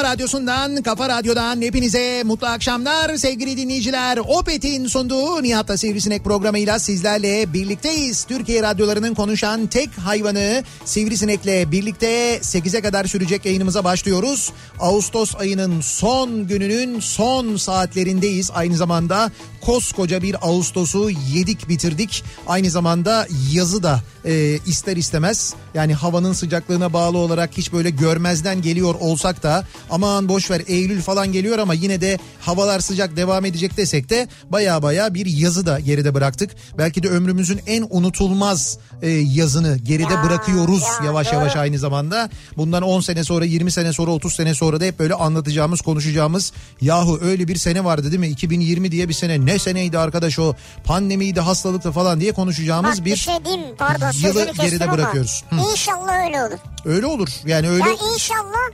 [0.00, 4.18] kafa radyosundan, kafa radyodan hepinize mutlu akşamlar sevgili dinleyiciler.
[4.18, 8.24] Opet'in sunduğu Nihat'la Sivrisinek programıyla sizlerle birlikteyiz.
[8.24, 14.52] Türkiye radyolarının konuşan tek hayvanı Sivrisinek'le birlikte 8'e kadar sürecek yayınımıza başlıyoruz.
[14.78, 18.50] Ağustos ayının son gününün son saatlerindeyiz.
[18.54, 22.24] Aynı zamanda koskoca bir Ağustos'u yedik bitirdik.
[22.46, 28.62] Aynı zamanda yazı da e, ister istemez yani havanın sıcaklığına bağlı olarak hiç böyle görmezden
[28.62, 33.44] geliyor olsak da aman boş ver Eylül falan geliyor ama yine de havalar sıcak devam
[33.44, 36.50] edecek desek de baya baya bir yazı da geride bıraktık.
[36.78, 41.34] Belki de ömrümüzün en unutulmaz e, yazını geride Ya, bırakıyoruz ya, yavaş doğru.
[41.34, 42.30] yavaş aynı zamanda.
[42.56, 46.52] Bundan 10 sene sonra 20 sene sonra 30 sene sonra da hep böyle anlatacağımız konuşacağımız
[46.80, 50.54] yahu öyle bir sene vardı değil mi 2020 diye bir sene ne seneydi arkadaş o
[50.84, 55.44] pandemiydi hastalıktı falan diye konuşacağımız Bak bir bir şey diyeyim pardon yılı geride bırakıyoruz.
[55.50, 55.56] Hı.
[55.72, 56.58] İnşallah öyle olur.
[56.84, 58.70] öyle olur yani öyle Ya inşallah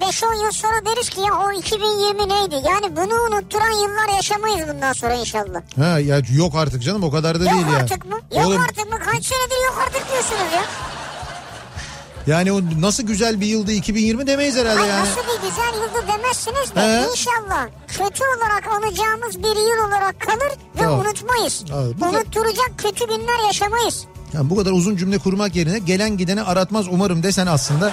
[0.00, 2.54] 5-10 yıl sonra deriz ki ya o 2020 neydi?
[2.68, 5.60] Yani bunu unutturan yıllar yaşamayız bundan sonra inşallah.
[5.78, 7.76] ha ya yok artık canım o kadar da Yok değil ya.
[7.78, 8.18] artık mı?
[8.36, 8.98] Yok Oğlum, artık mı?
[9.04, 10.62] Kaç senedir yok artık diyorsunuz ya.
[12.26, 15.00] Yani o nasıl güzel bir yıldı 2020 demeyiz herhalde Ay yani.
[15.00, 17.10] nasıl bir güzel yıldı demezsiniz de He.
[17.10, 21.00] inşallah kötü olarak anacağımız bir yıl olarak kalır ve Tamam.
[21.00, 21.64] unutmayız.
[21.74, 24.04] Evet, bu Unutturacak kötü günler yaşamayız.
[24.32, 27.92] Yani bu kadar uzun cümle kurmak yerine gelen gideni aratmaz umarım desen aslında.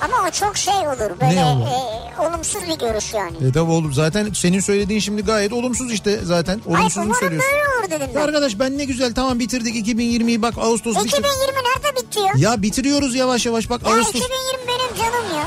[0.00, 1.66] Ama o çok şey olur böyle olur?
[1.66, 3.36] e, olumsuz bir görüş yani.
[3.48, 6.60] E tabi oğlum zaten senin söylediğin şimdi gayet olumsuz işte zaten.
[6.66, 7.50] Olumsuz umarım söylüyorsun?
[7.52, 8.26] böyle olur dedim Ya ben.
[8.28, 11.06] arkadaş ben ne güzel tamam bitirdik 2020'yi bak Ağustos bitti.
[11.06, 12.32] 2020 nerede bitti ya?
[12.36, 14.08] Ya bitiriyoruz yavaş yavaş bak Ya Ağustos.
[14.14, 15.44] 2020 benim canım ya.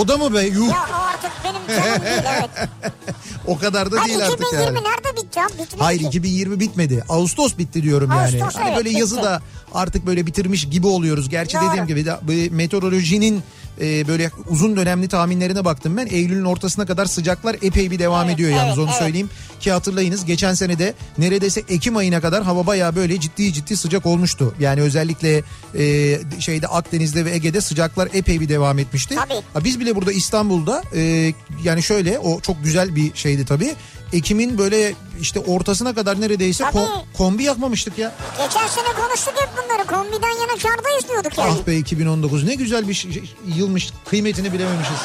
[0.00, 0.86] O da mı be yuh Ya
[1.16, 2.68] artık benim canım değil evet.
[3.46, 4.74] o kadar da Ay değil artık 2020 yani.
[4.76, 5.46] nerede bitti ya?
[5.46, 6.06] Bitmedi Hayır ki.
[6.06, 7.04] 2020 bitmedi.
[7.08, 8.44] Ağustos bitti diyorum yani.
[8.44, 9.24] Ağustos, Hani evet, böyle yazı bitti.
[9.26, 9.42] da
[9.74, 11.28] artık böyle bitirmiş gibi oluyoruz.
[11.28, 11.68] Gerçi Doğru.
[11.68, 12.18] dediğim gibi de,
[12.50, 13.42] meteorolojinin
[13.80, 16.06] e, böyle uzun dönemli tahminlerine baktım ben.
[16.06, 18.98] Eylül'ün ortasına kadar sıcaklar epey bir devam Evet, ediyor yalnız evet, onu evet.
[18.98, 19.30] söyleyeyim.
[19.60, 24.06] Ki hatırlayınız geçen sene de neredeyse Ekim ayına kadar hava bayağı böyle ciddi ciddi sıcak
[24.06, 24.54] olmuştu.
[24.60, 25.42] Yani özellikle
[25.78, 29.14] e, şeyde Akdeniz'de ve Ege'de sıcaklar epey bir devam etmişti.
[29.14, 29.42] Tabii.
[29.54, 31.32] Ha, biz bile burada İstanbul'da e,
[31.64, 33.74] yani şöyle o çok güzel bir şeydi tabii.
[34.12, 36.78] Ekim'in böyle işte ortasına kadar neredeyse Tabii.
[36.78, 38.12] ko- kombi yakmamıştık ya.
[38.38, 39.86] Geçen sene konuştuk hep bunları.
[39.86, 41.54] Kombiden yana kardayız diyorduk yani.
[41.62, 44.96] Ah be 2019 ne güzel bir şey- yılmış kıymetini bilememişiz.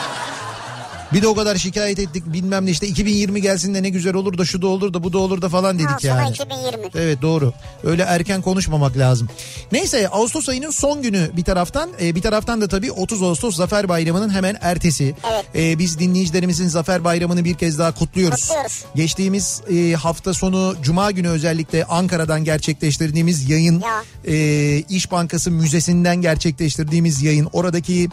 [1.13, 4.37] Bir de o kadar şikayet ettik bilmem ne işte 2020 gelsin de ne güzel olur
[4.37, 6.29] da şu da olur da bu da olur da falan dedik sana yani.
[6.29, 6.87] 2020.
[6.95, 7.53] Evet doğru.
[7.83, 9.29] Öyle erken konuşmamak lazım.
[9.71, 13.89] Neyse Ağustos ayının son günü bir taraftan e, bir taraftan da tabii 30 Ağustos Zafer
[13.89, 15.15] Bayramı'nın hemen ertesi.
[15.33, 15.45] Evet.
[15.55, 18.41] E, biz dinleyicilerimizin Zafer Bayramı'nı bir kez daha kutluyoruz.
[18.41, 18.85] Kutluyoruz.
[18.95, 24.03] Geçtiğimiz e, hafta sonu Cuma günü özellikle Ankara'dan gerçekleştirdiğimiz yayın Ya.
[24.33, 28.09] e, İş Bankası Müzesi'nden gerçekleştirdiğimiz yayın oradaki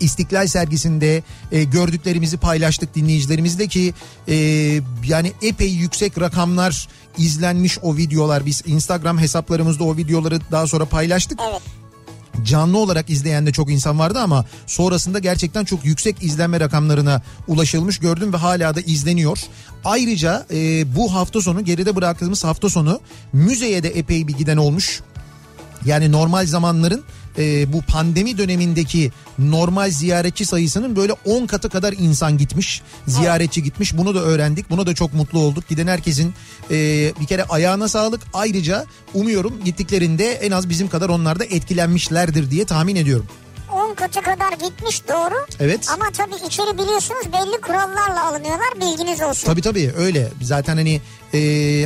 [0.00, 3.94] İstiklal sergisinde e, gördüklerimizi paylaştık dinleyicilerimizle ki
[4.28, 4.34] e,
[5.06, 6.88] yani epey yüksek rakamlar
[7.18, 11.40] izlenmiş o videolar biz Instagram hesaplarımızda o videoları daha sonra paylaştık.
[11.50, 11.62] Evet.
[12.44, 17.98] canlı olarak izleyen de çok insan vardı ama sonrasında gerçekten çok yüksek izlenme rakamlarına ulaşılmış
[17.98, 19.38] gördüm ve hala da izleniyor.
[19.84, 20.56] Ayrıca e,
[20.96, 23.00] bu hafta sonu geride bıraktığımız hafta sonu
[23.32, 25.00] müzeye de epey bir giden olmuş.
[25.84, 27.04] Yani normal zamanların
[27.38, 32.82] e, bu pandemi dönemindeki normal ziyaretçi sayısının böyle 10 katı kadar insan gitmiş.
[33.06, 33.96] Ziyaretçi gitmiş.
[33.96, 34.70] Bunu da öğrendik.
[34.70, 35.68] Buna da çok mutlu olduk.
[35.68, 36.34] Giden herkesin
[36.70, 36.76] e,
[37.20, 38.20] bir kere ayağına sağlık.
[38.34, 43.26] Ayrıca umuyorum gittiklerinde en az bizim kadar onlar da etkilenmişlerdir diye tahmin ediyorum.
[43.90, 45.46] 10 katı kadar gitmiş doğru.
[45.60, 45.88] Evet.
[45.94, 49.46] Ama tabii içeri biliyorsunuz belli kurallarla alınıyorlar bilginiz olsun.
[49.46, 50.28] Tabii tabii öyle.
[50.42, 51.00] Zaten hani
[51.34, 51.38] e,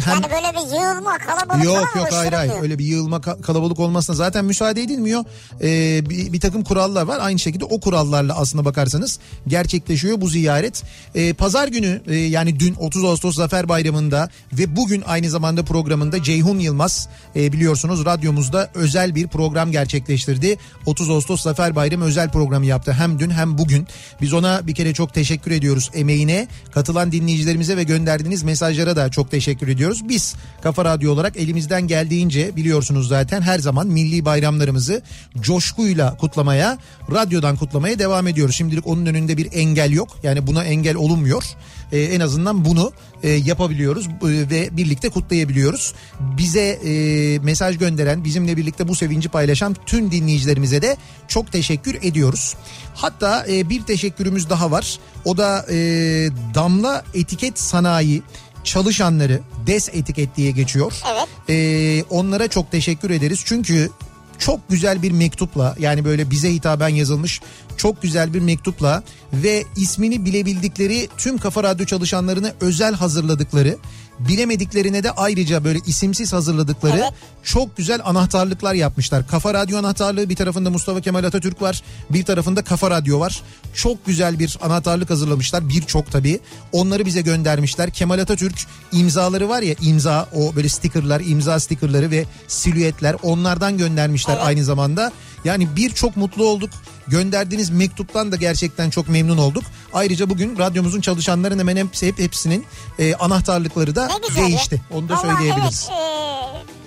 [0.04, 0.14] hem...
[0.14, 4.16] Yani böyle bir yığılma kalabalık Yok yok hayır hayır öyle bir yığılma ka- kalabalık olmasına
[4.16, 5.24] zaten müsaade edilmiyor.
[5.62, 10.82] Ee, bir, bir takım kurallar var aynı şekilde o kurallarla aslına bakarsanız gerçekleşiyor bu ziyaret.
[11.14, 16.22] Ee, Pazar günü e, yani dün 30 Ağustos Zafer Bayramı'nda ve bugün aynı zamanda programında
[16.22, 20.56] Ceyhun Yılmaz e, biliyorsunuz radyomuzda özel bir program gerçekleştirdi.
[20.86, 23.86] 30 Ağustos Zafer Bayramı özel programı yaptı hem dün hem bugün.
[24.20, 26.48] Biz ona bir kere çok teşekkür ediyoruz emeğine.
[26.74, 30.08] Katılan dinleyicilerimize ve gönderdiğiniz mesajlara da çok teşekkür ediyoruz.
[30.08, 35.02] Biz Kafa Radyo olarak elimizden geldiğince biliyorsunuz zaten her zaman milli bayramlarımızı
[35.40, 36.78] coşkuyla kutlamaya,
[37.12, 38.56] radyodan kutlamaya devam ediyoruz.
[38.56, 40.18] Şimdilik onun önünde bir engel yok.
[40.22, 41.44] Yani buna engel olunmuyor.
[41.94, 42.92] Ee, en azından bunu
[43.22, 45.94] e, yapabiliyoruz e, ve birlikte kutlayabiliyoruz.
[46.20, 50.96] Bize e, mesaj gönderen, bizimle birlikte bu sevinci paylaşan tüm dinleyicilerimize de
[51.28, 52.54] çok teşekkür ediyoruz.
[52.94, 54.98] Hatta e, bir teşekkürümüz daha var.
[55.24, 55.76] O da e,
[56.54, 58.22] Damla Etiket Sanayi
[58.64, 60.92] çalışanları DES etiket diye geçiyor.
[61.12, 61.28] Evet.
[61.48, 63.42] Ee, onlara çok teşekkür ederiz.
[63.44, 63.90] Çünkü
[64.44, 67.40] çok güzel bir mektupla yani böyle bize hitaben yazılmış
[67.76, 69.02] çok güzel bir mektupla
[69.32, 73.76] ve ismini bilebildikleri tüm Kafa Radyo çalışanlarını özel hazırladıkları
[74.18, 77.12] bilemediklerine de ayrıca böyle isimsiz hazırladıkları Evet.
[77.42, 79.26] çok güzel anahtarlıklar yapmışlar.
[79.26, 83.42] Kafa Radyo anahtarlığı bir tarafında Mustafa Kemal Atatürk var bir tarafında Kafa Radyo var.
[83.74, 86.40] Çok güzel bir anahtarlık hazırlamışlar birçok tabii.
[86.72, 87.90] Onları bize göndermişler.
[87.90, 94.38] Kemal Atatürk imzaları var ya imza o böyle stickerlar imza stickerları ve silüetler onlardan göndermişler
[94.40, 95.12] aynı zamanda.
[95.44, 96.70] Yani birçok mutlu olduk.
[97.08, 99.64] Gönderdiğiniz mektuptan da gerçekten çok memnun olduk.
[99.92, 102.66] Ayrıca bugün radyomuzun çalışanların hemen hepsi, hep hepsinin
[102.98, 104.82] e, anahtarlıkları da değişti.
[104.90, 105.88] Onu da Vallahi söyleyebiliriz.
[105.92, 106.00] Evet,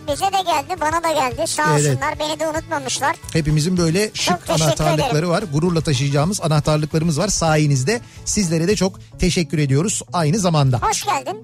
[0.10, 1.90] e, bize de geldi bana da geldi sağ Evet.
[1.92, 3.16] olsunlar beni de unutmamışlar.
[3.34, 5.30] Hepimizin böyle şık anahtarlıkları ederim.
[5.30, 5.44] var.
[5.54, 8.02] Gururla taşıyacağımız anahtarlıklarımız var sayenizde.
[8.26, 10.80] Sizlere de çok teşekkür ediyoruz aynı zamanda.
[10.82, 11.38] Hoş geldin.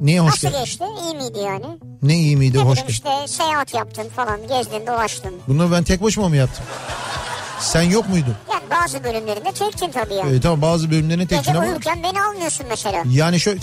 [0.00, 0.84] Neye hoş Nasıl geçti?
[1.04, 1.64] İyi miydi yani?
[2.02, 2.90] Ne iyi miydi Ne hoş geldin.
[2.90, 5.34] işte seyahat yaptın falan gezdin dolaştın.
[5.48, 6.64] Bunu ben tek başıma mı yaptım?
[7.60, 8.34] Sen yok muydun?
[8.52, 10.36] Yani bazı bölümlerinde çektin tabii yani.
[10.36, 13.02] Ee, tamam bazı bölümlerine tektin Gece ama uyurken beni almıyorsun mesela.
[13.10, 13.60] yani şöyle...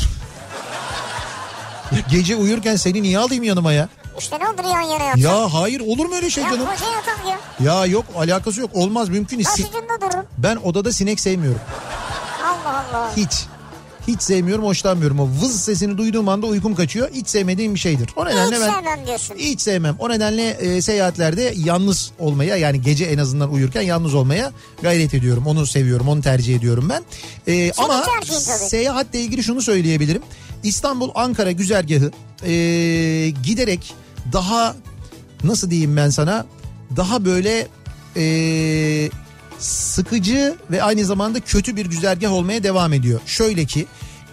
[2.10, 3.90] Gece uyurken seni niye alayım yanıma ya?
[4.20, 5.20] İşte ne olur yan yana yatsan.
[5.22, 6.66] Ya hayır olur mu öyle şey Ya canım?
[6.66, 7.66] koca yatak ya.
[7.74, 9.50] Ya yok alakası yok olmaz mümkün değil.
[9.50, 10.26] Başucunda durun.
[10.38, 11.62] Ben odada sinek sevmiyorum.
[12.44, 13.12] Allah Allah.
[13.18, 13.46] Hiç.
[14.08, 15.20] Hiç sevmiyorum, hoşlanmıyorum.
[15.20, 17.10] O vız sesini duyduğum anda uykum kaçıyor.
[17.14, 18.10] Hiç sevmediğim bir şeydir.
[18.16, 19.36] O nedenle Hiç ben sevmem diyorsun.
[19.38, 19.96] hiç sevmem.
[20.00, 25.48] O nedenle e, seyahatlerde yalnız olmaya yani gece en azından uyurken yalnız olmaya gayret ediyorum.
[25.48, 27.04] Onu seviyorum, onu tercih ediyorum ben.
[27.54, 28.70] E, ama tercihin tabii.
[28.70, 30.22] seyahatle ilgili şunu söyleyebilirim.
[30.64, 32.12] İstanbul Ankara güzergahı
[32.46, 32.54] e,
[33.44, 33.94] giderek
[34.34, 34.76] daha
[35.44, 36.46] nasıl diyeyim ben sana
[36.98, 37.68] daha böyle
[38.18, 39.10] e,
[39.60, 43.20] sıkıcı ve aynı zamanda kötü bir güzergah olmaya devam ediyor.
[43.26, 43.86] Şöyle ki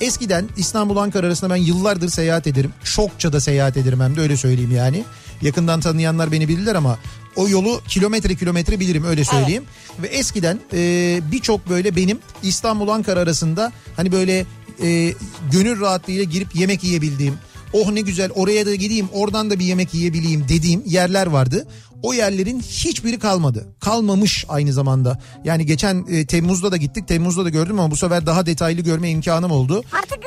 [0.03, 2.73] eskiden İstanbul Ankara arasında ben yıllardır seyahat ederim.
[2.85, 5.05] Çokça da seyahat ederim hem de öyle söyleyeyim yani.
[5.43, 6.99] Yakından tanıyanlar beni bilirler ama
[7.37, 9.65] o yolu kilometre kilometre bilirim öyle söyleyeyim.
[10.03, 14.47] Ve eskiden e, birçok böyle benim İstanbul Ankara arasında hani böyle
[14.83, 15.15] e,
[15.53, 17.35] gönül rahatlığıyla girip yemek yiyebildiğim
[17.73, 21.67] oh ne güzel oraya da gideyim oradan da bir yemek yiyebileyim dediğim yerler vardı.
[22.03, 23.67] O yerlerin hiçbiri kalmadı.
[23.81, 25.19] Kalmamış aynı zamanda.
[25.45, 27.09] Yani geçen e, Temmuz'da da gittik.
[27.09, 29.83] Temmuz'da da gördüm ama bu sefer daha detaylı görme imkanım oldu.
[29.93, 30.19] Artık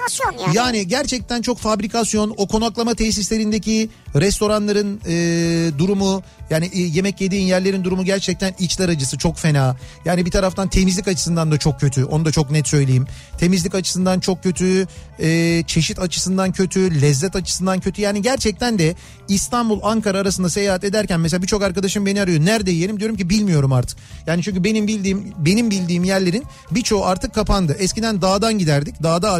[0.00, 0.56] fabrikasyon yani.
[0.56, 7.84] Yani gerçekten çok fabrikasyon, o konaklama tesislerindeki restoranların e, durumu, yani e, yemek yediğin yerlerin
[7.84, 9.76] durumu gerçekten içler acısı çok fena.
[10.04, 13.06] Yani bir taraftan temizlik açısından da çok kötü, onu da çok net söyleyeyim.
[13.38, 14.86] Temizlik açısından çok kötü,
[15.18, 18.02] e, çeşit açısından kötü, lezzet açısından kötü.
[18.02, 18.94] Yani gerçekten de
[19.28, 22.44] İstanbul, Ankara arasında seyahat ederken mesela birçok arkadaşım beni arıyor.
[22.44, 23.00] Nerede yiyelim?
[23.00, 23.98] Diyorum ki bilmiyorum artık.
[24.26, 27.76] Yani çünkü benim bildiğim benim bildiğim yerlerin birçoğu artık kapandı.
[27.78, 29.02] Eskiden dağdan giderdik.
[29.02, 29.30] Dağda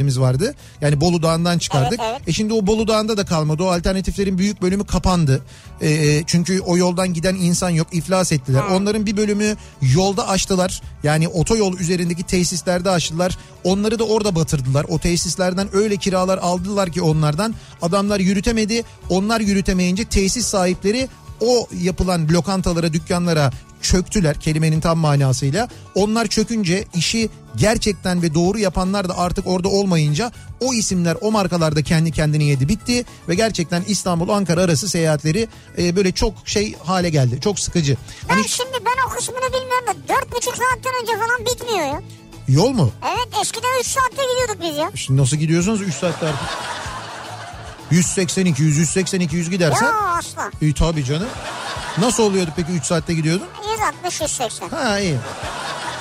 [0.00, 0.54] alternatiflerimiz vardı.
[0.80, 2.00] Yani Bolu Dağı'ndan çıkardık.
[2.00, 2.28] Evet, evet.
[2.28, 3.62] E şimdi o Bolu Dağı'nda da kalmadı.
[3.62, 5.42] O alternatiflerin büyük bölümü kapandı.
[5.82, 7.86] E, çünkü o yoldan giden insan yok.
[7.92, 8.62] iflas ettiler.
[8.72, 10.82] Onların bir bölümü yolda açtılar.
[11.02, 13.38] Yani otoyol üzerindeki tesislerde açtılar.
[13.64, 14.86] Onları da orada batırdılar.
[14.88, 17.54] O tesislerden öyle kiralar aldılar ki onlardan.
[17.82, 18.82] Adamlar yürütemedi.
[19.08, 21.08] Onlar yürütemeyince tesis sahipleri
[21.40, 23.50] o yapılan lokantalara, dükkanlara
[23.82, 25.68] çöktüler kelimenin tam manasıyla.
[25.94, 31.82] Onlar çökünce işi gerçekten ve doğru yapanlar da artık orada olmayınca o isimler o markalarda
[31.82, 37.10] kendi kendini yedi bitti ve gerçekten İstanbul Ankara arası seyahatleri e, böyle çok şey hale
[37.10, 37.40] geldi.
[37.40, 37.96] Çok sıkıcı.
[38.28, 42.02] Ben Hani şimdi ben o kısmını bilmiyorum da dört buçuk saatten önce falan bitmiyor ya.
[42.48, 42.90] yol mu?
[43.04, 44.90] Evet eskiden 3 saatte gidiyorduk biz ya.
[44.94, 46.48] Şimdi nasıl gidiyorsunuz 3 saatte artık?
[47.90, 50.50] 182 100 182 100 gidersen Ya asla.
[50.60, 51.28] iyi tabii canım.
[51.98, 53.46] Nasıl oluyordu peki 3 saatte gidiyordun?
[54.04, 54.68] 160 180.
[54.68, 55.16] Ha iyi.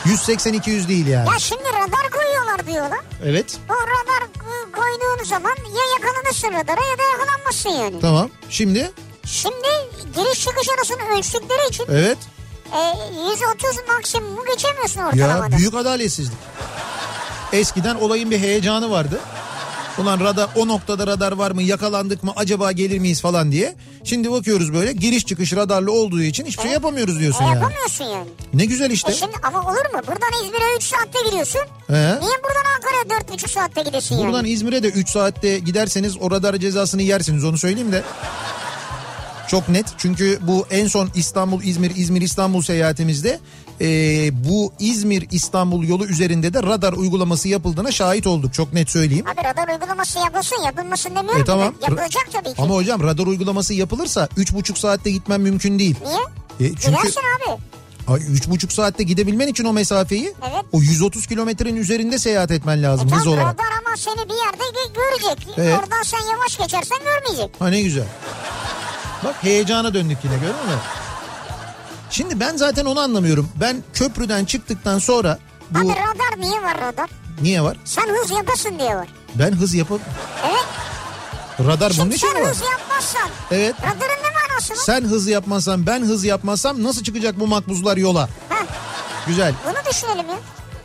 [0.06, 1.30] 180 200 değil yani.
[1.30, 3.00] Ya şimdi radar koyuyorlar diyorlar.
[3.26, 3.58] Evet.
[3.70, 4.30] O radar
[4.76, 8.02] koyduğun zaman ya yakalanırsın radara ya da yakalanmazsın yani.
[8.02, 8.30] Tamam.
[8.50, 8.92] Şimdi
[9.26, 9.68] Şimdi
[10.16, 12.18] giriş çıkış arasını ölçtükleri için evet.
[12.74, 12.80] e,
[13.32, 15.58] 130 maksimumu geçemiyorsun Ya ortalamada.
[15.58, 16.38] büyük adaletsizlik.
[17.54, 19.20] Eskiden olayın bir heyecanı vardı.
[20.02, 23.76] Ulan radar o noktada radar var mı yakalandık mı acaba gelir miyiz falan diye.
[24.04, 27.56] Şimdi bakıyoruz böyle giriş çıkış radarlı olduğu için hiçbir şey yapamıyoruz diyorsun E, yani.
[27.56, 28.28] yapamıyorsun yani.
[28.54, 29.12] Ne güzel işte.
[29.12, 30.02] E şimdi ama olur mu?
[30.08, 31.62] Buradan İzmir'e 3 saatte gidiyorsun.
[31.88, 31.94] He.
[31.94, 34.26] Niye buradan Ankara'ya 4,5 saatte gidesin yani?
[34.28, 38.04] Buradan İzmir'e de 3 saatte giderseniz o radar cezasını yersiniz onu söyleyeyim de.
[39.48, 43.40] Çok net çünkü bu en son İstanbul İzmir İzmir İstanbul seyahatimizde
[43.82, 43.86] e,
[44.50, 49.26] bu İzmir İstanbul yolu üzerinde de radar uygulaması yapıldığına şahit olduk çok net söyleyeyim.
[49.28, 51.42] Abi radar uygulaması yapılsın yapılmasın demiyorum.
[51.42, 51.74] E tamam.
[51.82, 51.88] ben.
[51.90, 52.62] Yapılacak tabii ki.
[52.62, 55.96] Ama hocam radar uygulaması yapılırsa 3,5 saatte gitmem mümkün değil.
[56.06, 56.20] Niye?
[56.70, 57.58] E, çünkü Gidersin abi.
[58.08, 60.66] Ay, üç buçuk saatte gidebilmen için o mesafeyi Evet.
[60.72, 63.44] o 130 kilometrenin üzerinde seyahat etmen lazım E hız olarak.
[63.54, 65.48] radar ama seni bir yerde gö- görecek.
[65.58, 65.80] Evet.
[65.80, 67.56] Oradan sen yavaş geçersen görmeyecek.
[67.62, 68.06] Ha ne güzel.
[69.24, 70.80] Bak heyecana döndük yine görüyor musun?
[72.10, 73.50] Şimdi ben zaten onu anlamıyorum.
[73.56, 75.40] Ben köprüden çıktıktan sonra
[75.72, 77.10] bu Abi radar niye var radar?
[77.42, 77.78] niye var?
[77.86, 79.08] Sen hız yapasın diye var.
[79.36, 80.02] Ben hız yapıp
[80.48, 80.66] Evet.
[81.68, 82.52] radar bunun Şimdi için mi sen var?
[82.52, 83.76] hız yapmazsan Evet.
[83.82, 84.78] radarın ne manası var?
[84.80, 88.30] Sen hız yapmazsan ben hız yapmazsam nasıl çıkacak bu makbuzlar yola?
[88.50, 88.66] Heh,
[89.28, 89.54] Güzel.
[89.66, 90.36] bunu düşünelim ya.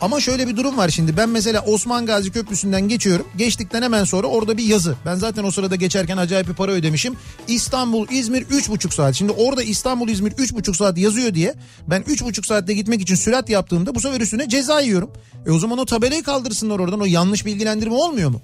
[0.01, 1.17] Ama şöyle bir durum var şimdi.
[1.17, 3.27] Ben mesela Osman Gazi Köprüsü'nden geçiyorum.
[3.37, 4.95] Geçtikten hemen sonra orada bir yazı.
[5.05, 7.15] Ben zaten o sırada geçerken acayip bir para ödemişim.
[7.47, 9.15] İstanbul, İzmir 3,5 saat.
[9.15, 11.53] Şimdi orada İstanbul, İzmir 3,5 saat yazıyor diye
[11.87, 15.11] ben 3,5 saatte gitmek için sürat yaptığımda bu sefer üstüne ceza yiyorum.
[15.45, 17.01] E o zaman o tabelayı kaldırsınlar oradan.
[17.01, 18.41] O yanlış bilgilendirme olmuyor mu?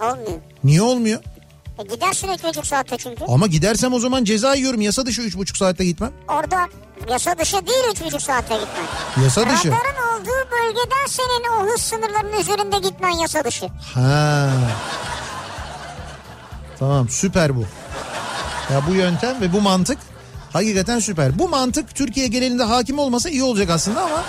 [0.00, 0.40] Olmuyor.
[0.64, 1.20] Niye olmuyor?
[1.78, 3.24] E gidersin 3,5 saatte çünkü.
[3.28, 4.80] Ama gidersem o zaman ceza yiyorum.
[4.80, 6.12] Yasa dışı 3,5 saatte gitmem.
[6.28, 6.68] Orada
[7.10, 9.24] yasa dışı değil 3,5 saatte gitmen.
[9.24, 9.68] Yasa dışı.
[9.68, 13.66] Radarın olduğu bölgeden senin o hız sınırlarının üzerinde gitmen yasa dışı.
[13.94, 14.50] Ha.
[16.78, 17.64] Tamam süper bu.
[18.72, 19.98] Ya bu yöntem ve bu mantık
[20.52, 21.38] hakikaten süper.
[21.38, 24.24] Bu mantık Türkiye genelinde hakim olmasa iyi olacak aslında ama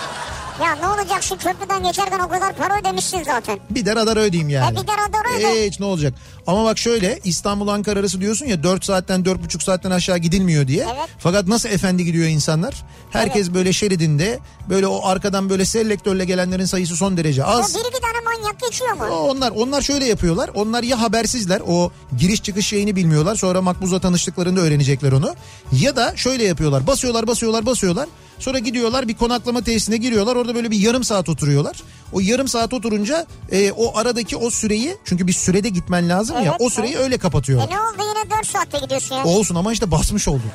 [0.63, 3.59] Ya ne olacak şu köprüden geçerken o kadar para ödemişsin zaten.
[3.69, 4.77] bir de radar ödeyeyim yani.
[4.77, 5.67] E bir de radar öde.
[5.67, 6.13] Hiç ne olacak?
[6.47, 10.83] Ama bak şöyle İstanbul Ankara arası diyorsun ya 4 saatten 4,5 saatten aşağı gidilmiyor diye.
[10.83, 11.09] Evet.
[11.19, 12.85] Fakat nasıl efendi gidiyor insanlar?
[13.09, 17.75] Herkes böyle şeridinde böyle o arkadan böyle selektörle gelenlerin sayısı son derece az.
[17.75, 19.03] bir iki tane manyak geçiyor mu?
[19.11, 20.49] O Onlar onlar şöyle yapıyorlar.
[20.55, 21.61] Onlar ya habersizler.
[21.67, 23.35] O giriş çıkış şeyini bilmiyorlar.
[23.35, 25.35] Sonra makbuzla tanıştıklarında öğrenecekler onu.
[25.71, 26.87] Ya da şöyle yapıyorlar.
[26.87, 28.07] Basıyorlar, basıyorlar, basıyorlar.
[28.39, 30.35] Sonra gidiyorlar bir konaklama tesisine giriyorlar.
[30.35, 31.83] Orada böyle bir yarım saat oturuyorlar.
[32.13, 36.43] O yarım saat oturunca e, o aradaki o süreyi çünkü bir sürede gitmen lazım ya.
[36.43, 37.03] Evet, O süreyi evet.
[37.03, 37.67] öyle kapatıyorlar.
[37.67, 39.25] E ne oldu yine 4 saatte gidiyorsun ya.
[39.25, 40.51] Olsun ama işte basmış oldun.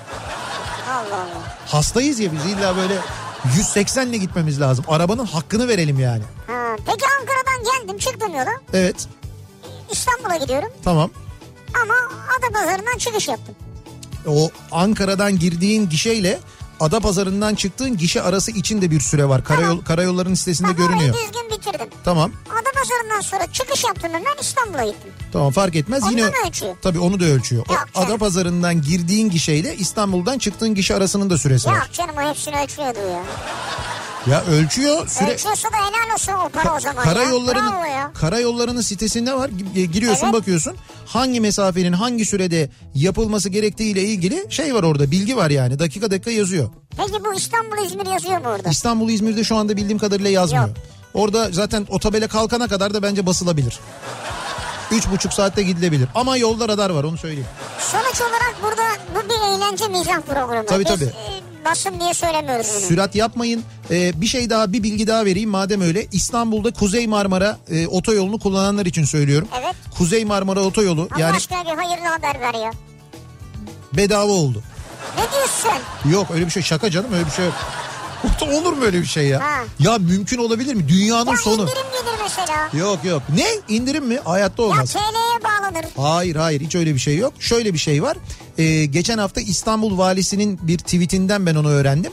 [0.91, 1.57] Allah Allah.
[1.67, 2.99] Hastayız ya biz illa böyle
[3.57, 4.85] 180 ile gitmemiz lazım.
[4.89, 6.23] Arabanın hakkını verelim yani.
[6.47, 8.53] Ha, peki Ankara'dan geldim çıktım yola.
[8.73, 9.09] Evet
[9.93, 11.11] İstanbul'a gidiyorum tamam.
[11.83, 11.95] ama
[12.39, 13.55] Adapazarı'ndan çıkış yaptım.
[14.29, 16.39] o Ankara'dan girdiğin gişeyle
[16.83, 19.45] Adapazarı'ndan çıktığın gişe arası içinde bir süre var.
[19.45, 21.15] Karayol, karayolların sitesinde Ben orayı görünüyor.
[21.15, 21.87] düzgün bitirdim.
[22.05, 22.33] Tamam.
[22.51, 25.11] Adapazarı'ndan sonra çıkış yaptım hemen İstanbul'a gittim.
[25.33, 26.03] Tamam fark etmez.
[26.03, 26.77] Ondan Yine ölçüyor.
[26.83, 27.65] Tabii onu da ölçüyor.
[27.69, 28.09] O Yok canım.
[28.09, 31.75] Adapazarı'ndan girdiğin gişeyle İstanbul'dan çıktığın gişe arasının da süresi var.
[31.75, 33.23] Yok canım o hepsini ölçüyordu ya.
[34.27, 35.09] Ya ölçüyor.
[35.09, 37.05] Süre Ölçüyorsa da helal olsun o para o zaman.
[37.05, 38.11] Karayollarının ya.
[38.15, 39.49] karayollarının sitesinde var.
[39.49, 40.35] Gi- Giriyorsun Evet.
[40.35, 40.77] bakıyorsun.
[41.07, 45.11] Hangi mesafenin hangi sürede yapılması gerektiği ile ilgili şey var orada.
[45.11, 45.79] Bilgi var yani.
[45.79, 46.71] Dakika dakika yazıyor.
[46.97, 48.69] Peki bu İstanbul İzmir yazıyor mu orada?
[48.69, 50.69] İstanbul İzmir'de şu anda bildiğim kadarıyla yazmıyor.
[50.69, 50.77] Yok.
[51.15, 53.79] Orada zaten o tabela kalkana kadar da bence basılabilir.
[54.91, 56.09] Üç buçuk saatte gidilebilir.
[56.15, 57.47] Ama yolda radar var onu söyleyeyim.
[57.93, 58.83] Sonuç olarak burada
[59.15, 60.67] bu bir eğlence mizah programı.
[60.67, 61.11] Tabii, Biz, tabii.
[61.63, 62.87] E, basın diye söylemiyoruz bunu.
[62.89, 63.63] Sürat yapmayın.
[63.91, 66.07] Ee, bir şey daha bir bilgi daha vereyim madem öyle.
[66.13, 69.49] İstanbul'da Kuzey Marmara e, otoyolunu kullananlar için söylüyorum.
[69.63, 69.75] Evet.
[69.99, 72.71] Kuzey Marmara otoyolu Allah yani aşkına bir hayırlı haber ver ya.
[73.93, 74.63] bedava oldu.
[75.17, 75.83] Ne diyorsun?
[76.11, 77.55] Yok öyle bir şey şaka canım öyle bir şey yok.
[78.53, 79.41] Olur mu öyle bir şey ya?
[79.41, 79.65] Ha.
[79.79, 80.89] Ya mümkün olabilir mi?
[80.89, 81.63] Dünyanın Ya sonu.
[81.63, 82.69] indirim gelir mesela.
[82.87, 83.23] Yok yok.
[83.37, 83.75] Ne?
[83.77, 84.19] İndirim mi?
[84.25, 84.93] Hayatta Ya olmaz.
[84.93, 85.22] TL'ye bağlı
[85.75, 85.87] bağlanır.
[85.97, 87.33] Hayır hayır hiç öyle bir şey yok.
[87.39, 88.17] Şöyle bir şey var.
[88.59, 92.13] Ee, geçen hafta İstanbul valisinin bir tweetinden ben onu öğrendim.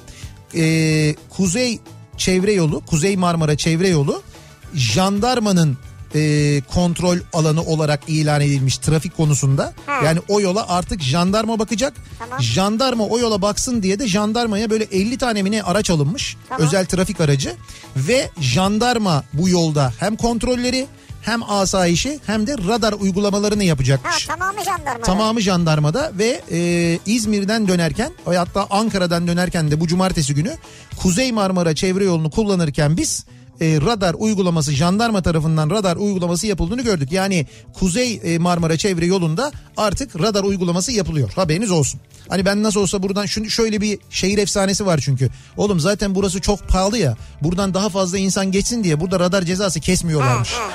[0.55, 1.79] Ee, Kuzey
[2.17, 4.21] çevre yolu, Kuzey Marmara çevre yolu
[4.73, 5.77] jandarmanın
[6.15, 9.73] e, kontrol alanı olarak ilan edilmiş trafik konusunda.
[9.85, 10.01] Ha.
[10.05, 11.93] Yani o yola artık jandarma bakacak.
[12.19, 12.41] Tamam.
[12.41, 16.37] Jandarma o yola baksın diye de jandarmaya böyle 50 tane mi ne araç alınmış.
[16.49, 16.67] Tamam.
[16.67, 17.55] Özel trafik aracı
[17.95, 20.87] ve jandarma bu yolda hem kontrolleri
[21.21, 24.25] hem asayişi hem de radar uygulamalarını Ha yapacakmış.
[24.25, 25.01] tamamı jandarma.
[25.05, 30.51] Tamamı jandarmada ve e, İzmir'den dönerken hatta Ankara'dan dönerken de bu cumartesi günü
[30.97, 33.25] Kuzey Marmara çevre yolunu kullanırken biz
[33.61, 37.11] e, radar uygulaması jandarma tarafından radar uygulaması yapıldığını gördük.
[37.11, 41.31] Yani Kuzey e, Marmara çevre yolunda artık radar uygulaması yapılıyor.
[41.35, 41.99] Haberiniz olsun.
[42.29, 45.29] Hani ben nasıl olsa buradan şunu şöyle bir şehir efsanesi var çünkü.
[45.57, 47.17] Oğlum zaten burası çok pahalı ya.
[47.41, 50.53] Buradan daha fazla insan geçsin diye burada radar cezası kesmiyorlarmış.
[50.53, 50.69] Ha, ha.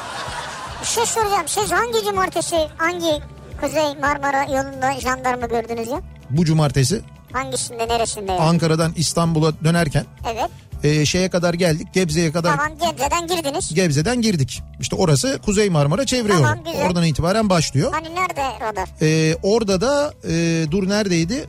[0.82, 1.42] Bir şey soracağım.
[1.46, 3.22] Siz hangi cumartesi hangi
[3.60, 6.00] Kuzey Marmara yolunda jandarma gördünüz ya?
[6.30, 7.02] Bu cumartesi
[7.34, 8.38] Hangisinde neresinde ya?
[8.38, 10.50] Ankara'dan İstanbul'a dönerken Evet.
[10.84, 11.88] E, şeye kadar geldik.
[11.94, 13.74] Gebze'ye kadar Tamam Gebze'den girdiniz.
[13.74, 14.62] Gebze'den girdik.
[14.80, 16.64] İşte orası Kuzey Marmara çevre Tamam, yolu.
[16.72, 16.86] güzel.
[16.86, 17.92] Oradan itibaren başlıyor.
[17.92, 18.88] Hani nerede radar?
[19.02, 21.44] Ee, orada da e, dur neredeydi?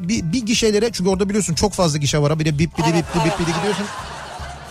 [0.00, 2.38] Bir, bir gişelere çünkü orada biliyorsun çok fazla gişe var.
[2.38, 3.48] Bir de bip bidi Evet, bip bidi bip evet.
[3.48, 3.86] bidi gidiyorsun.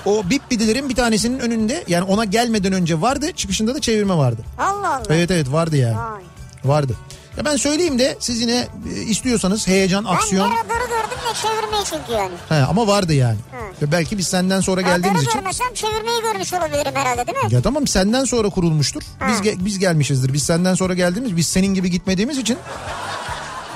[0.06, 4.42] O bip bidilerin bir tanesinin önünde yani ona gelmeden önce vardı çıkışında da çevirme vardı.
[4.58, 5.04] Allah Allah.
[5.10, 6.22] Evet evet vardı yani Vay.
[6.66, 6.96] vardı.
[7.38, 10.50] Ya ben söyleyeyim de siz yine e, istiyorsanız heyecan aksiyon.
[10.52, 12.34] Ben ne radarı gördüm ne çevirmeyi çünkü yani.
[12.50, 13.38] He, ama vardı yani.
[13.80, 13.92] Hı.
[13.92, 15.34] Belki biz senden sonra geldiğimiz için.
[15.40, 17.54] görmesem çevirmeyi görmüş olabilirim herhalde değil mi?
[17.54, 19.02] Ya tamam senden sonra kurulmuştur.
[19.28, 19.44] Biz Ha.
[19.44, 20.34] ge- biz gelmişizdir.
[20.34, 22.58] Biz senden sonra geldiğimiz, biz senin gibi gitmediğimiz için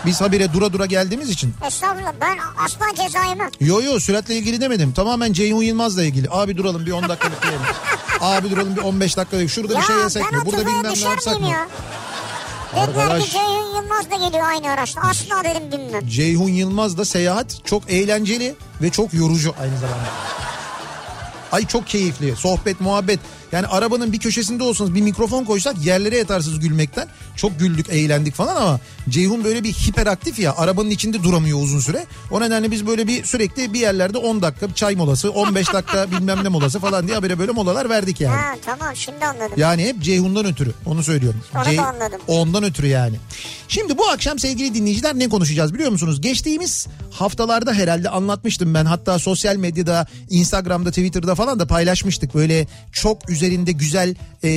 [0.05, 1.53] biz habire dura dura geldiğimiz için.
[1.67, 3.50] Estağfurullah ben asla ceza yemem.
[3.59, 4.91] Yo yo süratle ilgili demedim.
[4.93, 6.27] Tamamen Ceyhun Yılmaz'la ilgili.
[6.31, 7.62] Abi duralım bir 10 dakika bekleyelim.
[8.21, 9.50] Abi duralım bir 15 dakika bekleyelim.
[9.50, 10.38] Şurada ya bir şey yesek mi?
[10.45, 11.50] Burada bilmem ne yapsak mı?
[11.50, 11.67] ya?
[12.75, 15.01] Dediler ki Ceyhun Yılmaz da geliyor aynı araçta.
[15.01, 16.08] Asla dedim bilmem.
[16.08, 20.05] Ceyhun Yılmaz'da seyahat çok eğlenceli ve çok yorucu aynı zamanda.
[21.55, 22.35] Ay çok keyifli.
[22.35, 23.20] Sohbet, muhabbet.
[23.51, 27.07] Yani arabanın bir köşesinde olsanız bir mikrofon koysak yerlere yatarsınız gülmekten.
[27.35, 30.55] Çok güldük, eğlendik falan ama Ceyhun böyle bir hiperaktif ya.
[30.57, 32.05] Arabanın içinde duramıyor uzun süre.
[32.31, 36.44] O nedenle biz böyle bir sürekli bir yerlerde 10 dakika çay molası, 15 dakika bilmem
[36.44, 38.35] ne molası falan diye böyle böyle molalar verdik yani.
[38.35, 39.53] Ha tamam şimdi anladım.
[39.57, 41.39] Yani hep Ceyhun'dan ötürü onu söylüyorum.
[41.55, 42.22] Onu da anladım.
[42.27, 43.15] Ondan ötürü yani.
[43.68, 46.22] Şimdi bu akşam sevgili dinleyiciler ne konuşacağız biliyor musunuz?
[46.22, 48.85] Geçtiğimiz haftalarda herhalde anlatmıştım ben.
[48.85, 52.36] Hatta sosyal medyada, Instagram'da, Twitter'da falan da paylaşmıştık.
[52.36, 54.50] Böyle çok üzerinde güzel e,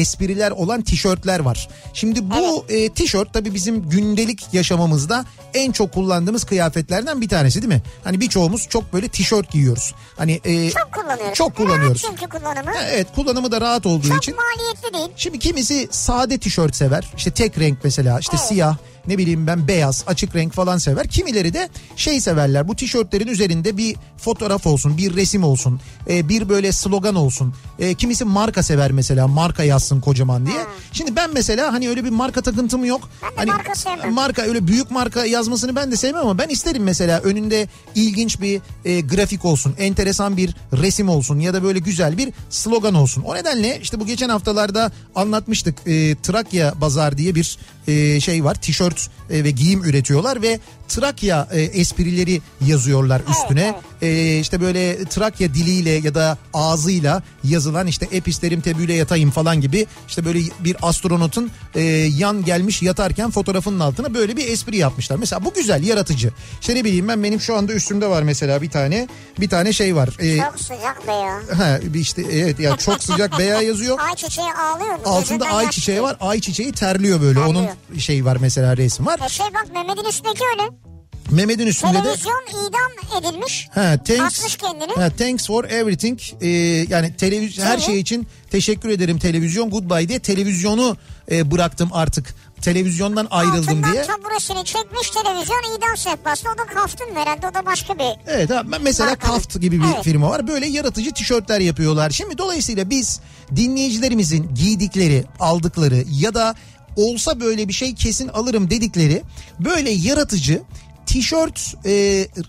[0.00, 1.68] espriler olan tişörtler var.
[1.94, 7.72] Şimdi bu e, tişört tabii bizim gündelik yaşamamızda en çok kullandığımız kıyafetlerden bir tanesi değil
[7.74, 7.82] mi?
[8.04, 9.94] Hani birçoğumuz çok böyle tişört giyiyoruz.
[10.16, 11.34] Hani e, Çok kullanıyoruz.
[11.34, 12.04] Çok kullanıyoruz.
[12.04, 12.70] Rahat çünkü kullanımı.
[12.90, 14.34] Evet kullanımı da rahat olduğu Çok için.
[14.36, 15.08] maliyetli değil.
[15.16, 17.12] Şimdi kimisi sade tişört sever.
[17.16, 18.48] İşte tek renk mesela işte Evet.
[18.48, 18.76] siyah
[19.08, 21.08] ne bileyim ben beyaz açık renk falan sever.
[21.08, 26.48] Kimileri de şey severler bu tişörtlerin üzerinde bir fotoğraf olsun bir resim olsun e, bir
[26.48, 27.54] böyle slogan olsun.
[27.78, 30.60] E, kimisi marka sever mesela marka yazsın kocaman diye.
[30.92, 33.08] Şimdi ben mesela hani öyle bir marka takıntım yok.
[33.36, 34.12] Hani marka sevmem.
[34.12, 38.60] marka öyle büyük marka yazmasını ben de sevmem ama ben isterim mesela önünde ilginç bir
[38.84, 43.22] e, grafik olsun, enteresan bir resim olsun ya da böyle güzel bir slogan olsun.
[43.22, 45.74] O nedenle işte bu geçen haftalarda anlatmıştık.
[45.86, 48.54] E, Trakya Bazar diye bir e, şey var.
[48.54, 48.93] Tişört
[49.30, 53.74] e, ve giyim üretiyorlar ve Trakya e, esprileri yazıyorlar üstüne.
[54.04, 59.86] E, işte böyle Trakya diliyle ya da ağzıyla yazılan işte episterim tebüle yatayım falan gibi
[60.08, 61.80] işte böyle bir astronotun e,
[62.16, 65.16] yan gelmiş yatarken fotoğrafının altına böyle bir espri yapmışlar.
[65.16, 66.32] Mesela bu güzel, yaratıcı.
[66.60, 69.08] İşte ne bileyim ben benim şu anda üstümde var mesela bir tane
[69.40, 70.08] bir tane şey var.
[70.18, 71.58] E, Çok sıcak be ya.
[71.58, 73.98] ha, işte evet ya çok sıcak beya yazıyor.
[74.08, 75.00] Ayçiçeği ağlıyor mu?
[75.04, 76.16] Altında ay çiçeği var.
[76.20, 77.38] Ay çiçeği terliyor böyle.
[77.40, 77.64] Terliyor.
[77.92, 79.20] Onun şey var mesela resmi var.
[79.26, 80.83] E şey bak Mehmet'in üstündeki öyle.
[81.30, 83.68] Mehmet'in üstünde de Televizyon idam edilmiş.
[83.74, 84.92] Ha, thanks, Atmış kendini.
[84.92, 86.20] ha, thanks for everything.
[86.40, 86.48] Ee,
[86.88, 90.96] yani televizyon her şey için teşekkür ederim televizyon goodbye diye televizyonu
[91.30, 92.34] e, bıraktım artık.
[92.62, 94.02] Televizyondan ayrıldım Altından diye.
[94.02, 96.48] taburesini çekmiş televizyon idam sehpası.
[96.54, 98.04] O da kaftın herhalde o da başka bir.
[98.26, 99.32] Evet mesela Markalı.
[99.32, 100.04] Kaft gibi bir Evet.
[100.04, 100.48] firma var.
[100.48, 102.10] Böyle yaratıcı tişörtler yapıyorlar.
[102.10, 103.20] Şimdi dolayısıyla biz
[103.56, 106.54] dinleyicilerimizin giydikleri, aldıkları ya da
[106.96, 109.22] olsa böyle bir şey kesin alırım dedikleri
[109.60, 110.62] böyle yaratıcı
[111.06, 111.92] tişört e,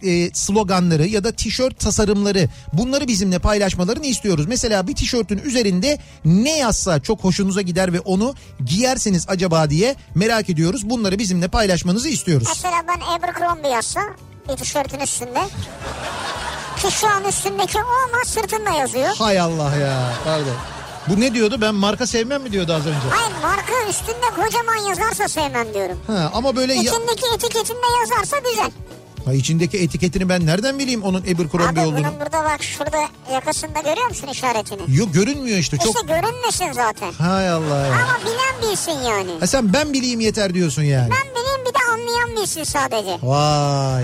[0.04, 4.46] e, sloganları ya da tişört tasarımları bunları bizimle paylaşmalarını istiyoruz.
[4.48, 8.34] Mesela bir tişörtün üzerinde ne yazsa çok hoşunuza gider ve onu
[8.65, 10.89] giyersiniz acaba diye merak ediyoruz.
[10.89, 12.48] Bunları bizimle paylaşmanızı istiyoruz.
[12.50, 14.02] Mesela ben Abercrombie yazsa
[14.50, 15.39] bir tişörtün üstünde.
[16.82, 19.15] Ki şu an üstündeki o ama sırtında yazıyor.
[19.18, 20.56] Hay Allah ya pardon.
[21.10, 22.98] Bu ne diyordu ben marka sevmem mi diyordu az önce?
[23.10, 25.98] Hayır marka üstünde kocaman yazarsa sevmem diyorum.
[26.08, 26.82] Ha, ama böyle ya...
[26.82, 28.72] İçindeki etiketinde yazarsa güzel.
[29.26, 31.98] Ha, içindeki etiketini ben nereden bileyim onun Abercrombie Abi olduğunu?
[31.98, 32.98] bunun burada bak şurada
[33.34, 34.98] yakasında görüyor musun işaretini?
[34.98, 35.88] Yok görünmüyor işte çok.
[35.96, 37.12] İşte görünmesin zaten.
[37.13, 37.94] Hay Allah ya.
[37.94, 39.32] Ama bilen bilsin yani.
[39.39, 41.10] Ha sen ben bileyim yeter diyorsun yani.
[41.12, 43.18] Ben bileyim bir de anlayan bilsin sadece.
[43.24, 44.04] Vay.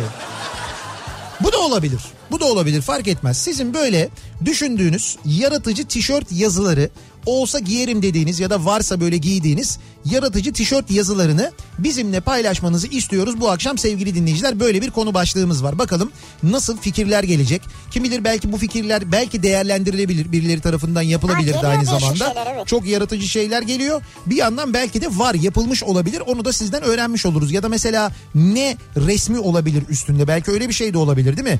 [1.43, 2.01] Bu da olabilir.
[2.31, 3.37] Bu da olabilir fark etmez.
[3.37, 4.09] Sizin böyle
[4.45, 6.89] düşündüğünüz yaratıcı tişört yazıları
[7.25, 13.41] olsa giyerim dediğiniz ya da varsa böyle giydiğiniz yaratıcı tişört yazılarını bizimle paylaşmanızı istiyoruz.
[13.41, 15.79] Bu akşam sevgili dinleyiciler böyle bir konu başlığımız var.
[15.79, 16.11] Bakalım
[16.43, 17.61] nasıl fikirler gelecek.
[17.91, 22.15] Kim bilir belki bu fikirler belki değerlendirilebilir birileri tarafından yapılabilir Ha, de aynı zamanda.
[22.15, 22.67] şeyler, evet.
[22.67, 24.01] Çok yaratıcı şeyler geliyor.
[24.25, 26.19] Bir yandan belki de var yapılmış olabilir.
[26.27, 27.51] Onu da sizden öğrenmiş oluruz.
[27.51, 30.27] Ya da mesela ne resmi olabilir üstünde.
[30.27, 31.59] Belki öyle bir şey de olabilir değil mi?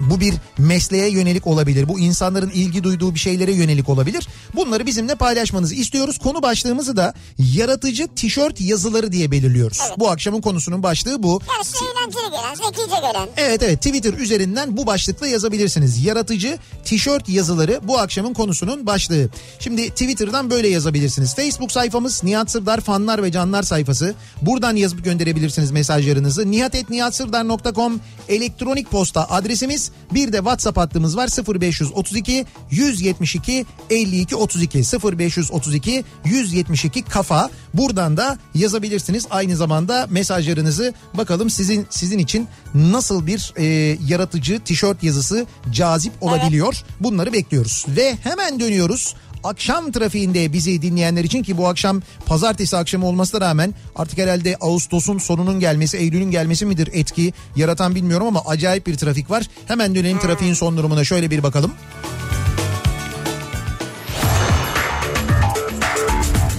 [0.00, 1.88] Bu bir mesleğe yönelik olabilir.
[1.88, 4.28] Bu insanların ilgi duyduğu bir şeylere yönelik olabilir.
[4.56, 6.18] Bunları bizimle paylaşmanızı istiyoruz.
[6.18, 9.80] Konu başlığımızı da yaratıcı tişört yazıları diye belirliyoruz.
[9.98, 11.40] Bu akşamın konusunun başlığı bu.
[11.54, 13.28] Yani size eğlenceli gelen, zekice gelen.
[13.36, 16.04] Evet evet Twitter üzerinden bu başlıkla yazabilirsiniz.
[16.04, 19.28] Yaratıcı tişört yazıları bu akşamın konusunun başlığı.
[19.58, 21.34] Şimdi Twitter'dan böyle yazabilirsiniz.
[21.34, 24.14] Facebook sayfamız Nihat Sırdar fanlar ve canlar sayfası.
[24.42, 26.50] Buradan yazıp gönderebilirsiniz mesajlarınızı.
[26.50, 29.87] nihatetnihatsırdar.com elektronik posta adresimiz.
[30.14, 31.28] Bir de WhatsApp hattımız var
[31.60, 37.50] 0532 172 52 32 0532 172 kafa.
[37.74, 39.26] Buradan da yazabilirsiniz.
[39.30, 43.64] Aynı zamanda mesajlarınızı bakalım sizin sizin için nasıl bir e,
[44.08, 46.82] yaratıcı tişört yazısı cazip olabiliyor.
[47.00, 47.86] Bunları bekliyoruz.
[47.88, 49.14] Ve hemen dönüyoruz.
[49.44, 55.18] Akşam trafiğinde bizi dinleyenler için ki bu akşam pazartesi akşamı olmasına rağmen artık herhalde Ağustos'un
[55.18, 59.44] sonunun gelmesi, Eylül'ün gelmesi midir etki yaratan bilmiyorum ama acayip bir trafik var.
[59.66, 61.72] Hemen dönelim trafiğin son durumuna şöyle bir bakalım.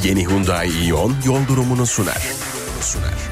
[0.03, 2.21] Yeni Hyundai Ion yol durumunu sunar.
[2.81, 3.29] sunar.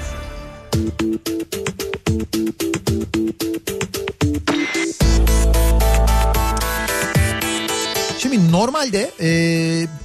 [8.38, 9.30] Şimdi normalde e,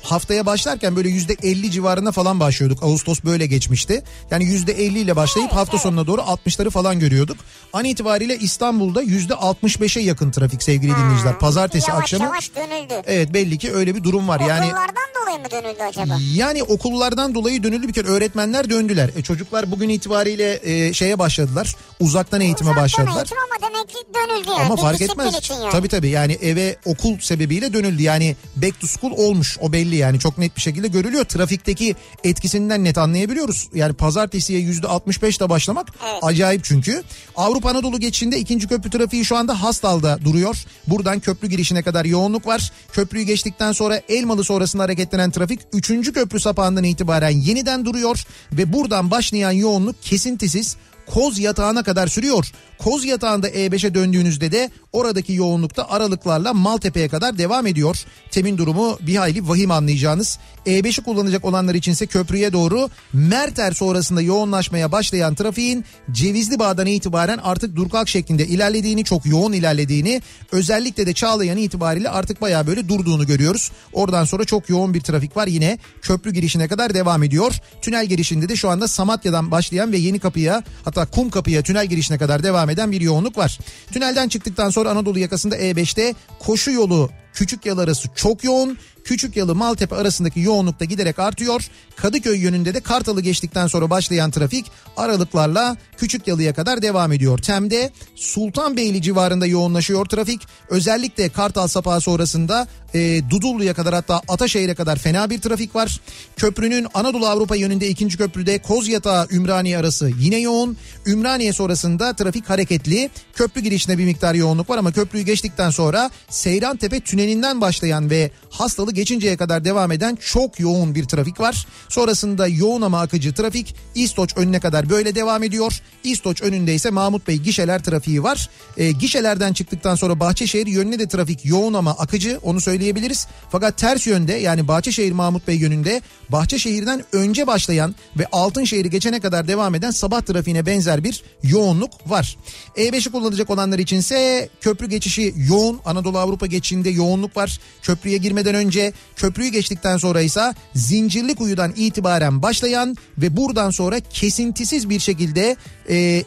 [0.03, 2.83] haftaya başlarken böyle yüzde 50 civarında falan başlıyorduk.
[2.83, 4.03] Ağustos böyle geçmişti.
[4.31, 7.37] Yani yüzde 50 ile başlayıp hafta sonuna doğru 60'ları falan görüyorduk.
[7.73, 11.39] An itibariyle İstanbul'da yüzde 65'e yakın trafik sevgili dinleyiciler.
[11.39, 12.25] Pazartesi yavaş akşamı.
[12.25, 12.95] yavaş dönüldü.
[13.07, 14.41] Evet belli ki öyle bir durum var.
[14.41, 16.19] Yani Okullardan dolayı mı dönüldü acaba?
[16.35, 19.11] yani okullardan dolayı dönüldü bir kere öğretmenler döndüler.
[19.17, 21.77] E, çocuklar bugün itibariyle e, şeye başladılar.
[22.01, 23.17] Uzaktan eğitime Uzaktan başladılar.
[23.17, 24.65] eğitim ama demek ki dönüldü yani.
[24.67, 25.51] Ama Bir fark etmez.
[25.51, 25.71] Yani.
[25.73, 28.03] Tabii tabii yani eve okul sebebiyle dönüldü.
[28.03, 28.22] Yani
[28.57, 31.25] back to school olmuş o belli yani çok net bir şekilde görülüyor.
[31.25, 33.69] Trafikteki etkisinden net anlayabiliyoruz.
[33.75, 36.19] Yani pazartesiye yüzde 65 ile başlamak Evet.
[36.23, 37.03] acayip çünkü.
[37.37, 40.57] Avrupa Anadolu geçişinde ikinci köprü trafiği şu anda Hastal'da duruyor.
[40.87, 42.73] Buradan köprü girişine kadar yoğunluk var.
[42.93, 46.13] Köprüyü geçtikten sonra Elmalı sonrasında hareketlenen trafik 3.
[46.13, 48.25] köprü sapağından itibaren yeniden duruyor.
[48.53, 50.77] Ve buradan başlayan yoğunluk kesintisiz
[51.15, 52.53] Koz yatağına kadar sürüyor.
[52.79, 58.05] Koz yatağında E5'e döndüğünüzde de oradaki yoğunlukta aralıklarla Maltepe'ye kadar devam ediyor.
[58.31, 60.39] Temin durumu bir hayli vahim anlayacağınız.
[60.67, 67.77] E5'i kullanacak olanlar içinse köprüye doğru Merter sonrasında yoğunlaşmaya başlayan trafiğin Cevizli Bağ'dan itibaren artık
[67.77, 70.23] durkak şeklinde ilerlediğini, çok yoğun ilerlediğini,
[70.53, 73.71] özellikle de Çağlayan itibariyle artık bayağı böyle durduğunu görüyoruz.
[73.93, 77.55] Oradan sonra çok yoğun bir trafik var yine köprü girişine kadar devam ediyor.
[77.83, 82.19] Tünel girişinde de şu anda Samatya'dan başlayan ve Yeni Kapı'ya hatta Kum Kapı'ya tünel girişine
[82.19, 83.59] kadar devam eden bir yoğunluk var.
[83.93, 88.79] Tünelden çıktıktan sonra Anadolu yakasında E5'te koşu yolu Küçük Yalı arası çok yoğun.
[89.05, 91.69] Küçük Yalı Maltepe arasındaki yoğunluk da giderek artıyor.
[91.97, 94.67] Kadıköy yönünde de Kartal'ı geçtikten sonra başlayan trafik
[94.97, 97.39] aralıklarla Küçük Yalı'ya kadar devam ediyor.
[97.39, 100.41] Tem'de Sultanbeyli civarında yoğunlaşıyor trafik.
[100.69, 106.01] Özellikle Kartal sapağı sonrasında e, Dudullu'ya kadar hatta Ataşehir'e kadar fena bir trafik var.
[106.37, 110.77] Köprünün Anadolu Avrupa yönünde ikinci köprüde Kozyatağı Ümraniye arası yine yoğun.
[111.07, 113.11] Ümraniye sonrasında trafik hareketli.
[113.35, 118.93] Köprü girişinde bir miktar yoğunluk var ama köprüyü geçtikten sonra Seyrantepe tünelinden başlayan ve hastalı
[118.93, 121.67] geçinceye kadar devam eden çok yoğun bir trafik var.
[121.89, 125.83] Sonrasında yoğun ama akıcı trafik İstoç önüne kadar böyle devam ediyor.
[126.05, 128.49] İstoç önünde ise Mahmut Bey gişeler trafiği var.
[128.77, 133.27] E, gişelerden çıktıktan sonra Bahçeşehir yönüne de trafik yoğun ama akıcı onu söyleyebiliriz.
[133.51, 139.49] Fakat ters yönde yani Bahçeşehir Mahmut Bey yönünde Bahçeşehir'den önce başlayan ve Altınşehir'i geçene kadar
[139.49, 142.37] devam eden sabah trafiğine benzer bir yoğunluk var.
[142.77, 145.81] E5'i kullanacak olanlar içinse köprü geçişi yoğun.
[145.85, 147.61] Anadolu Avrupa geçişinde yoğunluk var.
[147.83, 155.01] Köprüye girmeden önce köprüyü geçtikten sonra ise Zincirlikuyu'dan itibaren başlayan ve buradan sonra kesintisiz bir
[155.01, 155.57] şekilde
[155.89, 156.25] e,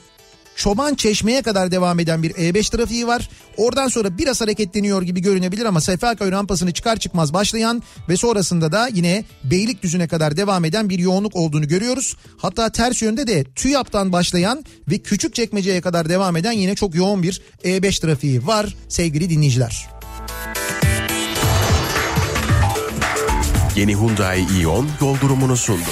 [0.55, 3.29] Çoban Çeşme'ye kadar devam eden bir E5 trafiği var.
[3.57, 8.87] Oradan sonra biraz hareketleniyor gibi görünebilir ama Seferiköy rampasını çıkar çıkmaz başlayan ve sonrasında da
[8.87, 12.15] yine Beylikdüzü'ne kadar devam eden bir yoğunluk olduğunu görüyoruz.
[12.37, 17.41] Hatta ters yönde de TÜYAP'tan başlayan ve Küçükçekmece'ye kadar devam eden yine çok yoğun bir
[17.63, 19.94] E5 trafiği var sevgili dinleyiciler.
[23.75, 25.91] Yeni Hyundai Ion yol durumunu sundu.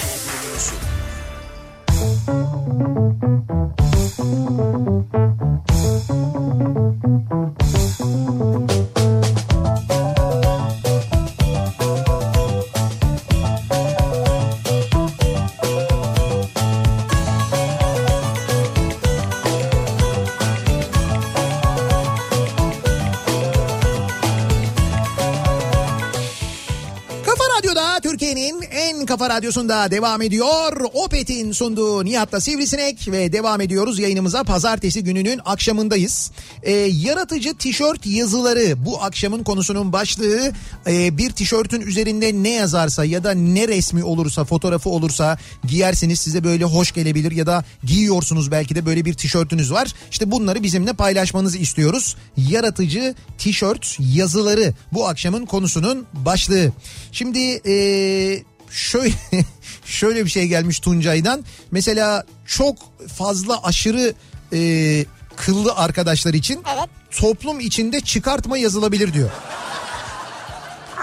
[28.00, 30.86] Türkiye'nin en kafa radyosunda devam ediyor.
[30.94, 36.32] Opet'in sunduğu Nihat'la Sivrisinek ve devam ediyoruz yayınımıza pazartesi gününün akşamındayız.
[36.64, 40.52] Ee, yaratıcı tişört yazıları bu akşamın konusunun başlığı
[40.88, 46.44] Ee, bir tişörtün üzerinde ne yazarsa ya da ne resmi olursa fotoğrafı olursa giyersiniz size
[46.44, 49.94] böyle hoş gelebilir ya da giyiyorsunuz belki de böyle bir tişörtünüz var.
[50.12, 52.16] İşte bunları bizimle paylaşmanızı istiyoruz.
[52.38, 56.72] Yaratıcı tişört yazıları bu akşamın konusunun başlığı.
[57.12, 59.14] Şimdi ee, şöyle
[59.86, 61.46] şöyle bir şey gelmiş Tuncay'dan.
[61.72, 62.76] Mesela çok
[63.18, 64.14] fazla aşırı
[64.54, 66.90] ee, kıllı arkadaşlar için Evet.
[67.12, 69.30] toplum içinde çıkartma yazılabilir diyor.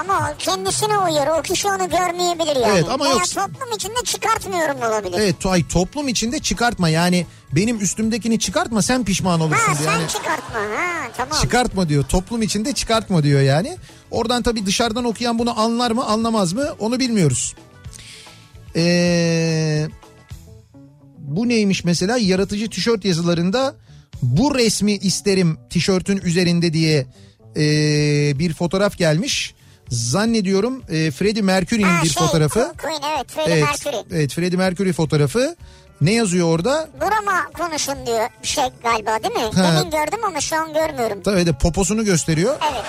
[0.01, 1.39] Ama kendisine uyuyor.
[1.39, 2.73] O kişi onu görmeyebilir yani.
[2.73, 5.19] Evet, ama Veya yok- toplum içinde çıkartmıyorum olabilir.
[5.19, 10.09] Evet ay toplum içinde çıkartma yani benim üstümdekini çıkartma sen pişman olursun Ha sen Yani
[10.09, 10.61] çıkartma.
[10.61, 11.39] Ha tamam.
[11.43, 13.77] çıkartma diyor toplum içinde çıkartma diyor yani.
[14.11, 17.55] Oradan tabii dışarıdan okuyan bunu anlar mı anlamaz mı onu bilmiyoruz.
[18.77, 19.89] Ee,
[21.19, 23.75] bu neymiş mesela yaratıcı tişört yazılarında
[24.23, 27.07] bu resmi isterim tişörtün üzerinde diye
[27.57, 29.55] ee, bir fotoğraf gelmiş.
[29.89, 32.73] Zannediyorum ee, Freddie Mercury'nin ha, bir şey, fotoğrafı.
[32.83, 33.97] Queen evet Freddie Evet, Mercury.
[34.13, 35.57] evet Freddie Mercury fotoğrafı.
[36.01, 36.89] Ne yazıyor orada?
[37.01, 39.55] Burama konuşun diyor bir şey galiba değil mi?
[39.55, 39.77] Ha.
[39.77, 41.23] Demin gördüm ama şu an görmüyorum.
[41.23, 42.57] Tabii de poposunu gösteriyor.
[42.73, 42.85] Evet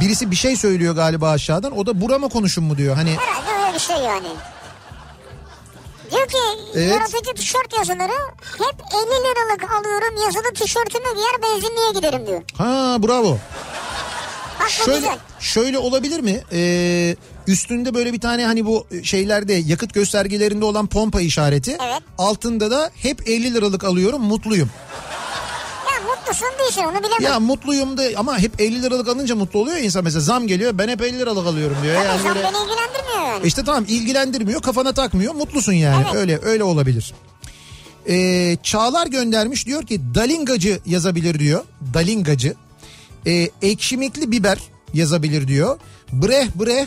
[0.00, 1.78] Birisi bir şey söylüyor galiba aşağıdan.
[1.78, 2.94] O da burama konuşun mu diyor.
[2.96, 4.26] Hani herhalde öyle bir şey yani.
[6.10, 6.38] Diyor ki
[6.74, 6.90] Evet.
[6.90, 8.12] yaratıcı tişört yazıları
[8.58, 12.42] hep 50 liralık alıyorum yazılı tişörtümü giyer benzinliğe giderim diyor.
[12.58, 13.38] ha bravo.
[14.60, 15.18] Bak Şöyle güzel.
[15.40, 16.40] şöyle olabilir mi?
[16.52, 21.76] Ee, üstünde böyle bir tane hani bu şeylerde yakıt göstergelerinde olan pompa işareti.
[21.84, 22.02] Evet.
[22.18, 24.70] Altında da hep 50 liralık alıyorum mutluyum.
[26.34, 27.22] Mutlusun değilsin onu bilemem.
[27.22, 30.88] Ya mutluyum da ama hep 50 liralık alınca mutlu oluyor insan mesela zam geliyor ben
[30.88, 31.94] hep 50 liralık alıyorum diyor.
[31.94, 32.42] Tabii Yani sen böyle...
[32.44, 33.46] beni ilgilendirmiyor yani.
[33.46, 36.14] İşte tamam ilgilendirmiyor kafana takmıyor mutlusun yani Evet.
[36.14, 37.14] öyle öyle olabilir.
[38.08, 42.54] Ee, Çağlar göndermiş diyor ki dalingacı yazabilir diyor dalingacı.
[43.26, 44.58] Ee, ekşimikli biber
[44.94, 45.78] yazabilir diyor.
[46.12, 46.86] Breh breh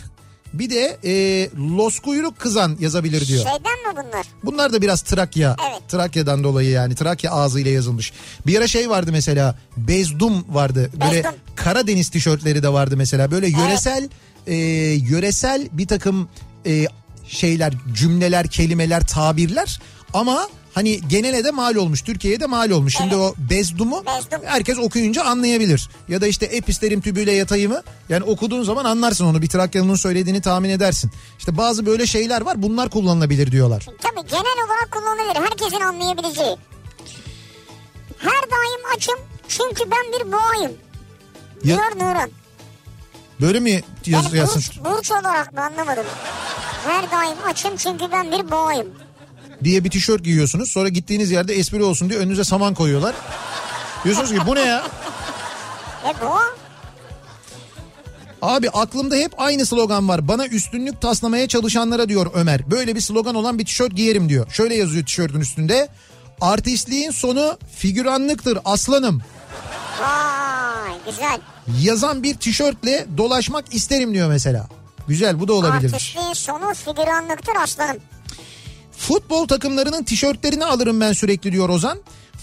[0.54, 3.44] bir de e, los kuyruk kızan yazabilir diyor.
[3.44, 4.28] Şeyden mi bunlar?
[4.44, 5.56] Bunlar da biraz Trakya.
[5.70, 5.82] Evet.
[5.90, 8.14] Trakya'dan dolayı yani Trakya ağzıyla yazılmış.
[8.48, 10.90] Bir ara şey vardı mesela Bezdum vardı.
[10.94, 11.40] Böyle Bezdum.
[11.56, 13.32] Karadeniz tişörtleri de vardı mesela.
[13.32, 14.10] Böyle yöresel
[14.48, 14.56] e,
[15.10, 16.30] yöresel bir takım
[16.66, 16.88] e,
[17.28, 19.80] şeyler, cümleler, kelimeler, tabirler
[20.14, 22.02] ama hani genele de mal olmuş.
[22.02, 22.96] Türkiye'ye de mal olmuş.
[22.98, 24.40] Şimdi o Bezdum'u Bezdum.
[24.46, 25.90] herkes okuyunca anlayabilir.
[26.08, 29.42] Ya da işte episterim tübüyle yatayımı yani okuduğun zaman anlarsın onu.
[29.42, 31.12] Bir Trakyalı'nın söylediğini tahmin edersin.
[31.40, 33.86] İşte bazı böyle şeyler var bunlar kullanılabilir diyorlar.
[34.02, 35.36] Tabii genel olarak kullanılır.
[35.50, 36.58] Herkesin anlayabileceği.
[38.18, 39.16] Her daim açım
[39.48, 40.72] çünkü ben bir boğayım.
[41.64, 42.30] Ya- Diyor Nuran.
[43.42, 43.72] Böyle mi
[44.06, 44.64] yaz, Yani yazsın?
[44.86, 46.06] burç, burç olarak mı anlamadım.
[46.88, 48.88] Her daim açım çünkü ben bir boğayım.
[49.64, 50.72] Diye bir tişört giyiyorsunuz.
[50.72, 53.16] Sonra gittiğiniz yerde espri olsun diye önünüze saman koyuyorlar.
[54.04, 54.84] Diyorsunuz ki bu ne ya?
[56.10, 56.42] E boğa?
[58.42, 60.28] Abi aklımda hep aynı slogan var.
[60.28, 62.72] Bana üstünlük taslamaya çalışanlara diyor Ömer.
[62.72, 64.52] Böyle bir slogan olan bir tişört giyerim diyor.
[64.52, 65.90] Şöyle yazıyor tişörtün üstünde.
[66.42, 69.22] Artistliğin sonu figüranlıktır aslanım.
[70.02, 71.40] Vay güzel.
[71.82, 74.68] Yazan bir tişörtle dolaşmak isterim diyor mesela.
[75.08, 75.94] Güzel bu da olabilirmiş.
[75.94, 77.98] Artistliğin sonu figüranlıktır aslanım.
[78.98, 82.00] Futbol takımlarının tişörtlerini alırım ben sürekli diyor Ozan.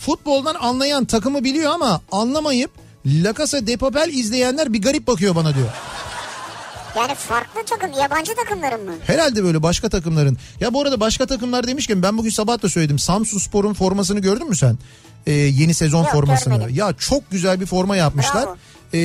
[0.07, 2.71] Futboldan anlayan takımı biliyor ama anlamayıp
[3.07, 5.69] La Casa de Papel izleyenler bir garip bakıyor bana diyor.
[6.97, 8.93] Yani farklı takım yabancı takımların mı?
[9.07, 10.39] Herhalde böyle başka takımların.
[10.61, 12.99] Ya bu arada başka takımlar demişken ben bugün sabah da söyledim.
[12.99, 14.79] Samsun Spor'un formasını gördün mü sen?
[15.27, 16.55] Ee, yeni sezon Yok, formasını.
[16.55, 16.75] görmedim.
[16.77, 18.47] Ya çok güzel bir forma yapmışlar.
[18.47, 18.57] Bravo.
[18.95, 18.99] E,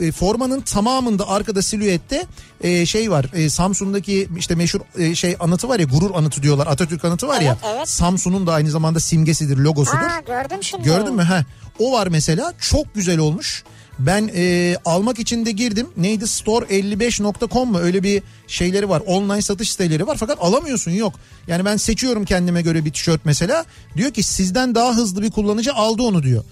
[0.00, 2.26] e, formanın tamamında arkada silüette
[2.60, 3.26] e, şey var.
[3.34, 6.66] E, Samsun'daki işte meşhur e, şey anıtı var ya gurur anıtı diyorlar.
[6.66, 7.58] Atatürk anıtı var ya.
[7.62, 7.88] Evet, evet.
[7.88, 9.98] Samsun'un da aynı zamanda simgesidir, logosudur.
[9.98, 10.84] Aa gördüm şimdi.
[10.84, 11.22] Gördün mü?
[11.22, 11.44] Ha.
[11.78, 13.64] O var mesela çok güzel olmuş.
[13.98, 15.86] Ben e, almak için de girdim.
[15.96, 16.24] Neydi?
[16.24, 17.78] Store55.com mu?
[17.78, 19.02] Öyle bir şeyleri var.
[19.06, 20.16] Online satış siteleri var.
[20.20, 21.14] Fakat alamıyorsun yok.
[21.46, 23.64] Yani ben seçiyorum kendime göre bir tişört mesela.
[23.96, 26.44] Diyor ki sizden daha hızlı bir kullanıcı aldı onu diyor.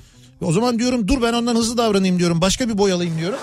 [0.45, 2.41] O zaman diyorum dur ben ondan hızlı davranayım diyorum.
[2.41, 3.39] Başka bir boy alayım diyorum.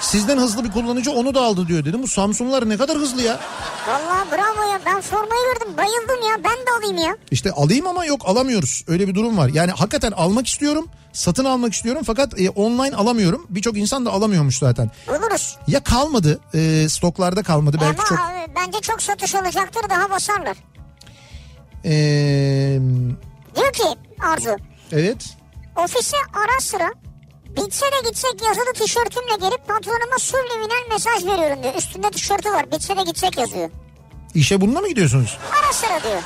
[0.00, 2.02] Sizden hızlı bir kullanıcı onu da aldı diyor dedim.
[2.02, 3.40] Bu Samsung'lar ne kadar hızlı ya.
[3.88, 7.16] Vallahi bravo ya ben formayı gördüm bayıldım ya ben de alayım ya.
[7.30, 8.84] İşte alayım ama yok alamıyoruz.
[8.88, 9.48] Öyle bir durum var.
[9.48, 10.88] Yani hakikaten almak istiyorum.
[11.12, 13.46] Satın almak istiyorum fakat e, online alamıyorum.
[13.50, 14.90] Birçok insan da alamıyormuş zaten.
[15.08, 15.56] Buluruz.
[15.68, 18.18] Ya kalmadı e, stoklarda kalmadı belki Ama çok.
[18.18, 20.56] abi, bence çok satış olacaktır daha basarlar.
[21.84, 21.90] E,
[23.56, 23.82] Diyor ki
[24.20, 24.50] Arzu
[24.92, 25.36] evet
[25.76, 26.92] ofise ara sıra
[27.56, 31.74] bitse de gitsek yazılı tişörtümle gelip patronuma subliminal mesaj veriyorum diyor.
[31.74, 33.70] Üstünde tişörtü var bitse de gitsek yazıyor.
[34.34, 35.38] işe bununla mı gidiyorsunuz?
[35.62, 36.22] Ara sıra diyor.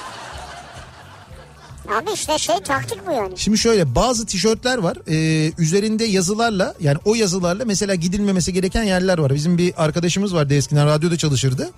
[1.99, 3.39] Abi işte şey taktik bu yani.
[3.39, 9.19] Şimdi şöyle bazı tişörtler var e, üzerinde yazılarla yani o yazılarla mesela gidilmemesi gereken yerler
[9.19, 9.35] var.
[9.35, 11.71] Bizim bir arkadaşımız vardı eskiden radyoda çalışırdı.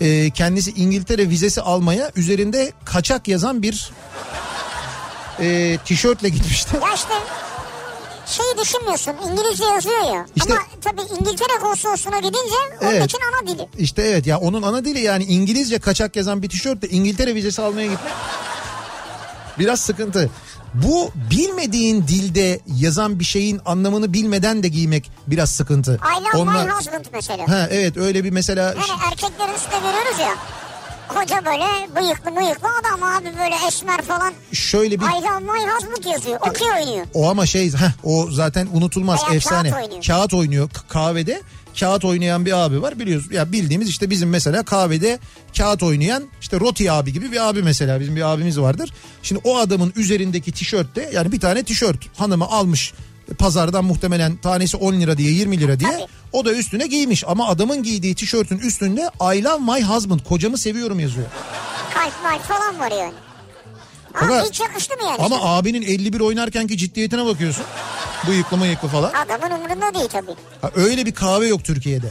[0.00, 3.90] E, kendisi İngiltere vizesi almaya üzerinde kaçak yazan bir
[5.40, 6.76] e, tişörtle gitmişti.
[6.82, 7.14] Ya işte
[8.26, 10.26] şeyi düşünmüyorsun İngilizce yazıyor ya.
[10.36, 13.04] İşte- Ama tabii İngiltere konsolosluğuna gidince onun Evet.
[13.04, 13.68] için ana dili.
[13.78, 17.86] İşte evet ya onun ana dili yani İngilizce kaçak yazan bir tişörtle İngiltere vizesi almaya
[17.86, 18.12] gitmek
[19.58, 20.30] biraz sıkıntı.
[20.74, 26.00] Bu bilmediğin dilde yazan bir şeyin anlamını bilmeden de giymek biraz sıkıntı.
[26.20, 27.48] I love Onlar- my husband mesela.
[27.48, 30.34] Ha evet öyle bir mesela Hani erkeklerin üstünde görüyoruz ya.
[31.08, 34.32] Koca böyle bıyıklı bıyıklı adam abi böyle esmer falan.
[34.52, 36.40] şöyle bir my husband yazıyor.
[36.48, 37.06] Okey oynuyor.
[37.14, 39.70] o ama şey heh, o zaten unutulmaz Veya efsane.
[39.70, 40.04] kağıt oynuyor.
[40.06, 41.42] Kağıt oynuyor kahvede.
[41.80, 43.32] Kağıt oynayan bir abi var biliyoruz.
[43.32, 45.18] Ya bildiğimiz işte bizim mesela kahvede
[45.58, 48.92] kağıt oynayan işte Roti abi gibi bir abi mesela bizim bir abimiz vardır.
[49.22, 52.92] Şimdi o adamın üzerindeki tişörtte yani bir tane tişört hanımı almış
[53.38, 56.06] pazardan muhtemelen tanesi 10 lira diye 20 lira diye Tabii.
[56.34, 59.00] O da üstüne giymiş ama adamın giydiği tişörtün üstünde
[59.34, 61.26] I love my husband kocamı seviyorum yazıyor.
[61.94, 63.12] Kalp malp falan var yani.
[64.12, 65.16] Fakat- Abi hiç yakıştı mı yani?
[65.18, 65.54] Ama sana?
[65.56, 67.64] abinin 51 oynarkenki ciddiyetine bakıyorsun.
[68.26, 69.12] Bıyıklı mıyıklı falan.
[69.12, 70.34] Adamın umurunda değil tabii.
[70.62, 72.08] Ha, öyle bir kahve yok Türkiye'de.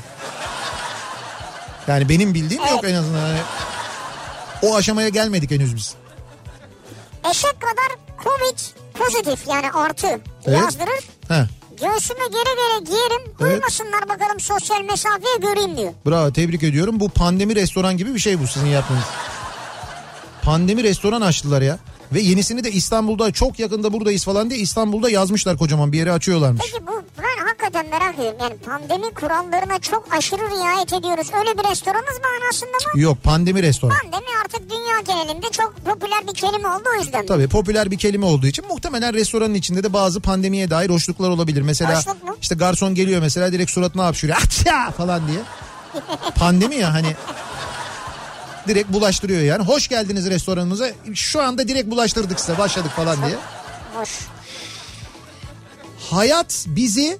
[1.87, 2.91] Yani benim bildiğim yok Evet.
[2.93, 3.27] en azından.
[3.27, 3.39] Yani
[4.61, 5.93] o aşamaya gelmedik henüz biz.
[7.31, 8.59] Eşek kadar Covid
[8.93, 10.07] pozitif yani artı
[10.45, 10.59] Evet.
[10.59, 11.03] yazdırır.
[11.27, 11.47] Ha,
[11.81, 13.33] Göğsüme gere gere giyerim.
[13.41, 13.53] Evet.
[13.53, 15.93] Uymasınlar bakalım sosyal mesafeye göreyim diyor.
[16.05, 16.99] bravo tebrik ediyorum.
[16.99, 19.03] Bu pandemi restoran gibi bir şey bu sizin yaptığınız.
[20.41, 21.79] Pandemi restoran açtılar ya.
[22.13, 26.61] Ve yenisini de İstanbul'da çok yakında buradayız falan diye İstanbul'da yazmışlar kocaman bir yere açıyorlarmış.
[26.71, 28.37] Peki bu ben hakikaten merak ediyorum.
[28.41, 31.27] Yani pandemi kurallarına çok aşırı riayet ediyoruz.
[31.39, 33.01] Öyle bir restoranız manasında mı?
[33.01, 33.97] Yok pandemi restoran.
[34.03, 37.25] Pandemi artık dünya genelinde çok popüler bir kelime oldu o yüzden.
[37.25, 41.61] Tabii popüler bir kelime olduğu için muhtemelen restoranın içinde de bazı pandemiye dair hoşluklar olabilir.
[41.61, 42.37] Mesela Hoşluk mu?
[42.41, 44.37] işte garson geliyor mesela direkt suratına hapşırıyor.
[44.37, 45.39] Atça falan diye.
[46.35, 47.15] Pandemi ya hani
[48.67, 49.63] direkt bulaştırıyor yani.
[49.63, 50.87] Hoş geldiniz restoranımıza.
[51.13, 53.35] Şu anda direkt bulaştırdık size başladık falan diye.
[56.11, 57.17] Hayat bizi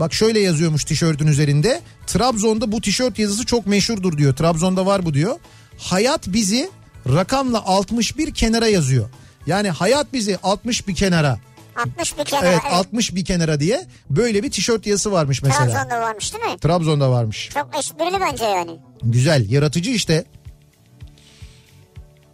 [0.00, 1.80] bak şöyle yazıyormuş tişörtün üzerinde.
[2.06, 4.36] Trabzon'da bu tişört yazısı çok meşhurdur diyor.
[4.36, 5.36] Trabzon'da var bu diyor.
[5.78, 6.70] Hayat bizi
[7.08, 9.08] rakamla 61 kenara yazıyor.
[9.46, 11.38] Yani hayat bizi 60 bir kenara.
[11.76, 12.46] 60 bir kenara.
[12.46, 15.66] Evet, Evet, 60 bir kenara diye böyle bir tişört yazısı varmış mesela.
[15.72, 16.58] Trabzon'da varmış değil mi?
[16.58, 17.50] Trabzon'da varmış.
[17.54, 18.70] Çok esprili bence yani.
[19.02, 20.24] Güzel, yaratıcı işte.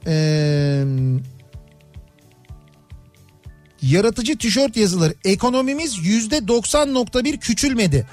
[0.06, 0.84] Ee,
[3.82, 5.14] yaratıcı tişört yazıları.
[5.24, 8.06] Ekonomimiz yüzde 90.1 küçülmedi.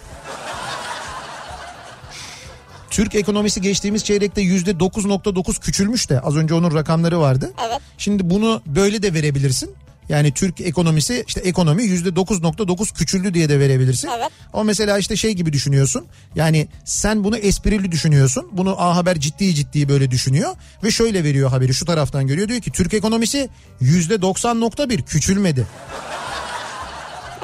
[2.89, 7.53] Türk ekonomisi geçtiğimiz çeyrekte yüzde 9.9 küçülmüş de az önce onun rakamları vardı.
[7.67, 7.79] Evet.
[7.97, 9.75] Şimdi bunu böyle de verebilirsin.
[10.09, 14.09] Yani Türk ekonomisi işte ekonomi yüzde 9.9 küçüldü diye de verebilirsin.
[14.17, 14.29] Evet.
[14.53, 16.05] Ama mesela işte şey gibi düşünüyorsun.
[16.35, 18.49] Yani sen bunu esprili düşünüyorsun.
[18.51, 20.55] Bunu A Haber ciddi ciddi böyle düşünüyor.
[20.83, 22.47] Ve şöyle veriyor haberi şu taraftan görüyor.
[22.47, 25.67] Diyor ki Türk ekonomisi yüzde 90.1 küçülmedi.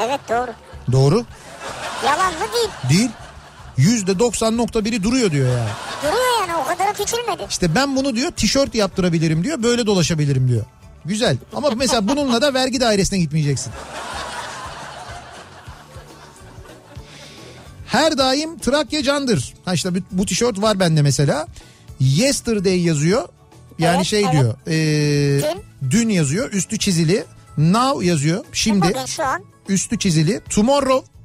[0.01, 0.51] Evet doğru.
[0.91, 1.25] Doğru
[2.05, 2.99] Yalan mı değil.
[2.99, 3.09] değil.
[3.77, 5.69] Yüzde 90.1'i duruyor diyor yani.
[6.03, 7.45] Duruyor yani o kadar küçülmedi.
[7.49, 9.63] İşte ben bunu diyor tişört yaptırabilirim diyor.
[9.63, 10.65] Böyle dolaşabilirim diyor.
[11.07, 11.37] Güzel.
[11.53, 13.73] Ama mesela bununla da vergi dairesine gitmeyeceksin.
[17.87, 19.53] Her daim Trakya candır.
[19.65, 21.47] Ha işte bu, tişört var bende mesela.
[21.99, 23.27] Yesterday yazıyor.
[23.79, 24.31] Yani Evet, şey evet.
[24.33, 24.55] diyor.
[24.67, 25.55] ee,
[25.91, 26.51] dün yazıyor.
[26.51, 27.25] Üstü çizili.
[27.57, 28.45] Now yazıyor.
[28.53, 30.41] Şimdi Bugün şu an üstü çizili.
[30.49, 31.17] Tomorrow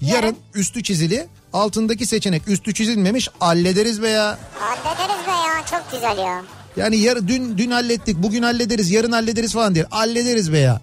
[0.00, 1.26] Yarın üstü çizili.
[1.52, 6.42] Altındaki seçenek üstü çizilmemiş hallederiz veya Hallederiz be ya çok güzel ya.
[6.76, 10.80] Yani yar, dün dün hallettik bugün hallederiz yarın hallederiz falan diye hallederiz veya.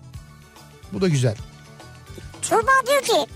[0.93, 1.35] Bu da güzel.
[2.41, 3.31] Tuğba diyor ki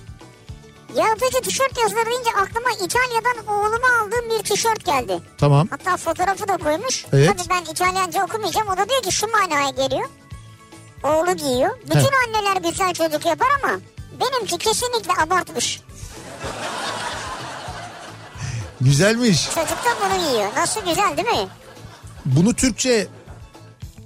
[0.95, 5.19] yaratıcı tişört yazıları deyince aklıma İtalya'dan oğluma aldığım bir tişört geldi.
[5.37, 5.67] Tamam.
[5.69, 7.05] Hatta fotoğrafı da koymuş.
[7.13, 7.29] Evet.
[7.37, 8.67] Tabii ben İtalyanca okumayacağım.
[8.67, 10.09] O da diyor ki şu manaya geliyor.
[11.03, 11.77] Oğlu giyiyor.
[11.85, 12.09] Bütün He.
[12.27, 13.79] anneler güzel çocuk yapar ama
[14.19, 15.81] benimki kesinlikle abartmış.
[18.81, 19.45] Güzelmiş.
[19.45, 20.51] Çocuk da bunu giyiyor.
[20.57, 21.47] Nasıl güzel değil mi?
[22.25, 23.07] Bunu Türkçe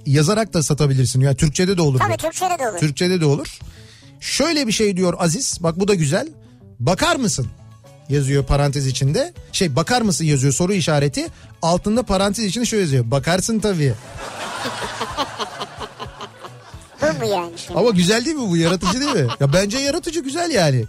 [0.06, 1.20] yazarak da satabilirsin.
[1.20, 1.94] Yani Türkçede de olur.
[1.94, 1.98] bu.
[1.98, 2.78] Tabii Türkçe'de de olur.
[2.78, 3.58] Türkçede de olur.
[4.20, 5.58] Şöyle bir şey diyor Aziz.
[5.60, 6.28] Bak bu da güzel.
[6.80, 7.46] Bakar mısın?
[8.08, 9.32] Yazıyor parantez içinde.
[9.52, 11.26] Şey bakar mısın yazıyor soru işareti.
[11.62, 13.10] Altında parantez içinde şöyle yazıyor.
[13.10, 13.94] Bakarsın tabii.
[17.02, 17.78] Bu mu yani şimdi?
[17.78, 18.56] Ama güzel değil mi bu?
[18.56, 19.26] Yaratıcı değil mi?
[19.40, 20.84] Ya bence yaratıcı güzel yani.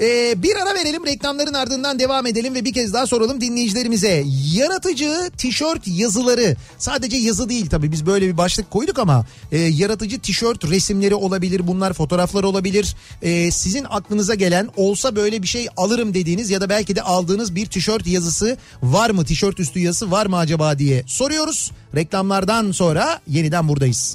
[0.00, 4.24] Ee, bir ara verelim reklamların ardından devam edelim ve bir kez daha soralım dinleyicilerimize.
[4.52, 10.20] Yaratıcı tişört yazıları sadece yazı değil tabii biz böyle bir başlık koyduk ama e, yaratıcı
[10.20, 12.96] tişört resimleri olabilir bunlar fotoğraflar olabilir.
[13.22, 17.54] E, sizin aklınıza gelen olsa böyle bir şey alırım dediğiniz ya da belki de aldığınız
[17.54, 19.24] bir tişört yazısı var mı?
[19.24, 21.70] Tişört üstü yazısı var mı acaba diye soruyoruz.
[21.94, 24.14] Reklamlardan sonra yeniden buradayız.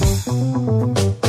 [0.00, 1.21] Kafa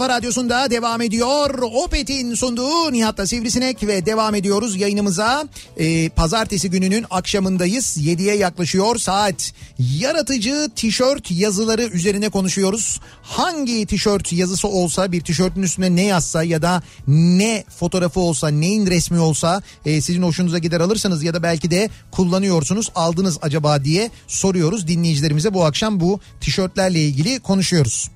[0.00, 1.62] kafa radyosunda devam ediyor.
[1.62, 5.48] Opet'in sunduğu Nihat'la Sivrisinek ve devam ediyoruz yayınımıza.
[5.78, 7.98] Ee, pazartesi gününün akşamındayız.
[7.98, 9.52] 7'ye yaklaşıyor saat.
[9.78, 13.00] Yaratıcı tişört yazıları üzerine konuşuyoruz.
[13.22, 18.86] Hangi tişört yazısı olsa bir tişörtün üstüne ne yazsa ya da ne fotoğrafı olsa neyin
[18.86, 24.10] resmi olsa e, sizin hoşunuza gider alırsanız ya da belki de kullanıyorsunuz aldınız acaba diye
[24.26, 28.10] soruyoruz dinleyicilerimize bu akşam bu tişörtlerle ilgili konuşuyoruz.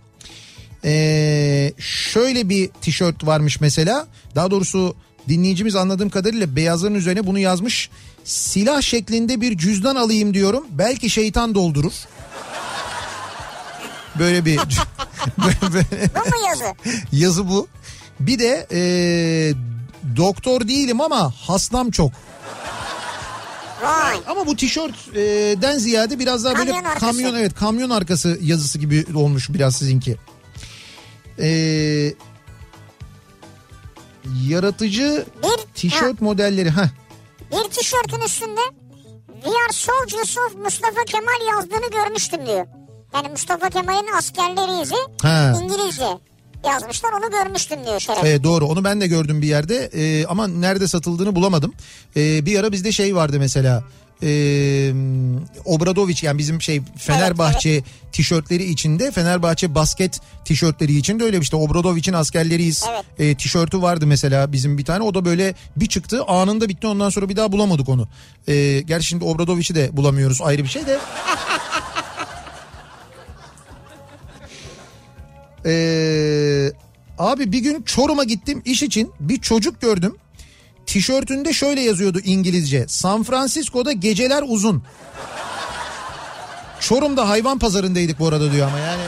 [0.84, 4.06] Ee, şöyle bir tişört varmış mesela.
[4.34, 4.96] Daha doğrusu
[5.28, 7.90] dinleyicimiz anladığım kadarıyla beyazların üzerine bunu yazmış.
[8.24, 10.64] Silah şeklinde bir cüzdan alayım diyorum.
[10.70, 11.92] Belki şeytan doldurur.
[14.18, 14.56] Böyle bir
[15.38, 16.64] böyle- böyle- Bu mu yazı?
[17.12, 17.68] yazı bu.
[18.20, 19.52] Bir de ee,
[20.16, 22.10] doktor değilim ama hastam çok.
[23.82, 24.16] Vay.
[24.26, 27.06] Ama bu tişörtten ziyade biraz daha böyle Kamyon arkası.
[27.06, 30.16] kamyon evet kamyon arkası yazısı gibi olmuş biraz sizinki.
[31.38, 32.14] Ee,
[34.46, 36.90] yaratıcı Bir, tişört modelleri ha
[37.52, 38.60] bir tişörtün üstünde
[39.44, 42.66] We are soldiers of Mustafa Kemal yazdığını görmüştüm diyor.
[43.14, 45.52] Yani Mustafa Kemal'in askerleri izi Ha.
[45.62, 46.18] İngilizce
[46.66, 48.24] yazmışlar onu görmüştüm diyor Şeref.
[48.24, 51.72] Evet doğru onu ben de gördüm bir yerde Ee, ama nerede satıldığını bulamadım.
[52.16, 53.84] Ee, bir ara bizde şey vardı mesela
[54.22, 54.92] ee,
[55.64, 62.84] Obradoviç yani bizim şey Fenerbahçe tişörtleri içinde Fenerbahçe basket tişörtleri içinde öyle işte Obradoviç'in askerleriyiz
[62.90, 63.04] Evet.
[63.18, 67.10] ee, tişörtü vardı mesela bizim bir tane o da böyle bir çıktı anında bitti ondan
[67.10, 68.08] sonra bir daha bulamadık onu.
[68.48, 70.98] Ee, gerçi şimdi Obradoviç'i de bulamıyoruz ayrı bir şey de.
[75.66, 76.72] Ee,
[77.18, 80.16] abi bir gün Çorum'a gittim iş için bir çocuk gördüm.
[80.86, 82.84] Tişörtünde şöyle yazıyordu İngilizce.
[82.88, 84.82] San Francisco'da geceler uzun.
[86.80, 89.02] Çorum'da hayvan pazarındaydık bu arada diyor ama yani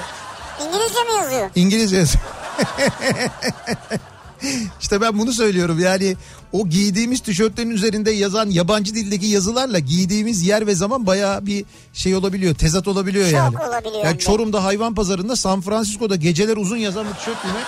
[0.60, 1.50] İngilizce mi yazıyor?
[1.54, 2.24] İngilizce yazıyor.
[4.80, 6.16] İşte ben bunu söylüyorum yani
[6.52, 12.14] o giydiğimiz tişörtlerin üzerinde yazan yabancı dildeki yazılarla giydiğimiz yer ve zaman bayağı bir şey
[12.16, 13.56] olabiliyor tezat olabiliyor Çok yani.
[13.68, 14.18] olabiliyor Yani.
[14.18, 17.64] Çorum'da hayvan pazarında San Francisco'da geceler uzun yazan bir tişört giymek.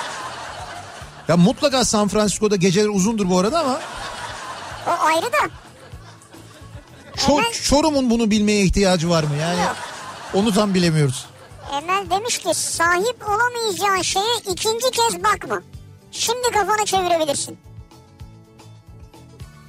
[1.29, 3.81] Ya mutlaka San Francisco'da geceler uzundur bu arada ama
[4.87, 5.51] O ayrı da.
[7.17, 9.61] Çor- Emel- Çorum'un bunu bilmeye ihtiyacı var mı yani?
[9.61, 9.77] Yok.
[10.35, 11.27] Onu tam bilemiyoruz.
[11.83, 15.63] Emel demiş ki sahip olamayacağın şeye ikinci kez bakma.
[16.19, 17.59] Şimdi kafanı çevirebilirsin.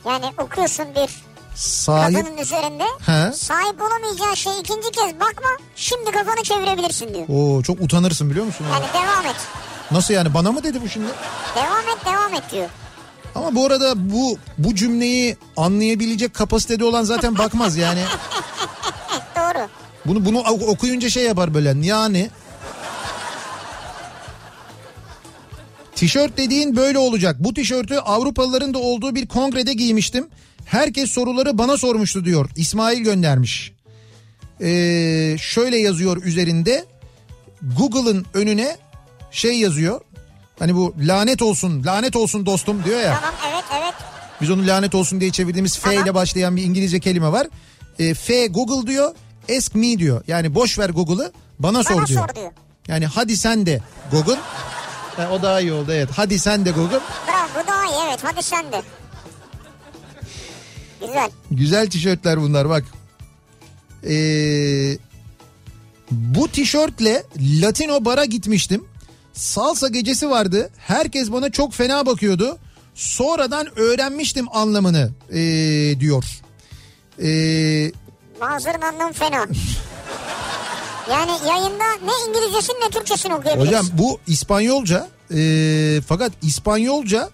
[0.05, 1.09] Yani okuyorsun bir
[1.55, 2.83] Sahip kadının üzerinde.
[3.05, 3.31] He.
[3.33, 5.49] Sahip olamayacağın şeye ikinci kez bakma.
[5.75, 7.25] Şimdi kafanı çevirebilirsin diyor.
[7.29, 8.65] Oo çok utanırsın biliyor musun?
[8.73, 9.35] Yani devam et.
[9.91, 11.07] Nasıl yani bana mı dedi bu şimdi?
[11.55, 12.69] Devam et devam et diyor.
[13.35, 18.03] Ama bu arada bu bu cümleyi anlayabilecek kapasitede olan zaten bakmaz yani.
[19.35, 19.67] Doğru.
[20.05, 22.29] Bunu bunu okuyunca şey yapar böyle yani.
[25.99, 27.35] Tişört dediğin böyle olacak.
[27.39, 30.27] Bu tişörtü Avrupalıların da olduğu bir kongrede giymiştim.
[30.65, 32.49] Herkes soruları bana sormuştu diyor.
[32.55, 33.71] İsmail göndermiş.
[34.61, 36.85] Ee, şöyle yazıyor üzerinde.
[37.77, 38.77] Google'ın önüne
[39.31, 40.01] şey yazıyor.
[40.59, 43.19] Hani bu lanet olsun, lanet olsun dostum diyor ya.
[43.21, 43.93] Tamam evet evet.
[44.41, 47.47] Biz onu lanet olsun diye çevirdiğimiz F ile başlayan bir İngilizce kelime var.
[47.99, 49.15] E, F Google diyor,
[49.57, 50.23] ask me diyor.
[50.27, 52.27] Yani boş ver Google'ı, bana, sor Bana diyor.
[52.27, 52.51] sor diyor.
[52.87, 53.81] Yani hadi sen de
[54.11, 54.37] Google.
[55.20, 56.09] Ha, o daha iyi oldu evet.
[56.15, 56.99] Hadi sen de Google.
[57.28, 58.82] Bravo bu daha iyi evet hadi sen de.
[61.01, 61.30] Güzel.
[61.51, 62.84] Güzel tişörtler bunlar bak.
[64.09, 64.97] Ee,
[66.11, 68.86] bu tişörtle Latino bara gitmiştim.
[69.34, 70.70] Salsa gecesi vardı.
[70.78, 72.57] Herkes bana çok fena bakıyordu.
[72.95, 76.24] Sonradan öğrenmiştim anlamını ee, diyor.
[77.24, 77.91] Ee,
[78.41, 79.45] Mazırın anlamı fena.
[81.12, 83.68] Yani yayında ne İngilizcesini ne Türkçesini okuyabiliriz.
[83.68, 87.30] hocam bu İspanyolca ee, fakat İspanyolca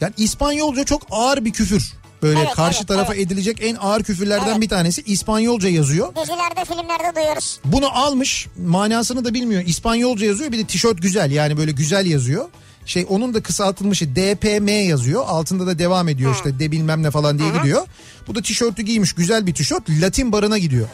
[0.00, 1.92] yani İspanyolca çok ağır bir küfür.
[2.22, 3.26] Böyle Evet, karşı evet, tarafa evet.
[3.26, 4.60] edilecek en ağır küfürlerden Evet.
[4.60, 6.14] bir tanesi İspanyolca yazıyor.
[6.16, 7.60] Dizilerde filmlerde duyuyoruz.
[7.64, 9.62] Bunu almış manasını da bilmiyor.
[9.66, 12.48] İspanyolca yazıyor bir de tişört güzel yani böyle güzel yazıyor.
[12.86, 15.24] Şey onun da kısaltılmışı DPM yazıyor.
[15.26, 17.86] Altında da devam ediyor işte de bilmem ne falan diye gidiyor.
[18.26, 19.90] Bu da tişörtü giymiş güzel bir tişört.
[19.90, 20.88] Latin barına gidiyor.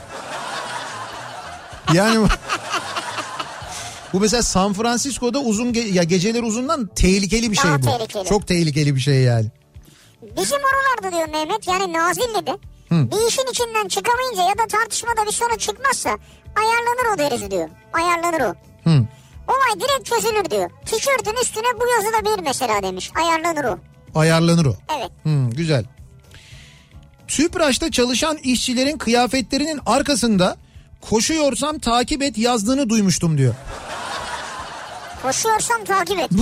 [1.92, 2.26] Yani
[4.12, 7.86] bu mesela San Francisco'da uzun ge- ya geceler uzundan tehlikeli bir şey Daha bu.
[7.86, 8.24] tehlikeli.
[8.28, 9.46] Çok tehlikeli bir şey yani.
[10.22, 12.58] Bizim oralarda diyor Mehmet yani Nazilli'de
[12.90, 16.10] bir işin içinden çıkamayınca ya da tartışmada bir sonuç çıkmazsa
[16.56, 17.68] ayarlanır o deriz diyor.
[17.92, 18.54] Ayarlanır o.
[18.90, 19.06] Hı.
[19.48, 20.70] Olay direkt çözülür diyor.
[20.86, 23.10] Tişörtün üstüne bu yazılabilir mesela demiş.
[23.14, 23.78] Ayarlanır o.
[24.14, 24.76] Ayarlanır o.
[24.98, 25.10] Evet.
[25.22, 25.84] Hmm, güzel.
[27.28, 30.56] Tüpraş'ta çalışan işçilerin kıyafetlerinin arkasında
[31.10, 33.54] koşuyorsam takip et yazdığını duymuştum diyor.
[35.22, 36.30] Koşuyorsam takip et.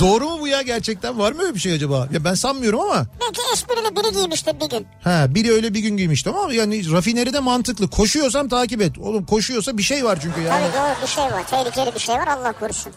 [0.00, 2.08] Doğru mu bu ya gerçekten var mı öyle bir şey acaba?
[2.12, 3.06] Ya ben sanmıyorum ama.
[3.20, 4.86] Belki esprili biri giymiştir bir gün.
[5.04, 7.90] Ha biri öyle bir gün giymişti ama yani rafineride mantıklı.
[7.90, 8.98] Koşuyorsam takip et.
[8.98, 10.64] Oğlum koşuyorsa bir şey var çünkü yani.
[10.72, 11.46] Tabii doğru bir şey var.
[11.50, 12.92] Tehlikeli bir şey var Allah korusun.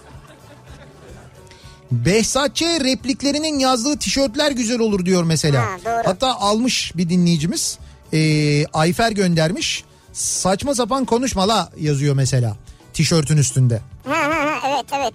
[1.92, 2.62] Behzat Ç.
[2.62, 5.62] repliklerinin yazdığı tişörtler güzel olur diyor mesela.
[5.62, 6.02] Ha, doğru.
[6.06, 7.80] Hatta almış bir dinleyicimiz.
[8.14, 9.84] Ee, Ayfer göndermiş.
[10.14, 12.58] Saçma sapan konuşma la yazıyor mesela.
[12.94, 13.82] Tişörtün üstünde.
[14.08, 15.14] Ha, ha, ha, evet evet.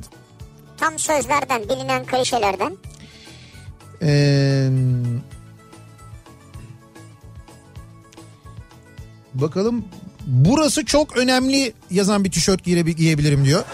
[0.77, 2.77] Tam sözlerden bilinen klişelerden.
[4.03, 4.69] Ee,
[9.35, 9.85] bakalım
[10.27, 13.65] burası çok önemli yazan bir tişört giyebi- giyebilirim diyor.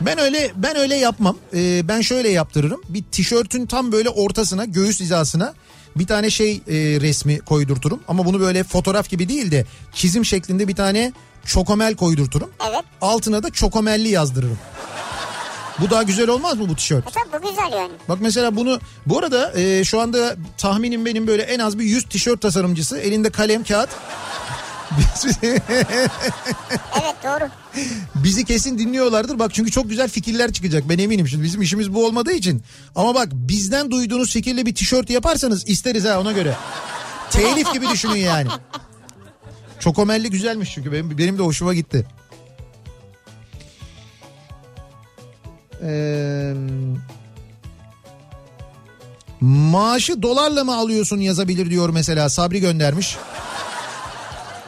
[0.00, 1.36] Ben öyle ben öyle yapmam.
[1.54, 2.80] Ee, ben şöyle yaptırırım.
[2.88, 5.54] Bir tişörtün tam böyle ortasına, göğüs hizasına
[5.96, 6.60] bir tane şey e,
[7.00, 8.00] resmi koydurturum.
[8.08, 11.12] Ama bunu böyle fotoğraf gibi değil de çizim şeklinde bir tane
[11.46, 12.50] çokomel koydurturum.
[12.70, 12.84] Evet.
[13.00, 14.58] Altına da çokomelli yazdırırım.
[15.80, 17.08] Bu daha güzel olmaz mı bu tişört?
[17.08, 17.92] E tabii bu güzel yani.
[18.08, 22.04] Bak mesela bunu bu arada e, şu anda tahminim benim böyle en az bir 100
[22.04, 23.90] tişört tasarımcısı elinde kalem kağıt
[27.00, 27.48] Evet doğru.
[28.14, 29.38] bizi kesin dinliyorlardır.
[29.38, 31.28] Bak çünkü çok güzel fikirler çıkacak ben eminim.
[31.28, 32.62] Şimdi bizim işimiz bu olmadığı için.
[32.96, 36.56] Ama bak bizden duyduğunuz fikirle bir tişört yaparsanız isteriz ha ona göre.
[37.30, 38.48] Telif gibi düşünün yani.
[39.80, 42.06] Çokomelli güzelmiş çünkü benim, benim de hoşuma gitti.
[45.82, 46.54] Ee,
[49.40, 53.16] maaşı dolarla mı alıyorsun yazabilir diyor mesela Sabri göndermiş.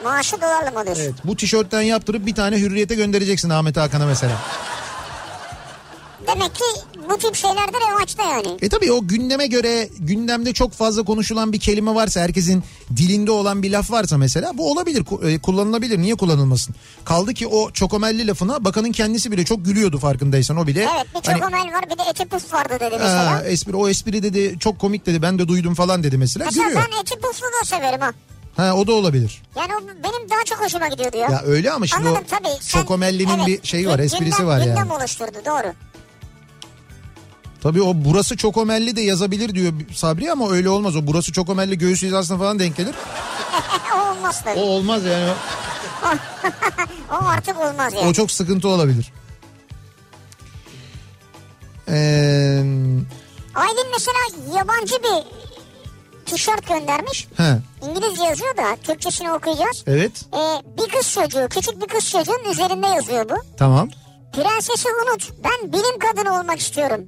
[0.03, 1.03] Maaşı dolarla mı alıyorsun?
[1.03, 4.37] Evet, bu tişörtten yaptırıp bir tane hürriyete göndereceksin Ahmet Hakan'a mesela.
[6.27, 6.63] Demek ki
[7.09, 8.57] bu tip şeyler de revaçta yani.
[8.61, 12.63] E tabii o gündeme göre gündemde çok fazla konuşulan bir kelime varsa herkesin
[12.97, 16.75] dilinde olan bir laf varsa mesela bu olabilir e, kullanılabilir niye kullanılmasın?
[17.05, 20.81] Kaldı ki o çokomelli lafına bakanın kendisi bile çok gülüyordu farkındaysan o bile.
[20.95, 23.43] Evet bir Hani, çokomel var bir de eti puf vardı dedi "Aa, mesela.
[23.43, 26.45] espri, o espri dedi çok komik dedi ben de duydum falan dedi mesela.
[26.45, 26.87] Mesela Gülüyor.
[26.91, 28.11] ben eti puflu da severim ha.
[28.55, 29.41] Ha o da olabilir.
[29.55, 31.29] Yani o benim daha çok hoşuma gidiyordu ya.
[31.29, 32.57] Ya öyle ama şimdi Anladım o tabii.
[32.61, 34.93] Sen- çokomellinin evet, bir şeyi var gündem- esprisi var gündem yani.
[34.93, 35.73] oluşturdu doğru.
[37.63, 40.95] Tabii o burası çokomelli de yazabilir diyor Sabri ama öyle olmaz.
[40.95, 42.95] O burası çokomelli göğüs hizasına falan denk gelir.
[43.95, 44.59] o olmaz tabii.
[44.59, 45.29] O olmaz yani.
[47.11, 48.07] O artık olmaz yani.
[48.07, 49.13] O çok sıkıntı olabilir.
[51.87, 51.93] Ee,
[53.55, 55.23] Aylin mesela yabancı bir
[56.35, 57.27] tişört göndermiş.
[57.37, 57.57] he,
[57.89, 59.83] İngilizce yazıyor da Türkçesini okuyacağız.
[59.87, 63.35] evet Ee, bir kız çocuğu, küçük bir kız çocuğun üzerinde yazıyor bu.
[63.57, 63.89] tamam.
[64.33, 67.01] Prensesi unut, ben bilim kadını olmak istiyorum.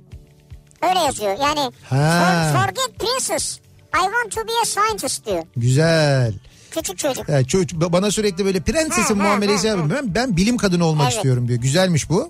[0.89, 1.37] Öyle yazıyor.
[1.41, 2.51] Yani Ha.
[2.53, 3.57] for- forget princess,
[3.95, 5.43] I want to be a scientist diyor.
[5.57, 6.33] Güzel.
[6.71, 7.29] Küçük çocuk.
[7.29, 9.89] Yani çocuk, bana sürekli böyle prensesin Ha, muamelesi yapıyor.
[9.89, 11.15] Ben, ben bilim kadını olmak Evet.
[11.15, 11.59] istiyorum diyor.
[11.59, 12.29] Güzelmiş bu.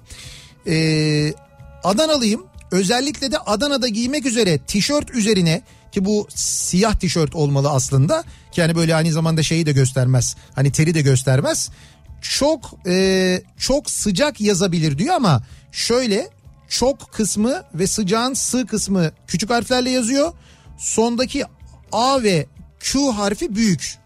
[0.68, 1.34] Ee,
[1.84, 2.46] Adanalıyım.
[2.72, 5.62] özellikle de Adana'da giymek üzere tişört üzerine
[5.96, 10.72] ki bu siyah tişört olmalı aslında ki hani böyle aynı zamanda şeyi de göstermez hani
[10.72, 11.70] teri de göstermez
[12.22, 16.30] çok e, çok sıcak yazabilir diyor ama şöyle
[16.70, 20.34] çok kısmı ve sıcağın sı kısmı küçük harflerle yazıyor
[20.78, 21.44] sondaki
[21.92, 22.46] A ve
[22.80, 23.98] Q harfi büyük.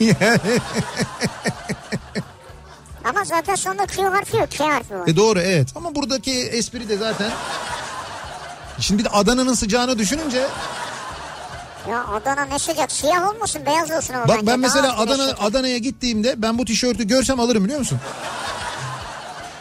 [3.04, 4.50] Ama zaten sonunda Q harfi yok.
[4.50, 5.08] K harfi var.
[5.08, 7.32] e doğru evet ama buradaki espri de zaten
[8.80, 10.46] Şimdi bir de Adana'nın sıcağını düşününce
[11.90, 12.92] Ya Adana ne sıcak.
[12.92, 14.46] Siyah olmasın beyaz olsun ama bak bence.
[14.46, 15.24] ben mesela Adana.
[15.40, 17.98] Adana'ya gittiğimde ben bu tişörtü görsem alırım biliyor musun?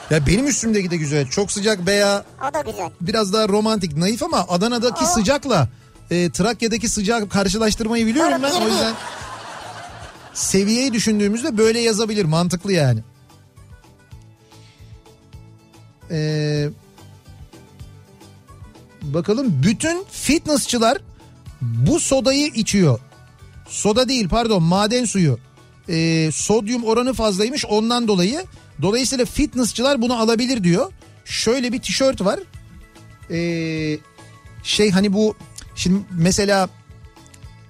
[0.09, 1.28] Ya benim üstümdeki de güzel.
[1.30, 2.89] Çok sıcak veya O da güzel.
[3.01, 5.68] biraz daha romantik, naif ama Adana'daki O- sıcakla
[6.11, 8.61] e, Trakya'daki sıcak karşılaştırmayı biliyorum Doğru, ben.
[8.61, 8.93] O bir yüzden
[10.34, 12.26] seviyeyi düşündüğümüzde böyle yazabilir.
[12.26, 12.99] Mantıklı yani.
[16.11, 16.70] Ee,
[19.04, 20.97] bakalım bütün fitnessçılar
[21.62, 22.99] bu sodayı içiyor.
[23.68, 25.39] Soda değil pardon maden suyu.
[25.89, 28.45] Ee, sodyum oranı fazlaymış ondan dolayı.
[28.82, 30.91] Dolayısıyla fitnessçılar bunu alabilir diyor.
[31.26, 32.39] Şöyle bir tişört var.
[33.32, 33.97] Ee,
[34.64, 35.36] şey hani bu
[35.76, 36.70] şimdi mesela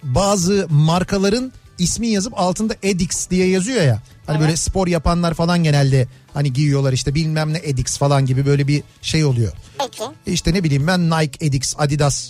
[0.03, 4.01] bazı markaların ismi yazıp altında Edix diye yazıyor ya.
[4.27, 8.67] Hani böyle spor yapanlar falan genelde hani giyiyorlar işte bilmem ne Edix falan gibi böyle
[8.67, 9.51] bir şey oluyor.
[9.79, 10.03] Peki.
[10.25, 12.29] İşte ne bileyim ben Nike, Edix, Adidas.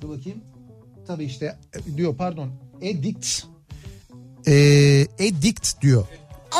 [0.00, 0.38] Dur bakayım.
[1.06, 2.50] Tabii işte e, diyor pardon
[2.82, 3.42] Edict.
[4.46, 6.06] Ee, Edict diyor.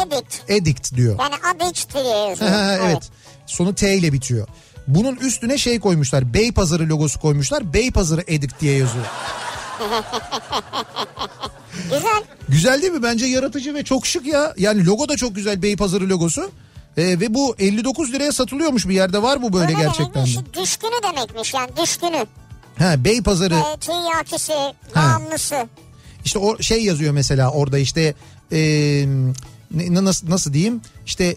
[0.07, 0.43] Edit.
[0.49, 1.19] Edict diyor.
[1.21, 2.51] Yani addict diye yazıyor.
[2.83, 3.11] evet.
[3.47, 4.49] Sonu T ile bitiyor.
[4.87, 6.35] Bunun üstüne şey koymuşlar.
[6.35, 7.73] Beypazarı logosu koymuşlar.
[7.73, 9.07] Beypazarı Edict diye yazıyor.
[11.85, 12.23] Güzel.
[12.49, 13.03] Güzel değil mi?
[13.03, 14.55] Bence yaratıcı ve çok şık ya.
[14.59, 16.51] Yani logo da çok güzel Beypazarı logosu.
[16.97, 20.29] Ee, ve bu 59 liraya satılıyormuş bir yerde var bu böyle ne gerçekten de.
[20.35, 20.63] demekmiş?
[20.63, 22.27] Düşkünü demekmiş yani düşkünü.
[22.79, 24.53] Ha Beypazarı E, tiryakisi,
[24.97, 25.67] bağımlısı.
[26.25, 28.15] işte o şey yazıyor mesela orada işte
[28.53, 28.59] e,
[29.71, 31.37] ne- nasıl nasıl diyeyim işte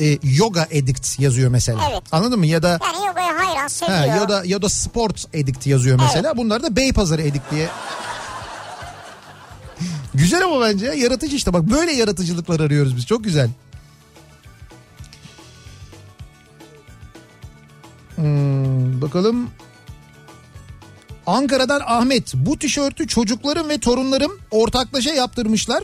[0.00, 1.80] e, yoga addict yazıyor mesela.
[1.92, 2.02] Evet.
[2.12, 2.46] Anladın mı?
[2.46, 3.98] Ya da Yani yogaya hayran seviyor.
[3.98, 6.36] ha, ya da ya da sport addict yazıyor mesela.
[6.36, 7.68] Bunlar da Beypazarı addict diye.
[10.18, 13.06] Güzel ama bence ya, yaratıcı işte bak böyle yaratıcılıklar arıyoruz biz.
[13.06, 13.50] Çok güzel.
[18.16, 19.50] Hmm, bakalım.
[21.26, 25.82] Ankara'dan Ahmet bu tişörtü çocuklarım ve torunlarım ortaklaşa yaptırmışlar.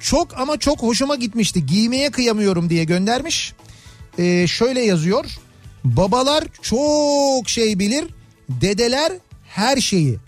[0.00, 1.66] Çok ama çok hoşuma gitmişti.
[1.66, 3.54] Giymeye kıyamıyorum diye göndermiş.
[4.18, 5.24] Ee, şöyle yazıyor.
[5.84, 8.04] Babalar çok şey bilir.
[8.48, 9.12] Dedeler
[9.48, 10.18] her şeyi.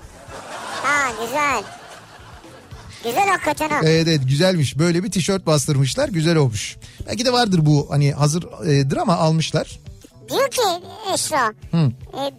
[0.82, 1.80] Ha güzel.
[3.05, 3.80] Güzel hakikaten ha.
[3.82, 4.78] Evet evet güzelmiş.
[4.78, 6.09] Böyle bir tişört bastırmışlar.
[6.09, 6.76] Güzel olmuş.
[7.07, 9.78] Belki de vardır bu hani hazırdır ama almışlar.
[10.30, 10.62] Diyor ki
[11.14, 11.53] Esra.
[11.74, 11.78] e,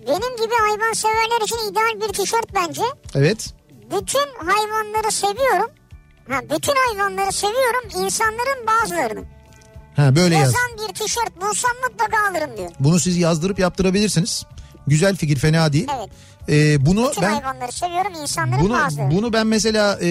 [0.08, 2.82] benim gibi hayvan severler için ideal bir tişört bence.
[3.16, 3.54] Evet.
[3.86, 5.70] Bütün hayvanları seviyorum.
[6.30, 8.06] Ha, bütün hayvanları seviyorum.
[8.06, 9.24] insanların bazılarını.
[9.96, 10.44] Ha böyle yaz.
[10.54, 12.70] Yazan bir tişört bulsam mutlaka alırım diyor.
[12.80, 14.46] Bunu siz yazdırıp yaptırabilirsiniz.
[14.88, 15.88] Güzel fikir fena değil.
[16.00, 16.10] Evet.
[16.50, 18.12] Ee, bunu Bütün ben hayvanları seviyorum.
[18.22, 19.12] insanların bunu bazıları.
[19.12, 20.08] bunu ben mesela e,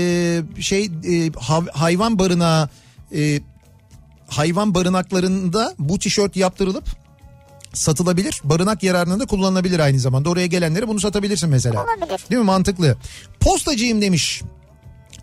[0.60, 0.88] şey e,
[1.28, 2.68] hav- hayvan barınağı
[3.14, 3.40] e,
[4.28, 6.84] hayvan barınaklarında bu tişört yaptırılıp
[7.74, 8.40] satılabilir.
[8.44, 10.28] Barınak yararına da kullanılabilir aynı zamanda.
[10.30, 11.84] Oraya gelenlere bunu satabilirsin mesela.
[11.84, 12.20] Olabilir.
[12.30, 12.44] Değil mi?
[12.46, 12.96] Mantıklı.
[13.40, 14.42] Postacıyım demiş.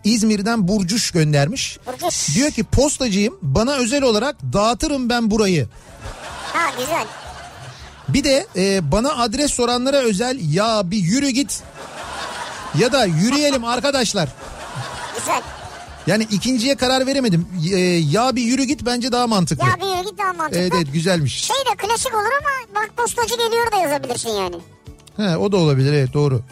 [0.04, 1.78] İzmir'den Burcuş göndermiş.
[1.86, 2.34] Burcuş.
[2.36, 5.68] Diyor ki postacıyım bana özel olarak dağıtırım ben burayı.
[6.52, 7.06] Ha güzel.
[8.08, 11.62] Bir de e, bana adres soranlara özel ya bir yürü git
[12.78, 14.28] ya da yürüyelim arkadaşlar.
[15.18, 15.42] Güzel.
[16.06, 17.48] Yani ikinciye karar veremedim.
[17.74, 19.66] E, ya bir yürü git bence daha mantıklı.
[19.66, 20.60] Ya bir yere git daha mantıklı.
[20.60, 21.44] Evet evet güzelmiş.
[21.44, 24.56] Şey de klasik olur ama bak postacı geliyor da yazabilirsin yani.
[25.16, 26.42] He, o da olabilir evet doğru.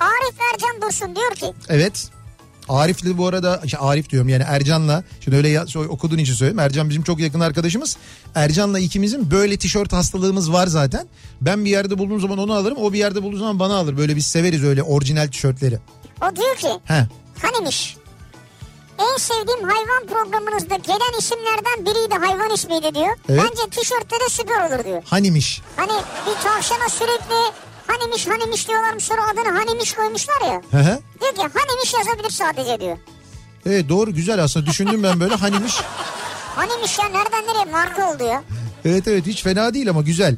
[0.00, 2.10] Arif Ercan Dursun diyor ki Evet.
[2.68, 6.58] Arif'le bu arada şey, Arif diyorum yani Ercan'la şimdi öyle ya, okuduğun için söyleyeyim.
[6.58, 7.96] Ercan bizim çok yakın arkadaşımız.
[8.34, 11.06] Ercan'la ikimizin böyle tişört hastalığımız var zaten.
[11.40, 12.78] Ben bir yerde bulduğum zaman onu alırım.
[12.80, 13.96] O bir yerde bulduğu zaman bana alır.
[13.96, 15.78] Böyle biz severiz öyle orijinal tişörtleri.
[16.22, 17.06] o diyor ki He.
[17.42, 17.96] hanimiş.
[18.98, 23.16] En sevdiğim hayvan programınızda gelen isimlerden biriydi hayvan ismiydi diyor.
[23.28, 23.42] Evet.
[23.44, 25.02] Bence tişörtte de süper olur diyor.
[25.04, 25.60] Hanimiş.
[25.76, 25.92] Hani
[26.26, 27.52] bir tavşana sürekli
[27.88, 30.62] hanimiş hanimiş diyorlarmış sonra adını hanimiş koymuşlar ya.
[30.70, 31.00] Hı hı.
[31.20, 32.98] Diyor ki hanimiş yazabilir sadece diyor.
[33.66, 35.74] Evet doğru güzel aslında düşündüm ben böyle hanimiş.
[36.56, 38.42] Hanimiş ya nereden nereye marka oldu ya.
[38.84, 40.36] Evet evet hiç fena değil ama güzel.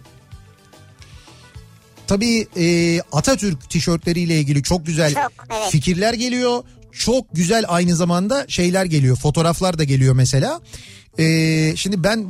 [2.07, 5.71] Tabii e, Atatürk tişörtleriyle ilgili çok güzel Çok, evet.
[5.71, 6.63] fikirler geliyor.
[6.93, 9.17] çok güzel aynı zamanda şeyler geliyor.
[9.17, 10.61] Fotoğraflar da geliyor mesela.
[11.21, 12.27] Ee, şimdi ben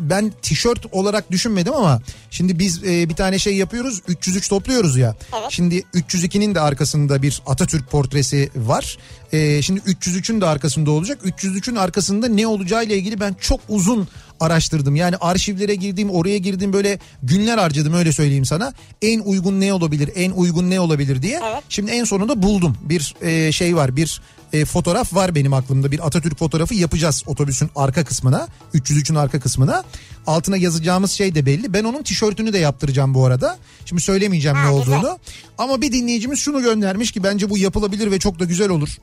[0.00, 5.16] ben tişört olarak düşünmedim ama şimdi biz e, bir tane şey yapıyoruz 303 topluyoruz ya.
[5.40, 5.50] Evet.
[5.50, 8.98] Şimdi 302'nin de arkasında bir Atatürk portresi var.
[9.32, 11.18] Ee, şimdi 303'ün de arkasında olacak.
[11.24, 14.08] 303'ün arkasında ne olacağıyla ilgili ben çok uzun
[14.40, 14.96] araştırdım.
[14.96, 18.72] Yani arşivlere girdim, oraya girdim böyle günler harcadım öyle söyleyeyim sana.
[19.02, 21.40] En uygun ne olabilir, en uygun ne olabilir diye.
[21.44, 21.62] Evet.
[21.68, 22.76] Şimdi en sonunda buldum.
[22.82, 24.20] Bir e, şey var, bir
[24.56, 25.90] e, fotoğraf var benim aklımda.
[25.90, 28.48] Bir Atatürk fotoğrafı yapacağız otobüsün arka kısmına.
[28.74, 29.84] 303'ün arka kısmına.
[30.26, 31.72] Altına yazacağımız şey de belli.
[31.72, 33.58] Ben onun tişörtünü de yaptıracağım bu arada.
[33.84, 34.94] Şimdi söylemeyeceğim Ha, ne güzel.
[34.96, 35.18] olduğunu.
[35.58, 38.96] Ama bir dinleyicimiz şunu göndermiş ki bence bu yapılabilir ve çok da güzel olur.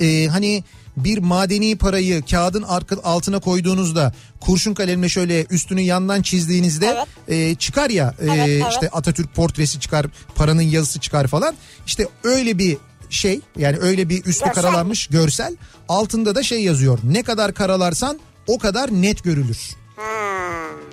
[0.00, 0.64] Ee, hani
[0.96, 6.96] bir madeni parayı kağıdın arka, altına koyduğunuzda kurşun kalemle şöyle üstünü yandan çizdiğinizde
[7.28, 8.64] e, çıkar ya e, Evet, evet.
[8.70, 11.54] işte Atatürk portresi çıkar paranın yazısı çıkar falan
[11.86, 12.76] işte öyle bir
[13.10, 14.54] şey yani öyle bir üstü Görsel.
[14.62, 15.56] karalanmış görsel
[15.88, 19.58] altında da şey yazıyor ne kadar karalarsan o kadar net görülür
[19.96, 20.02] Ha.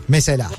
[0.08, 0.52] mesela.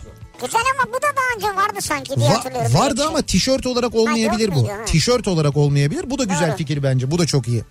[0.44, 2.74] Güzel ama bu da daha önce vardı sanki diye Va- hatırlıyorum.
[2.74, 4.54] vardı ama tişört olarak olmayabilir bu.
[4.61, 4.72] muydu?
[4.72, 4.84] Ha.
[4.84, 6.11] Tişört olarak olmayabilir.
[6.11, 6.57] Bu da güzel Doğru.
[6.57, 7.11] fikir bence.
[7.11, 7.64] Bu da çok iyi.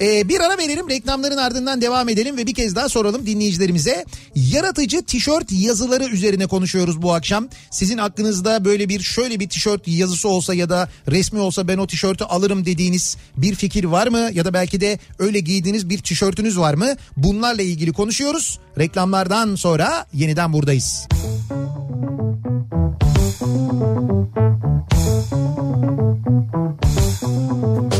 [0.00, 4.04] Ee, bir ara verelim reklamların ardından devam edelim ve bir kez daha soralım dinleyicilerimize.
[4.34, 7.48] Yaratıcı tişört yazıları üzerine konuşuyoruz bu akşam.
[7.70, 11.86] Sizin aklınızda böyle bir şöyle bir tişört yazısı olsa ya da resmi olsa ben o
[11.86, 14.30] tişörtü alırım dediğiniz bir fikir var mı?
[14.32, 16.94] Ya da belki de öyle giydiğiniz bir tişörtünüz var mı?
[17.16, 18.58] Bunlarla ilgili konuşuyoruz.
[18.78, 21.08] Reklamlardan sonra yeniden buradayız.
[27.08, 27.97] Kafa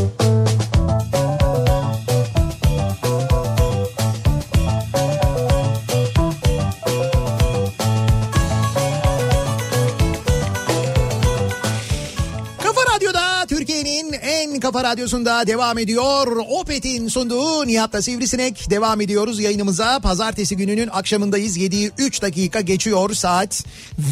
[14.71, 16.37] kafa radyosunda devam ediyor.
[16.49, 19.99] Opet'in sunduğu Nihat'la Sivrisinek devam ediyoruz yayınımıza.
[19.99, 21.57] Pazartesi gününün akşamındayız.
[21.57, 23.63] 7'yi 3 dakika geçiyor saat.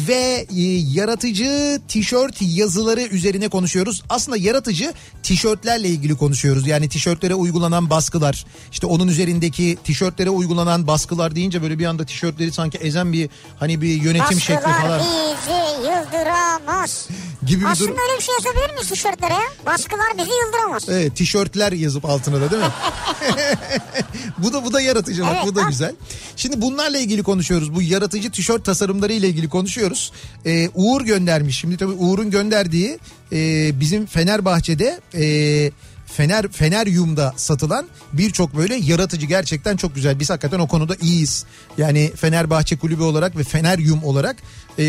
[0.08, 0.62] Ve e,
[0.94, 4.02] yaratıcı tişört yazıları üzerine konuşuyoruz.
[4.08, 4.92] Aslında yaratıcı
[5.22, 6.66] tişörtlerle ilgili konuşuyoruz.
[6.66, 8.44] Yani tişörtlere uygulanan baskılar.
[8.72, 13.80] işte onun üzerindeki tişörtlere uygulanan baskılar deyince böyle bir anda tişörtleri sanki ezen bir hani
[13.82, 17.08] bir yönetim şekli Baskılar falan bizi yıldıramaz.
[17.46, 18.00] gibi bir Aslında durum.
[18.08, 19.38] öyle bir şey yazabilir miyiz tişörtlere?
[19.66, 20.47] Baskılar bizi yıldıramaz.
[20.88, 22.68] Evet tişörtler yazıp altına da değil mi?
[24.38, 25.68] bu da bu da yaratıcı bak Evet, bu da bak.
[25.68, 25.94] güzel.
[26.36, 27.74] Şimdi bunlarla ilgili konuşuyoruz.
[27.74, 30.12] Bu yaratıcı tişört tasarımları ile ilgili konuşuyoruz.
[30.46, 31.58] Ee, Uğur göndermiş.
[31.58, 32.98] Şimdi tabii Uğur'un gönderdiği
[33.32, 35.70] e, bizim Fenerbahçe'de e,
[36.06, 40.20] Fener Feneryum'da satılan birçok böyle yaratıcı gerçekten çok güzel.
[40.20, 41.44] Biz hakikaten o konuda iyiyiz.
[41.78, 44.36] Yani Fenerbahçe kulübü olarak ve Feneryum olarak
[44.78, 44.84] e,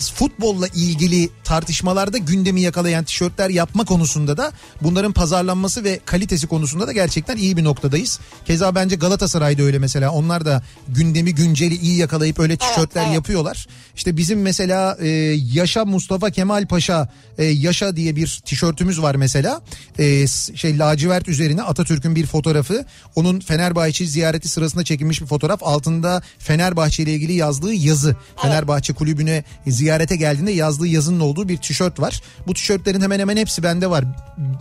[0.00, 6.92] futbolla ilgili tartışmalarda gündemi yakalayan tişörtler yapma konusunda da bunların pazarlanması ve kalitesi konusunda da
[6.92, 8.20] gerçekten iyi bir noktadayız.
[8.44, 13.14] Keza bence Galatasaray'da öyle mesela onlar da gündemi günceli iyi yakalayıp öyle tişörtler evet.
[13.14, 13.66] yapıyorlar.
[13.96, 15.08] İşte bizim mesela e,
[15.52, 19.60] Yaşa Mustafa Kemal Paşa e, Yaşa diye bir tişörtümüz var mesela.
[19.98, 22.84] E, şey lacivert üzerine Atatürk'ün bir fotoğrafı.
[23.16, 25.62] Onun Fenerbahçe ziyareti sırasında çekilmiş bir fotoğraf.
[25.62, 28.16] Altında Fenerbahçe ile ilgili yazdığı yazı.
[28.42, 29.44] Fenerbahçe kulübüne
[29.90, 32.22] ziyarete geldiğinde yazdığı yazının olduğu bir tişört var.
[32.46, 34.04] Bu tişörtlerin hemen hemen hepsi bende var.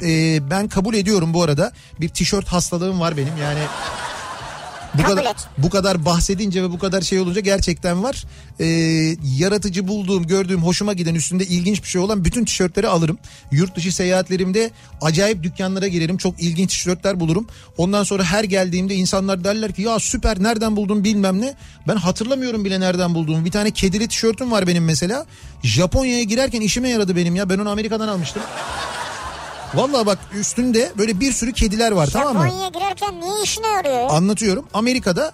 [0.01, 1.71] E, ben kabul ediyorum bu arada.
[1.99, 3.59] Bir tişört hastalığım var benim yani.
[4.99, 5.47] Bu Kabul kadar et.
[5.57, 8.23] bu kadar bahsedince ve bu kadar şey olunca gerçekten var.
[8.59, 8.65] Ee,
[9.37, 13.17] yaratıcı bulduğum, gördüğüm, hoşuma giden, üstünde ilginç bir şey olan bütün tişörtleri alırım.
[13.51, 14.71] Yurt dışı seyahatlerimde
[15.01, 16.17] acayip dükkanlara girerim.
[16.17, 17.47] Çok ilginç tişörtler bulurum.
[17.77, 21.53] Ondan sonra her geldiğimde insanlar derler ki ya süper nereden buldun bilmem ne.
[21.87, 23.45] Ben hatırlamıyorum bile nereden bulduğumu.
[23.45, 25.25] Bir tane kedili tişörtüm var benim mesela.
[25.63, 27.49] Japonya'ya girerken işime yaradı benim ya.
[27.49, 28.41] Ben onu Amerika'dan almıştım.
[29.73, 32.43] Vallahi bak üstünde böyle bir sürü kediler var tamam mı?
[32.43, 34.07] Japonya'ya girerken niye işine yarıyor ya?
[34.09, 34.65] Anlatıyorum.
[34.73, 35.31] Amerika'da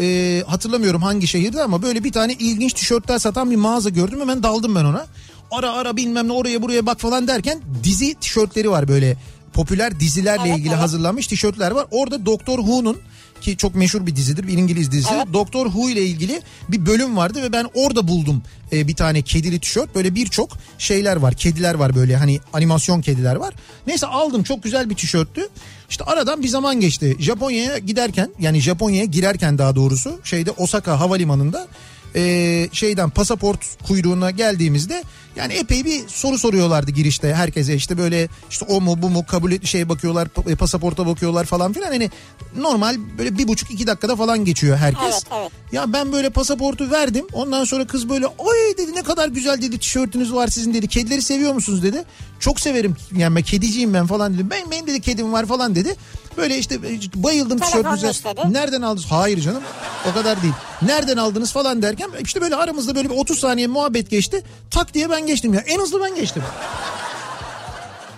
[0.00, 4.42] e, hatırlamıyorum hangi şehirde ama böyle bir tane ilginç tişörtler satan bir mağaza gördüm hemen
[4.42, 5.06] daldım ben ona.
[5.50, 9.16] Ara ara bilmem ne oraya buraya bak falan derken dizi tişörtleri var böyle
[9.52, 10.82] popüler dizilerle Evet, ilgili evet.
[10.82, 11.86] hazırlanmış tişörtler var.
[11.90, 12.96] Orada Doktor Who'nun
[13.40, 15.14] ki çok meşhur bir dizidir bir İngiliz dizisi.
[15.14, 15.26] Evet.
[15.32, 19.60] Doktor Who ile ilgili bir bölüm vardı ve ben orada buldum e, bir tane kedili
[19.60, 19.94] tişört.
[19.94, 21.34] Böyle birçok şeyler var.
[21.34, 23.54] Kediler var böyle hani animasyon kediler var.
[23.86, 25.48] Neyse aldım çok güzel bir tişörttü.
[25.90, 27.16] İşte aradan bir zaman geçti.
[27.18, 31.68] Japonya'ya giderken yani Japonya'ya girerken daha doğrusu şeyde Osaka havalimanında
[32.16, 35.02] e, şeyden pasaport kuyruğuna geldiğimizde
[35.38, 39.52] Yani epey bir soru soruyorlardı girişte herkese işte böyle işte o mu bu mu kabul
[39.52, 42.10] et şey bakıyorlar pa- pasaporta bakıyorlar falan filan hani
[42.56, 45.02] normal böyle bir buçuk iki dakikada falan geçiyor herkes.
[45.12, 45.50] Evet, evet.
[45.72, 49.78] Ya ben böyle pasaportu verdim ondan sonra kız böyle oy dedi ne kadar güzel dedi
[49.78, 52.04] tişörtünüz var sizin dedi kedileri seviyor musunuz dedi.
[52.40, 55.96] Çok severim yani ben kediciyim ben falan dedim ben benim dedi kedim var falan dedi.
[56.36, 56.78] Böyle işte
[57.14, 58.06] bayıldım Telefon tişörtünüze.
[58.52, 59.06] Nereden aldınız?
[59.10, 59.62] Hayır canım
[60.10, 60.54] o kadar değil.
[60.82, 64.42] Nereden aldınız falan derken işte böyle aramızda böyle bir 30 saniye muhabbet geçti.
[64.70, 65.60] Tak diye ben geçtim ya.
[65.60, 66.42] En hızlı ben geçtim.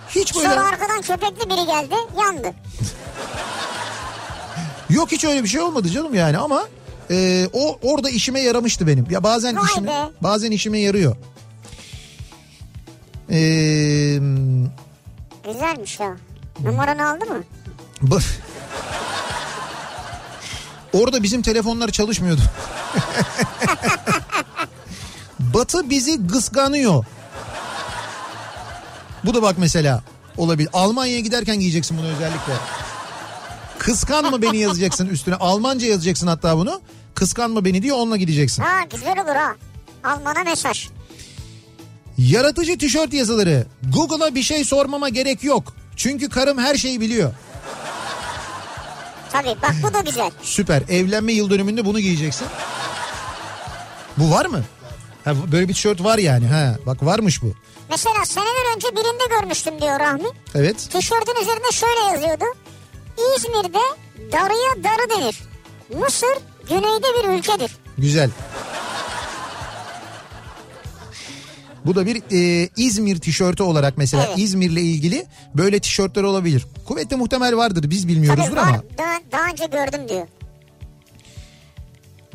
[0.09, 2.53] Hiç böyle Sonra arkadan köpekli biri geldi yandı.
[4.89, 6.63] yok hiç öyle bir şey olmadı canım yani ama
[7.11, 9.05] e, o orada işime yaramıştı benim.
[9.09, 10.09] Ya bazen Vay işime be.
[10.21, 11.15] bazen işime yarıyor.
[13.29, 14.21] Eee
[15.45, 16.15] Güzelmiş ya.
[16.59, 17.43] Numaranı aldı mı?
[20.93, 22.41] Orada bizim telefonlar çalışmıyordu.
[25.53, 27.05] Batı bizi kıskanıyor.
[29.25, 30.03] Bu da bak mesela
[30.37, 30.69] olabilir.
[30.73, 32.53] Almanya'ya giderken giyeceksin bunu özellikle.
[33.79, 35.35] Kıskanma beni yazacaksın üstüne.
[35.35, 36.81] Almanca yazacaksın hatta bunu.
[37.15, 38.63] Kıskanma beni diye onunla gideceksin.
[38.63, 39.55] Ha güzel olur ha.
[40.03, 40.89] Almana mesaj.
[42.17, 43.65] Yaratıcı tişört yazıları.
[43.93, 45.73] Google'a bir şey sormama gerek yok.
[45.95, 47.33] Çünkü karım her şeyi biliyor.
[49.31, 50.31] Tabii bak bu da güzel.
[50.41, 50.83] Süper.
[50.89, 52.47] Evlenme yıl dönümünde bunu giyeceksin.
[54.17, 54.61] Bu var mı?
[55.25, 56.47] Ha, böyle bir tişört var yani.
[56.47, 57.53] Ha, bak varmış bu.
[57.89, 60.27] Mesela seneler önce birinde görmüştüm diyor Rahmi.
[60.55, 60.77] Evet.
[60.91, 62.45] Tişörtün üzerinde şöyle yazıyordu.
[63.37, 63.79] İzmir'de
[64.31, 65.39] darıya darı denir.
[65.99, 66.29] Mısır
[66.69, 67.71] güneyde bir ülkedir.
[67.97, 68.29] Güzel.
[71.85, 74.37] Bu da bir e, İzmir tişörtü olarak mesela Evet.
[74.39, 76.65] İzmir'le ilgili böyle tişörtler olabilir.
[76.87, 78.71] Kuvvetle muhtemel vardır biz bilmiyoruzdur Tabii ama.
[78.71, 80.27] var daha, daha önce gördüm diyor.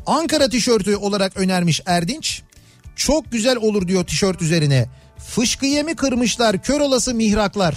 [0.06, 2.42] Ankara tişörtü olarak önermiş Erdinç.
[2.96, 4.88] Çok güzel olur diyor tişört üzerine.
[5.18, 7.74] Fışkıye mi kırmışlar kör olası mihraklar.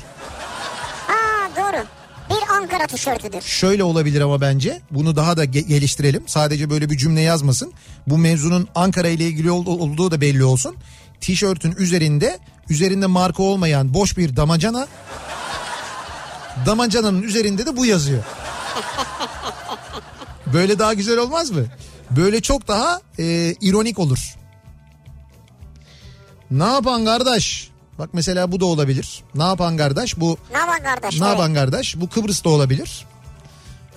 [1.08, 1.84] Ha doğru.
[2.30, 3.42] Bir Ankara tişörtüdür.
[3.42, 6.24] Şöyle olabilir ama bence bunu daha da ge- geliştirelim.
[6.28, 7.74] Sadece böyle bir cümle yazmasın.
[8.08, 10.76] Bu mevzunun Ankara ile ilgili ol- olduğu da belli olsun.
[11.22, 12.40] Tişörtün üzerinde
[12.70, 14.88] üzerinde marka olmayan boş bir damacana
[16.66, 18.24] damacananın üzerinde de bu yazıyor.
[20.54, 21.66] Böyle daha güzel olmaz mı?
[22.12, 24.36] Böyle çok daha e, ironik olur.
[26.52, 27.70] Ne yapan kardeş?
[28.00, 29.24] Bak mesela bu da olabilir.
[29.36, 30.20] Ne yapan kardeş?
[30.20, 31.20] Bu Ne var kardeş?
[31.20, 31.38] ne Evet.
[31.40, 31.96] yapan kardeş?
[32.02, 33.06] Bu Kıbrıs'ta olabilir.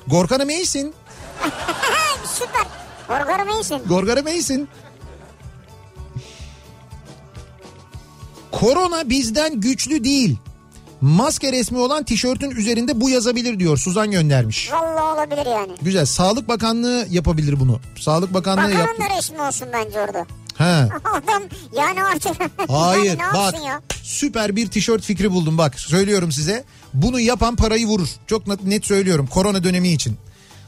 [0.06, 0.94] Gorkan'ım iyisin.
[2.24, 2.66] Süper.
[3.08, 3.78] Korkarım iyisin.
[3.88, 4.68] Gorgar'ım iyisin.
[8.52, 10.36] Korona bizden güçlü değil.
[11.00, 13.76] Maske resmi olan tişörtün üzerinde bu yazabilir diyor.
[13.78, 14.72] Suzan göndermiş.
[14.72, 15.72] Vallahi olabilir yani.
[15.82, 16.06] Güzel.
[16.06, 17.80] Sağlık Bakanlığı yapabilir bunu.
[18.00, 18.88] Sağlık Bakanlığı yap.
[18.88, 20.26] Bakanın da resmi olsun bence orada.
[20.58, 20.64] He.
[20.64, 21.42] Adam
[21.76, 22.36] yani artık
[22.68, 23.80] Hayır yani ne bak ya?
[24.02, 26.64] süper bir tişört fikri buldum bak söylüyorum size.
[26.94, 28.08] Bunu yapan parayı vurur.
[28.26, 30.16] Çok net- söylüyorum korona dönemi için.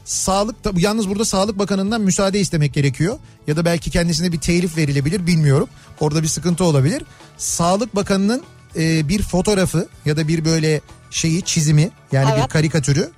[0.05, 3.17] Sağlık yalnız burada Sağlık Bakanı'ndan müsaade istemek gerekiyor.
[3.47, 5.69] Ya da belki kendisine bir telif verilebilir bilmiyorum.
[5.99, 7.03] Orada bir sıkıntı olabilir.
[7.37, 8.43] Sağlık Bakanı'nın
[8.75, 10.81] e, bir fotoğrafı ya da bir böyle
[11.11, 12.49] şeyi çizimi yani bir Evet.
[12.49, 13.11] karikatürü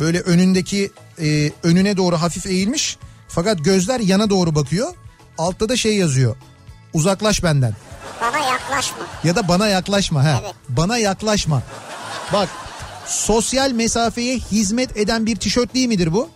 [0.00, 2.96] böyle önündeki e, önüne doğru hafif eğilmiş
[3.28, 4.94] fakat gözler yana doğru bakıyor.
[5.38, 6.36] Altta da şey yazıyor.
[6.92, 7.72] Uzaklaş benden.
[8.20, 8.98] Bana yaklaşma.
[9.24, 10.40] Ya da bana yaklaşma ha.
[10.42, 10.54] Evet.
[10.68, 11.62] Bana yaklaşma.
[12.32, 12.48] Bak
[13.06, 16.28] sosyal mesafeye hizmet eden bir tişört değil midir bu?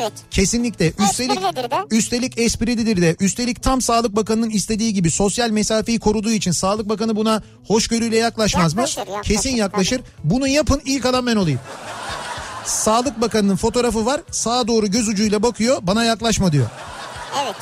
[0.00, 0.12] Evet.
[0.30, 0.92] Kesinlikle.
[0.98, 1.76] Üstelik Esprilidir de.
[1.90, 3.16] üstelik esprilidir de.
[3.20, 8.72] Üstelik tam Sağlık Bakanı'nın istediği gibi sosyal mesafeyi koruduğu için Sağlık Bakanı buna hoşgörüyle yaklaşmaz
[8.74, 9.10] Yaklaşır, mı?
[9.12, 10.00] yaklaşır, Kesin yaklaşır.
[10.24, 11.60] Bunu yapın ilk adam ben olayım.
[12.64, 14.20] Sağlık Bakanı'nın fotoğrafı var.
[14.30, 15.78] Sağa doğru göz ucuyla bakıyor.
[15.82, 16.66] Bana yaklaşma diyor.
[17.44, 17.54] Evet.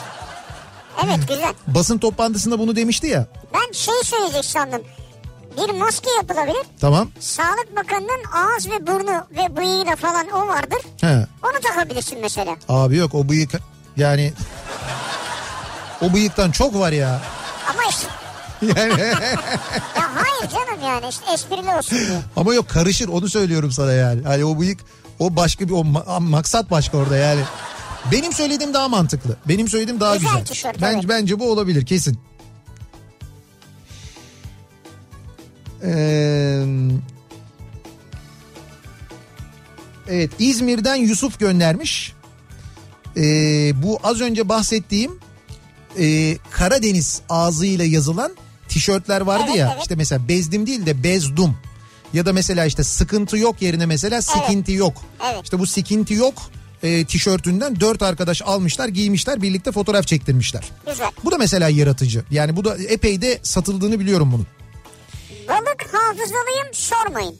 [1.04, 1.54] Evet güzel.
[1.66, 3.26] Basın toplantısında bunu demişti ya.
[3.54, 4.82] Ben şey söyleyecek sandım.
[5.56, 6.62] Bir maske yapılabilir.
[6.80, 7.08] Tamam.
[7.20, 10.78] Sağlık Bakanı'nın ağız ve burnu ve bıyığı da falan o vardır.
[11.00, 11.26] He.
[11.42, 12.56] Onu takabilirsin mesela.
[12.68, 13.50] Abi yok o bıyık
[13.96, 14.32] yani
[16.00, 17.20] o bıyıktan çok var ya.
[17.70, 18.06] Ama işte
[18.80, 19.00] Yani
[19.96, 22.18] ya hayır canım yani işte esprili olsun diye.
[22.36, 24.22] ama yok karışır onu söylüyorum sana yani.
[24.26, 24.80] Hani o bıyık
[25.18, 27.40] o başka bir o ma- maksat başka orada yani.
[28.12, 29.36] Benim söylediğim daha mantıklı.
[29.48, 30.46] Benim söylediğim daha Güzel güzel.
[30.46, 31.08] tişört, bence evet.
[31.08, 32.18] bence bu olabilir kesin.
[35.84, 36.64] Ee,
[40.08, 42.12] evet İzmir'den Yusuf göndermiş.
[43.16, 43.22] Ee,
[43.82, 45.20] bu az önce bahsettiğim
[45.98, 48.36] e, Karadeniz ağzıyla yazılan
[48.68, 49.70] tişörtler vardı Evet, ya.
[49.72, 49.82] evet.
[49.82, 51.56] İşte mesela bezdim değil de bezdum.
[52.12, 55.02] Ya da mesela işte sıkıntı yok yerine mesela sıkıntı yok.
[55.32, 55.44] Evet.
[55.44, 56.34] İşte bu sıkıntı yok
[56.84, 60.64] e, tişörtünden dört arkadaş almışlar giymişler birlikte fotoğraf çektirmişler.
[60.86, 61.10] Güzel.
[61.24, 62.24] Bu da mesela yaratıcı.
[62.30, 64.46] Yani bu da epey de satıldığını biliyorum bunun.
[65.48, 67.34] Balık hafızalıyım sormayın.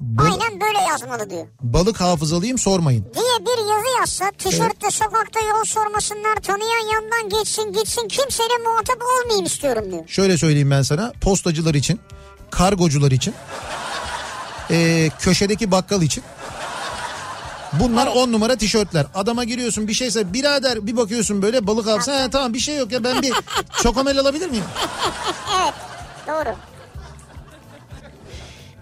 [0.00, 1.46] Bal- Aynen böyle yazmalı diyor.
[1.62, 3.04] balık hafızalıyım sormayın.
[3.14, 9.46] Diye bir yazı yazsa tişörtte sokakta yol sormasınlar tanıyan yandan geçsin gitsin kimseyle muhatap olmayayım
[9.46, 10.04] istiyorum diyor.
[10.08, 12.00] Şöyle söyleyeyim ben sana postacılar için,
[12.50, 13.34] kargocular için,
[14.70, 16.24] e, köşedeki bakkal için.
[17.72, 19.06] Bunlar on numara tişörtler.
[19.14, 22.20] Adama giriyorsun bir şeyse birader bir bakıyorsun böyle balık hafıza.
[22.20, 23.32] Ha, tamam bir şey yok ya ben bir
[23.82, 24.64] çokomel alabilir miyim?
[25.62, 25.74] Evet
[26.28, 26.54] doğru.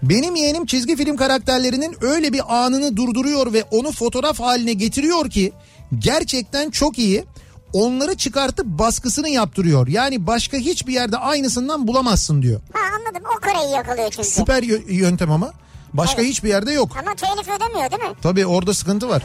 [0.03, 5.51] Benim yeğenim çizgi film karakterlerinin öyle bir anını durduruyor ve onu fotoğraf haline getiriyor ki
[5.99, 7.25] gerçekten çok iyi.
[7.73, 9.87] Onları çıkartıp baskısını yaptırıyor.
[9.87, 12.61] Yani başka hiçbir yerde aynısından bulamazsın diyor.
[12.73, 14.27] Ha anladım o kareyi yakalıyor çünkü.
[14.29, 15.51] Süper yö- yöntem ama.
[15.93, 16.31] Başka Evet.
[16.31, 16.97] hiçbir yerde yok.
[16.99, 18.15] Ama telif ödemiyor değil mi?
[18.21, 19.23] Tabii orada sıkıntı var.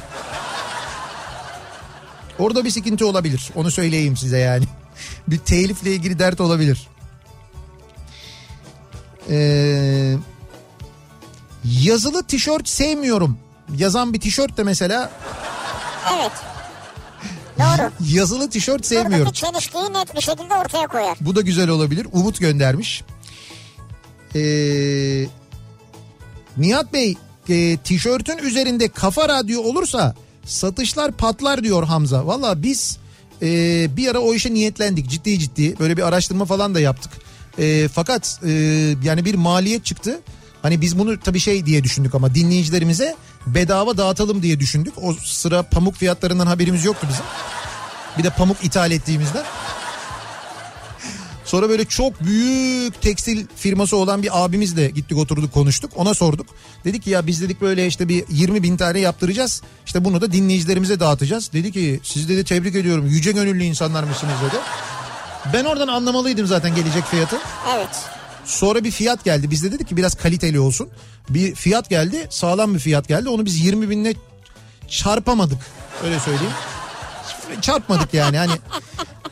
[2.39, 3.51] Orada bir sıkıntı olabilir.
[3.55, 4.65] Onu söyleyeyim size yani.
[5.29, 6.89] bir telifle ilgili dert olabilir.
[9.31, 10.17] Ee,
[11.65, 13.39] yazılı tişört sevmiyorum.
[13.77, 15.11] Yazan bir tişört de mesela
[16.19, 16.33] Evet.
[17.59, 17.91] Doğru.
[18.15, 19.27] yazılı tişört sevmiyorum.
[19.27, 21.19] Buradaki çelişkiyi net bir şekilde ortaya koyar.
[21.21, 22.07] Bu da güzel olabilir.
[22.13, 23.03] Umut göndermiş.
[24.35, 25.27] Ee,
[26.57, 27.17] Nihat Bey
[27.49, 32.27] e, tişörtün üzerinde kafa radyo olursa satışlar patlar diyor Hamza.
[32.27, 32.99] Valla biz
[33.43, 33.47] e,
[33.97, 35.79] bir ara o işe niyetlendik ciddi ciddi.
[35.79, 37.13] Böyle bir araştırma falan da yaptık.
[37.59, 38.51] E, fakat e,
[39.05, 40.21] yani bir maliyet çıktı.
[40.63, 44.95] Hani biz bunu tabii şey diye düşündük ama dinleyicilerimize bedava dağıtalım diye düşündük.
[45.03, 47.25] O sıra pamuk fiyatlarından haberimiz yoktu bizim.
[48.19, 49.45] Bir de pamuk ithal ettiğimizden.
[51.55, 55.91] Sonra böyle çok büyük tekstil firması olan bir abimizle gittik oturduk konuştuk.
[55.97, 56.47] Ona sorduk.
[56.85, 59.63] Dedik ki ya biz dedik böyle işte bir 20 bin tane yaptıracağız.
[59.87, 61.53] İşte bunu da dinleyicilerimize dağıtacağız.
[61.53, 64.61] Dedi ki siz dedi tebrik ediyorum yüce gönüllü insanlar mısınız dedi.
[65.53, 67.37] Ben oradan anlamalıydım zaten gelecek fiyatı.
[67.77, 67.97] Evet.
[68.45, 69.51] Sonra bir fiyat geldi.
[69.51, 70.89] Biz de dedik ki biraz kaliteli olsun.
[71.29, 73.29] Bir fiyat geldi sağlam bir fiyat geldi.
[73.29, 74.15] Onu biz 20 binle
[74.89, 75.59] çarpamadık.
[76.05, 76.55] Öyle söyleyeyim.
[77.61, 78.53] Çarpmadık yani hani.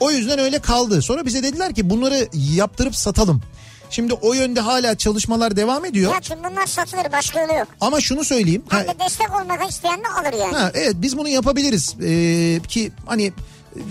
[0.03, 1.03] O yüzden öyle kaldı.
[1.03, 3.43] Sonra bize dediler ki bunları yaptırıp satalım.
[3.91, 6.13] Şimdi o yönde hala çalışmalar devam ediyor.
[6.15, 7.69] Ya çünkü bunlar satılır başka yolu yok.
[7.81, 8.63] Ama şunu söyleyeyim.
[8.69, 10.57] Hem de destek olmak isteyen de alır yani.
[10.57, 11.97] ha, evet biz bunu yapabiliriz.
[12.03, 13.33] Ee, ki hani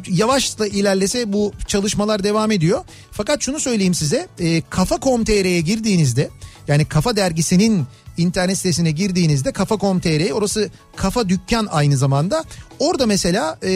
[0.07, 2.86] yavaş da ilerlese bu çalışmalar devam ediyor.
[3.12, 4.28] Fakat şunu söyleyeyim size.
[4.39, 6.30] E, Kafa.com.tr'ye girdiğinizde
[6.68, 7.86] yani Kafa dergisinin
[8.22, 12.43] internet sitesine girdiğinizde kafa.com.tr orası kafa dükkan aynı zamanda.
[12.80, 13.69] Orada mesela e,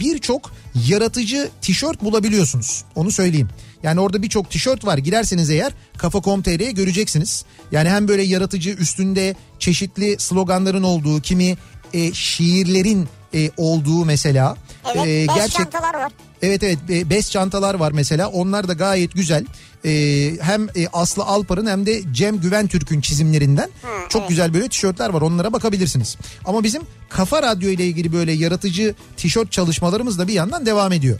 [0.00, 0.52] birçok
[0.88, 2.84] yaratıcı tişört bulabiliyorsunuz.
[2.94, 3.48] Onu söyleyeyim.
[3.82, 4.98] Yani orada birçok tişört var.
[4.98, 7.44] Girerseniz eğer kafa.com.tr'ye göreceksiniz.
[7.72, 11.56] Yani hem böyle yaratıcı üstünde çeşitli sloganların olduğu, kimi
[11.92, 14.56] e, şiirlerin e, olduğu mesela.
[14.94, 16.12] Evet E, gerçek var.
[16.42, 19.44] Evet evet e, bez çantalar var mesela onlar da gayet güzel.
[19.84, 19.90] E,
[20.40, 23.70] hem e, Aslı Alpar'ın hem de Cem Güven Türk'ün çizimlerinden
[24.08, 24.28] çok evet.
[24.28, 26.16] güzel böyle tişörtler var onlara bakabilirsiniz.
[26.44, 31.18] Ama bizim Kafa Radyo ile ilgili böyle yaratıcı tişört çalışmalarımız da bir yandan devam ediyor.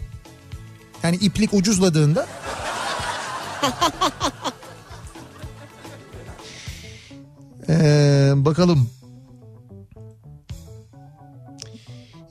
[1.03, 2.27] Yani iplik ucuzladığında
[7.69, 8.91] Ee, bakalım.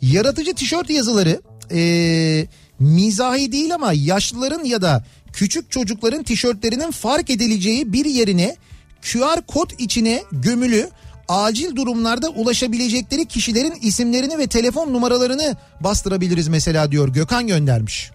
[0.01, 2.47] Yaratıcı tişört yazıları ee,
[2.81, 5.03] mizahi değil ama yaşlıların ya da
[5.33, 8.55] küçük çocukların tişörtlerinin fark edileceği bir yerine
[9.01, 10.89] QR kod içine gömülü
[11.27, 18.11] acil durumlarda ulaşabilecekleri kişilerin isimlerini ve telefon numaralarını bastırabiliriz mesela diyor Gökhan göndermiş.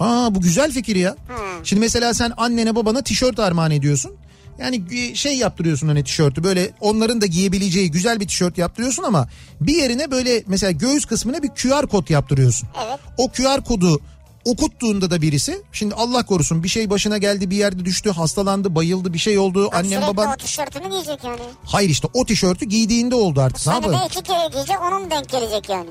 [0.00, 1.16] Aa bu güzel fikir ya.
[1.64, 4.12] Şimdi mesela sen annene babana tişört armağan ediyorsun.
[4.58, 9.28] Yani şey yaptırıyorsun hani tişörtü böyle onların da giyebileceği güzel bir tişört yaptırıyorsun ama
[9.60, 12.68] bir yerine böyle mesela göğüs kısmına bir QR kod yaptırıyorsun.
[12.86, 12.98] Evet.
[13.18, 14.00] O QR kodu
[14.44, 19.12] okuttuğunda da birisi şimdi Allah korusun bir şey başına geldi bir yerde düştü hastalandı bayıldı
[19.12, 21.40] bir şey oldu Bak annem baban o tişörtünü giyecek yani.
[21.64, 25.68] hayır işte o tişörtü giydiğinde oldu artık ne Senede iki kere giyecek onun denk gelecek
[25.68, 25.90] yani.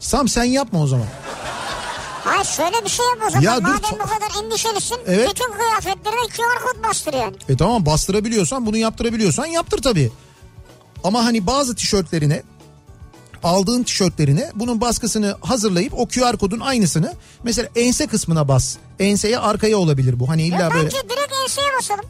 [0.00, 1.06] Sam sen yapma o zaman
[2.24, 3.42] Hayır şöyle bir şey yap o zaman.
[3.42, 5.30] Ya dur, Madem to- bu kadar endişelisin Evet.
[5.30, 7.36] bütün kıyafetlerine QR kod bastır yani.
[7.48, 10.12] E tamam bastırabiliyorsan bunu yaptırabiliyorsan yaptır tabii.
[11.04, 12.42] Ama hani bazı tişörtlerine
[13.42, 17.12] aldığın tişörtlerine bunun baskısını hazırlayıp o QR kodun aynısını
[17.42, 18.76] mesela ense kısmına bas.
[18.98, 20.28] Enseye arkaya olabilir bu.
[20.28, 20.84] Hani illa Ya böyle.
[20.84, 22.04] bence direkt enseye basalım.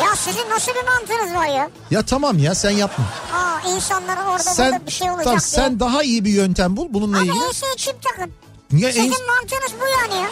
[0.00, 1.70] Ya sizin nasıl bir mantığınız var ya?
[1.90, 3.04] Ya tamam ya sen yapma.
[3.34, 5.48] Aa insanlara orada Sen burada bir şey olacak tamam, diye.
[5.48, 7.44] sen daha iyi bir yöntem bul bununla Abi ilgili.
[7.44, 8.32] enseye çip takın.
[8.72, 10.28] Ya, Sizin ens- mantığınız bu yani ya.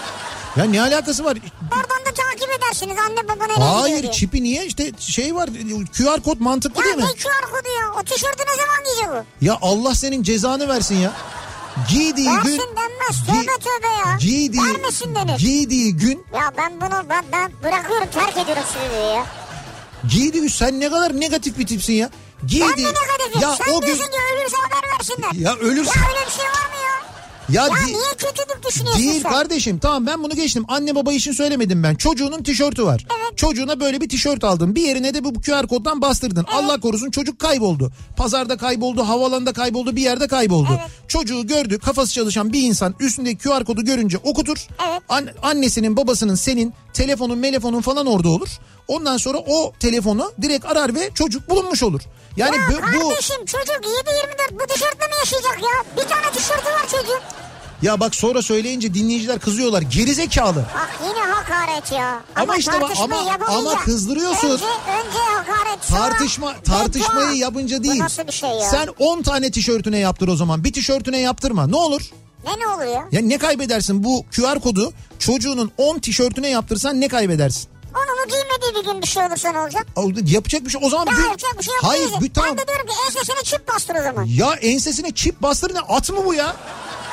[0.56, 1.36] ya ne alakası var?
[1.72, 4.12] Oradan da takip edersiniz anne baba nereye Hayır diye.
[4.12, 5.50] çipi niye işte şey var
[5.98, 7.08] QR kod mantıklı Ya değil ne mi?
[7.10, 8.00] QR kodu ya?
[8.00, 11.12] O tişörtü ne zaman giyecek Ya Allah senin cezanı versin ya.
[11.90, 13.16] Giydiği Versin gün denmez.
[13.28, 14.16] Gi- Tövbe tövbe ya.
[14.20, 15.38] giydiği Vermesin denir.
[15.38, 19.26] giydiği gün ya ben bunu ben, ben bırakıyorum terk ediyorum stüdyoyu ya.
[20.08, 22.10] giydiği gün sen ne kadar negatif bir tipsin ya.
[22.42, 23.40] Ben Giydiği de negatifim.
[23.40, 25.32] ya Sen o gün diyorsun ki ölürse haber versinler.
[25.50, 27.19] ya ölürse Ya öyle bir şey var mı ya?
[27.52, 29.32] Ya, Ya di- niye kötülük düşünüyorsun Değil sen?
[29.32, 30.64] kardeşim tamam ben bunu geçtim.
[30.68, 31.94] Anne baba için söylemedim ben.
[31.94, 33.06] Çocuğunun tişörtü var.
[33.20, 33.38] Evet.
[33.38, 34.74] Çocuğuna böyle bir tişört aldın.
[34.74, 36.46] Bir yerine de bu QR koddan bastırdın.
[36.52, 37.92] Allah korusun çocuk kayboldu.
[38.16, 40.68] Pazarda kayboldu, havalanda kayboldu, bir yerde kayboldu.
[40.70, 40.90] Evet.
[41.08, 44.66] Çocuğu gördü, kafası çalışan bir insan üstündeki QR kodu görünce okutur.
[44.90, 45.02] Evet.
[45.08, 48.48] An- annesinin, babasının, senin telefonun, telefonun falan orada olur.
[48.90, 52.00] Ondan sonra o telefonu direkt arar ve çocuk bulunmuş olur.
[52.36, 56.02] Yani ya bu, bu kardeşim çocuk 7-24 bu tişörtle mi yaşayacak ya?
[56.04, 57.20] Bir tane tişörtü var çocuğun.
[57.82, 59.82] ya bak sonra söyleyince dinleyiciler kızıyorlar.
[59.82, 60.56] Gerizekalı.
[60.74, 62.20] Bak yine hakaret ya.
[62.36, 64.48] Ama işte bak- tartışmayı ama- ama kızdırıyorsun.
[64.50, 66.62] Önce, önce hakaret Tartışma beddua.
[66.78, 68.00] tartışmayı yapınca değil.
[68.00, 68.60] Bu nasıl bir şey ya?
[68.70, 70.64] Sen 10 tane tişörtüne yaptır o zaman.
[70.64, 71.66] Bir tişörtüne yaptırma.
[71.66, 72.10] Ne olur?
[72.44, 73.02] Ne ne oluyor?
[73.12, 77.68] Ya ne kaybedersin bu QR kodu çocuğunun 10 tişörtüne yaptırsan ne kaybedersin?
[77.94, 79.86] Onun giymediği bir gün bir şey olursa ne olacak?
[80.24, 81.84] Yapacak bir şey o zaman Ya bir- yapacak bir şey yok.
[81.84, 82.50] Hayır bir tamam.
[82.50, 84.24] Ben de diyorum ki ensesine çip bastır o zaman.
[84.24, 86.56] Ya ensesine çip bastır ne at mı bu ya?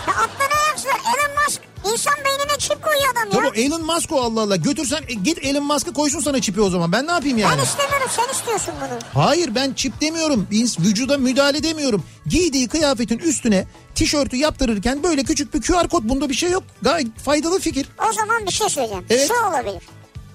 [0.08, 0.96] Ya atla ne yapsınlar?
[0.96, 1.62] Elon Musk
[1.94, 3.32] insan beynine çip koyuyor adam ya.
[3.32, 4.56] Tamam Elon Musk o Allah Allah.
[4.56, 6.92] Götürsen e, git Elon Musk'ı koysun sana çipi o zaman.
[6.92, 7.58] Ben ne yapayım yani?
[7.58, 9.24] Ben istemiyorum sen istiyorsun bunu.
[9.24, 10.48] Hayır ben çip demiyorum.
[10.52, 12.04] İns- Vücuda müdahale demiyorum.
[12.26, 16.64] Giydiği kıyafetin üstüne tişörtü yaptırırken böyle küçük bir QR kod bunda bir şey yok.
[16.82, 17.90] Gayet faydalı fikir.
[18.10, 19.06] O zaman bir şey söyleyeceğim.
[19.10, 19.28] Evet.
[19.28, 19.84] Şu olabilir.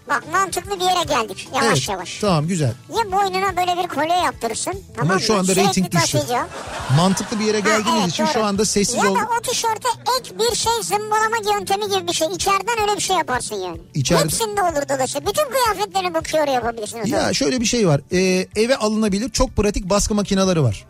[0.08, 1.88] Bak mantıklı bir yere geldik yavaş evet.
[1.88, 2.18] yavaş.
[2.20, 2.72] Tamam güzel.
[2.90, 4.72] Ya boynuna böyle bir kolye yaptırırsın.
[4.72, 5.20] Tamam Ama mı?
[5.20, 5.98] şu anda Sürekli reyting düştü.
[6.00, 6.48] taşıyacağım.
[6.96, 8.32] Mantıklı bir yere Ha, geldiğiniz evet, için doğru.
[8.32, 9.14] şu anda sessiz ya ol.
[9.14, 9.88] da o tişörte
[10.20, 12.28] ek bir şey zımbalama yöntemi gibi bir şey.
[12.34, 13.80] İçeriden öyle bir şey yaparsın yani.
[13.94, 15.26] İçeride- Hepsinde olur dolayısıyla.
[15.30, 17.00] Bütün kıyafetlerini bu köre yapabilirsin.
[17.00, 17.22] o zaman.
[17.26, 18.00] Ya şöyle bir şey var.
[18.12, 20.84] Ee, eve alınabilir çok pratik baskı makineleri var.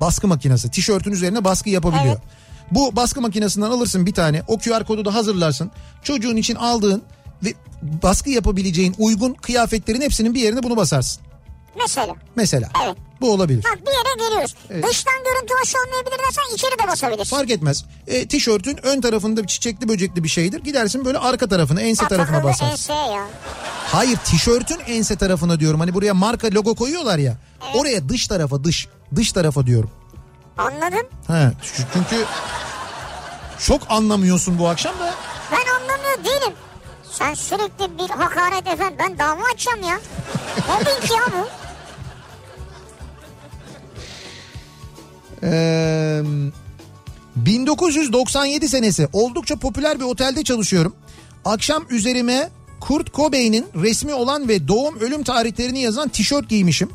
[0.00, 0.70] Baskı makinesi.
[0.70, 2.06] Tişörtün üzerine baskı yapabiliyor.
[2.06, 2.18] Evet.
[2.70, 4.42] Bu baskı makinesinden alırsın bir tane.
[4.48, 5.70] O QR kodu da hazırlarsın.
[6.02, 7.02] Çocuğun için aldığın
[7.44, 11.22] ve baskı yapabileceğin uygun kıyafetlerin hepsinin bir yerine bunu basarsın.
[11.78, 12.14] Mesela.
[12.36, 12.68] Mesela.
[12.84, 12.96] Evet.
[13.20, 13.64] Bu olabilir.
[13.64, 14.54] Bak bir yere geliyoruz.
[14.88, 17.36] Dıştan görüntü hoş olmayabilir dersen içeri de basabilirsin.
[17.36, 17.84] Fark etmez.
[18.06, 20.60] E, tişörtün ön tarafında çiçekli böcekli bir şeydir.
[20.64, 22.92] Gidersin böyle arka tarafına, ense Ya tarafına basarsın.
[22.94, 23.26] enseye ya.
[23.92, 25.80] Hayır tişörtün ense tarafına diyorum.
[25.80, 27.34] Hani buraya marka logo koyuyorlar ya.
[27.74, 28.88] Oraya dış tarafa dış.
[29.14, 29.90] Dış tarafa diyorum.
[30.58, 31.06] Anladın?
[31.26, 31.50] He,
[31.92, 32.24] çünkü
[33.66, 35.14] çok anlamıyorsun bu akşam da.
[35.52, 36.52] Ben anlamıyor değilim.
[37.18, 38.96] Sen sürekli bir hakaret efendim.
[38.98, 40.00] Ben dava açacağım ya.
[40.68, 41.48] Mobbing ya bu.
[45.42, 46.22] Ee,
[47.36, 50.96] 1997 senesi oldukça popüler bir otelde çalışıyorum.
[51.44, 52.50] Akşam üzerime
[52.80, 56.90] Kurt Cobain'in resmi olan ve doğum ölüm tarihlerini yazan tişört giymişim.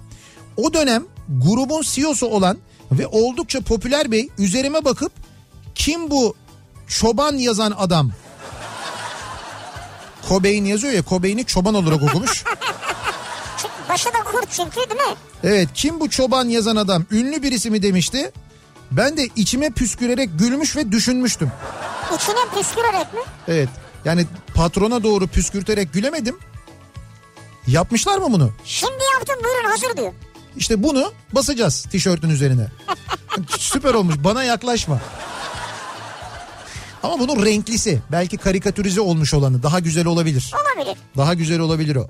[0.57, 2.57] O dönem grubun CEO'su olan
[2.91, 5.11] ve oldukça popüler bey üzerime bakıp
[5.76, 6.36] kim bu
[6.88, 8.11] çoban yazan adam?
[10.30, 12.43] Cobain yazıyor ya Cobain'i çoban olarak okumuş.
[13.89, 15.15] Başı da kurt çünkü değil mi?
[15.43, 18.32] Evet kim bu çoban yazan adam ünlü birisi mi demişti.
[18.91, 21.51] Ben de içime püskürerek gülmüş ve düşünmüştüm.
[22.15, 23.19] İçine püskürerek mi?
[23.47, 23.69] Evet
[24.05, 26.39] yani patrona doğru püskürterek gülemedim.
[27.67, 28.51] Yapmışlar mı bunu?
[28.65, 30.13] Şimdi yaptım buyurun hazır diyor.
[30.57, 32.67] İşte bunu basacağız tişörtün üzerine.
[33.57, 34.99] Süper olmuş bana yaklaşma.
[37.04, 40.52] Ama bunun renklisi belki karikatürize olmuş olanı daha güzel olabilir.
[40.54, 40.97] Olabilir.
[41.18, 42.08] Daha güzel olabilir o.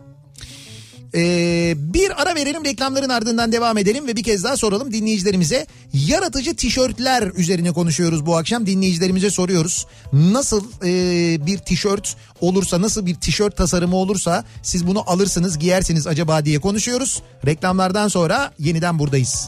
[1.16, 5.68] Ee, bir ara verelim reklamların ardından devam edelim ve bir kez daha soralım dinleyicilerimize.
[5.94, 9.86] Yaratıcı tişörtler üzerine konuşuyoruz bu akşam dinleyicilerimize soruyoruz.
[10.14, 16.46] Nasıl e, bir tişört olursa nasıl bir tişört tasarımı olursa siz bunu alırsınız giyersiniz acaba
[16.46, 17.22] diye konuşuyoruz.
[17.46, 19.48] Reklamlardan sonra yeniden buradayız.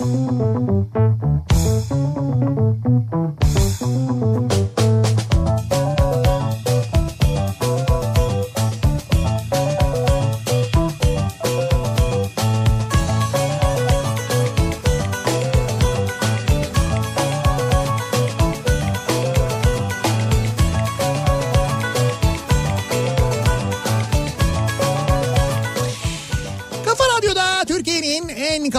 [0.00, 0.80] Kafa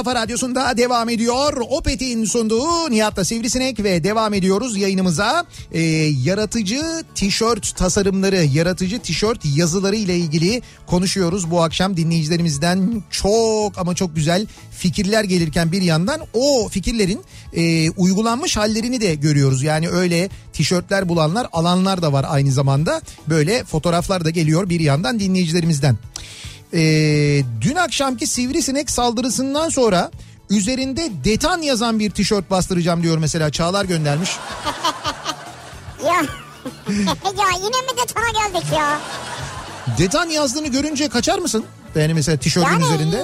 [0.03, 1.53] kafa radyosunda devam ediyor.
[1.69, 5.45] Opet'in sunduğu Nihat'la Sivrisinek ve devam ediyoruz yayınımıza.
[5.71, 5.81] Ee,
[6.23, 6.81] yaratıcı
[7.15, 11.51] tişört tasarımları, yaratıcı tişört yazıları ile ilgili konuşuyoruz.
[11.51, 17.21] Bu akşam dinleyicilerimizden çok ama çok güzel fikirler gelirken bir yandan o fikirlerin
[17.53, 19.63] e, uygulanmış hallerini de görüyoruz.
[19.63, 23.01] Yani öyle tişörtler bulanlar alanlar da var aynı zamanda.
[23.29, 25.97] Böyle fotoğraflar da geliyor bir yandan dinleyicilerimizden.
[26.73, 30.11] Ee, dün akşamki sivrisinek saldırısından sonra
[30.49, 34.29] üzerinde detan yazan bir tişört bastıracağım diyor mesela Çağlar göndermiş.
[36.05, 36.13] Ya.
[37.37, 38.99] ya yine mi de sana geldik ya?
[39.97, 41.65] Detan yazdığını görünce kaçar mısın?
[41.95, 43.17] Yani mesela tişörtün Yani üzerinde.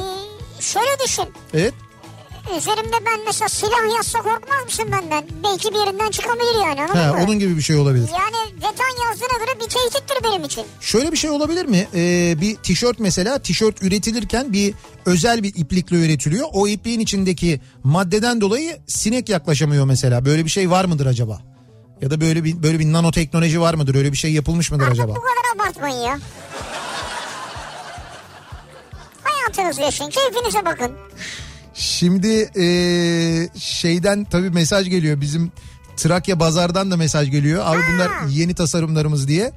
[0.59, 1.25] e, şöyle düşün.
[1.53, 1.73] Evet.
[2.57, 5.25] Üzerimde ben mesela silah yazsa korkmaz mısın benden?
[5.43, 7.23] Belki bir yerinden çıkabilir yani anladın Ha, mı?
[7.23, 8.09] onun gibi bir şey olabilir.
[8.13, 10.65] Yani detan yazdığına göre bir tehdittir benim için.
[10.81, 11.87] Şöyle bir şey olabilir mi?
[11.95, 14.73] Ee, bir tişört mesela tişört üretilirken bir
[15.05, 16.47] özel bir iplikle üretiliyor.
[16.53, 20.25] O ipliğin içindeki maddeden dolayı sinek yaklaşamıyor mesela.
[20.25, 21.41] Böyle bir şey var mıdır acaba?
[22.01, 23.95] Ya da böyle bir böyle bir nanoteknoloji var mıdır?
[23.95, 25.15] Öyle bir şey yapılmış mıdır acaba?
[25.15, 26.19] Bu kadar abartmayın ya.
[29.23, 30.91] Hayatınızı yaşayın, keyfinize bakın.
[31.77, 35.21] Şimdi ee, şeyden tabii mesaj geliyor.
[35.21, 35.51] Bizim
[35.97, 37.63] Trakya Bazar'dan da mesaj geliyor.
[37.65, 39.51] Abi bunlar yeni tasarımlarımız diye.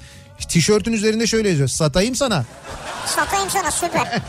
[0.48, 1.68] Tişörtün üzerinde şöyle yazıyor.
[1.68, 2.44] Satayım sana.
[3.06, 4.06] Satayım sana süper.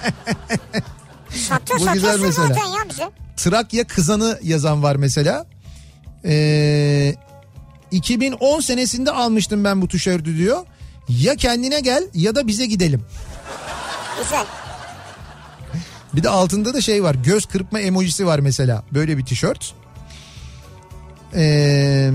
[1.30, 2.48] Satıyor, Bu güzel mesela.
[2.48, 3.10] ya bize.
[3.38, 5.46] Trakya kızanı yazan var mesela.
[6.26, 7.16] Ee,
[7.92, 10.66] 2010 senesinde almıştım ben bu tişörtü diyor.
[11.10, 13.06] Ya kendine gel ya da bize gidelim.
[14.24, 14.46] Güzel.
[16.16, 19.74] Bir de altında da şey var göz kırpma emojisi var mesela böyle bir tişört.
[21.36, 22.12] Ee,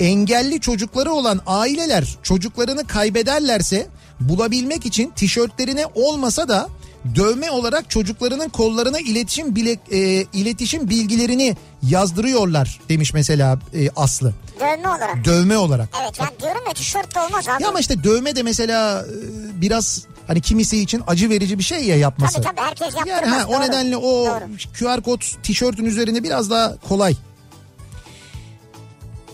[0.00, 3.86] engelli çocukları olan aileler çocuklarını kaybederlerse
[4.20, 6.68] bulabilmek için tişörtlerine olmasa da
[7.14, 9.98] dövme olarak çocuklarının kollarına iletişim bilek, e,
[10.32, 14.34] iletişim bilgilerini yazdırıyorlar demiş mesela e, Aslı.
[14.60, 15.24] Dövme olarak.
[15.24, 15.88] Dövme olarak.
[16.02, 17.62] Evet yani diyorum ya tişört de olmaz abi.
[17.62, 21.84] Ya ama işte dövme de mesela e, biraz hani kimisi için acı verici bir şey
[21.84, 22.34] ya yapması.
[22.34, 23.08] Tabii tabii herkes yaptırmaz.
[23.08, 23.60] Yani ha, o doğru.
[23.60, 24.44] nedenle o Doğru.
[24.78, 27.16] QR kod tişörtün üzerinde biraz daha kolay.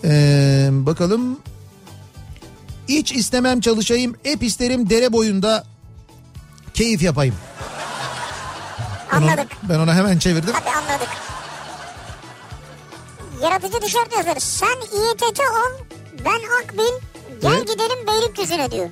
[0.03, 1.39] Ee, bakalım.
[2.89, 4.15] Hiç istemem çalışayım.
[4.23, 5.63] Hep isterim dere boyunda
[6.77, 7.35] keyif yapayım.
[9.11, 9.51] Ben ona, Anladık.
[9.63, 10.53] ben ona hemen çevirdim.
[10.53, 11.07] Tabii anladık.
[13.43, 14.43] Yaratıcı tişört yazarız.
[14.43, 15.85] Sen İETT ol,
[16.25, 16.93] ben Akbil,
[17.41, 17.67] gel Evet.
[17.67, 18.89] gidelim Beylikdüzü'ne diyor.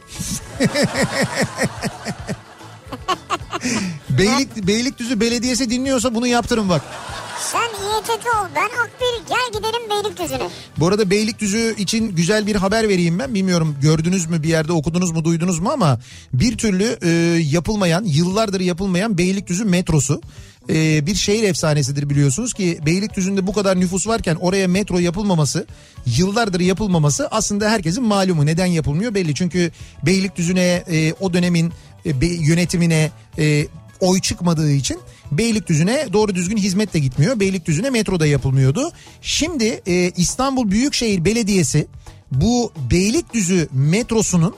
[4.09, 6.81] Beylik, Beylikdüzü Belediyesi dinliyorsa bunu yaptırın bak.
[8.09, 10.49] İETT ol, ben Akbil, gel gidelim Beylikdüzü'ne.
[10.77, 13.33] Bu arada Beylikdüzü için güzel bir haber vereyim ben.
[13.33, 15.99] Bilmiyorum gördünüz mü bir yerde okudunuz mu duydunuz mu ama
[16.33, 17.09] bir türlü e,
[17.51, 20.21] yapılmayan yıllardır yapılmayan Beylikdüzü metrosu
[20.69, 25.67] e, bir şehir efsanesidir biliyorsunuz ki Beylikdüzü'nde bu kadar nüfus varken oraya metro yapılmaması
[26.05, 28.45] yıllardır yapılmaması aslında herkesin malumu.
[28.45, 29.71] Neden yapılmıyor belli çünkü
[30.05, 31.73] Beylikdüzü'ne e, o dönemin
[32.05, 33.67] e, be- yönetimine e,
[33.99, 34.99] oy çıkmadığı için
[35.31, 37.39] Beylikdüzü'ne doğru düzgün hizmet de gitmiyor.
[37.39, 38.91] Beylikdüzü'ne metro da yapılmıyordu.
[39.21, 41.87] Şimdi e, İstanbul Büyükşehir Belediyesi
[42.31, 44.55] bu Beylikdüzü metrosunun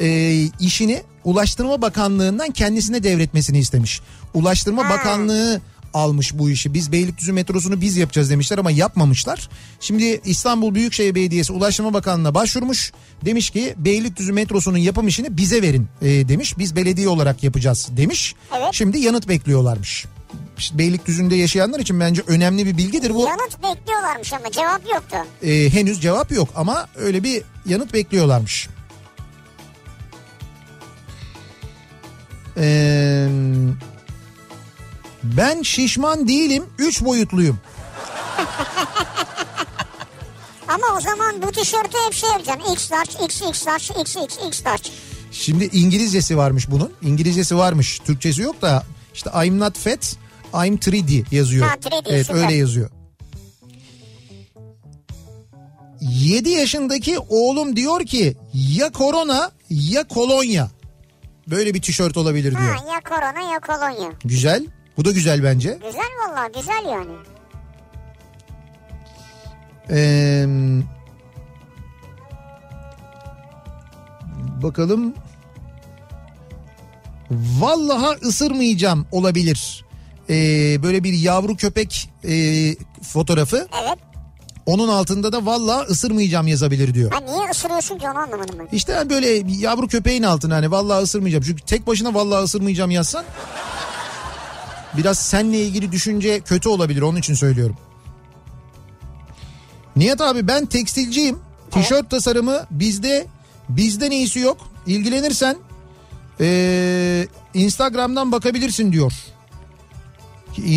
[0.00, 4.00] e, işini Ulaştırma Bakanlığı'ndan kendisine devretmesini istemiş.
[4.34, 5.60] Ulaştırma Bakanlığı
[5.94, 6.74] almış bu işi.
[6.74, 9.48] Biz Beylikdüzü metrosunu biz yapacağız demişler ama yapmamışlar.
[9.80, 12.92] Şimdi İstanbul Büyükşehir Belediyesi Ulaştırma Bakanlığı'na başvurmuş.
[13.24, 16.58] Demiş ki Beylikdüzü metrosunun yapım işini bize verin e, demiş.
[16.58, 18.34] Biz belediye olarak yapacağız demiş.
[18.58, 18.68] Evet.
[18.72, 20.06] Şimdi yanıt bekliyorlarmış.
[20.58, 23.20] İşte Beylikdüzü'nde yaşayanlar için bence önemli bir bilgidir bu.
[23.20, 25.16] Yanıt bekliyorlarmış ama cevap yoktu.
[25.42, 28.68] E, henüz cevap yok ama öyle bir yanıt bekliyorlarmış.
[32.58, 33.28] Ee,
[35.36, 37.58] ben şişman değilim, üç boyutluyum.
[40.68, 42.72] Ama o zaman bu tişörtü hep şey yapacaksın.
[42.72, 44.90] X large, X, X large, X, X, X large.
[45.32, 46.92] Şimdi İngilizcesi varmış bunun.
[47.02, 47.98] İngilizcesi varmış.
[47.98, 48.82] Türkçesi yok da
[49.14, 50.16] işte I'm not fat,
[50.54, 51.66] I'm 3D yazıyor.
[51.66, 52.42] Ha, 3D, evet süper.
[52.42, 52.90] öyle yazıyor.
[56.00, 60.70] 7 yaşındaki oğlum diyor ki ya korona ya kolonya.
[61.46, 62.74] Böyle bir tişört olabilir diyor.
[62.74, 64.12] Ha, ya korona ya kolonya.
[64.24, 64.66] Güzel.
[64.96, 65.78] Bu da güzel bence.
[65.86, 67.12] Güzel vallahi güzel yani.
[69.90, 70.46] Ee,
[74.62, 75.14] bakalım.
[77.30, 79.84] Vallaha ısırmayacağım olabilir.
[80.30, 80.34] Ee,
[80.82, 82.34] böyle bir yavru köpek e,
[83.02, 83.68] fotoğrafı.
[83.84, 83.98] Evet.
[84.66, 87.12] Onun altında da vallaha ısırmayacağım yazabilir diyor.
[87.12, 88.68] Ha niye ısırıyorsun ki onu anlamadım ben.
[88.76, 91.44] İşte hani böyle yavru köpeğin altına hani vallahi ısırmayacağım.
[91.44, 93.24] Çünkü tek başına vallahi ısırmayacağım yazsan
[94.96, 97.76] biraz seninle ilgili düşünce kötü olabilir onun için söylüyorum.
[99.96, 101.38] Nihat abi ben tekstilciyim.
[101.70, 103.26] Tişört tasarımı bizde
[103.68, 104.56] bizden iyisi yok.
[104.86, 105.56] İlgilenirsen
[106.40, 109.12] eee, Instagram'dan bakabilirsin diyor.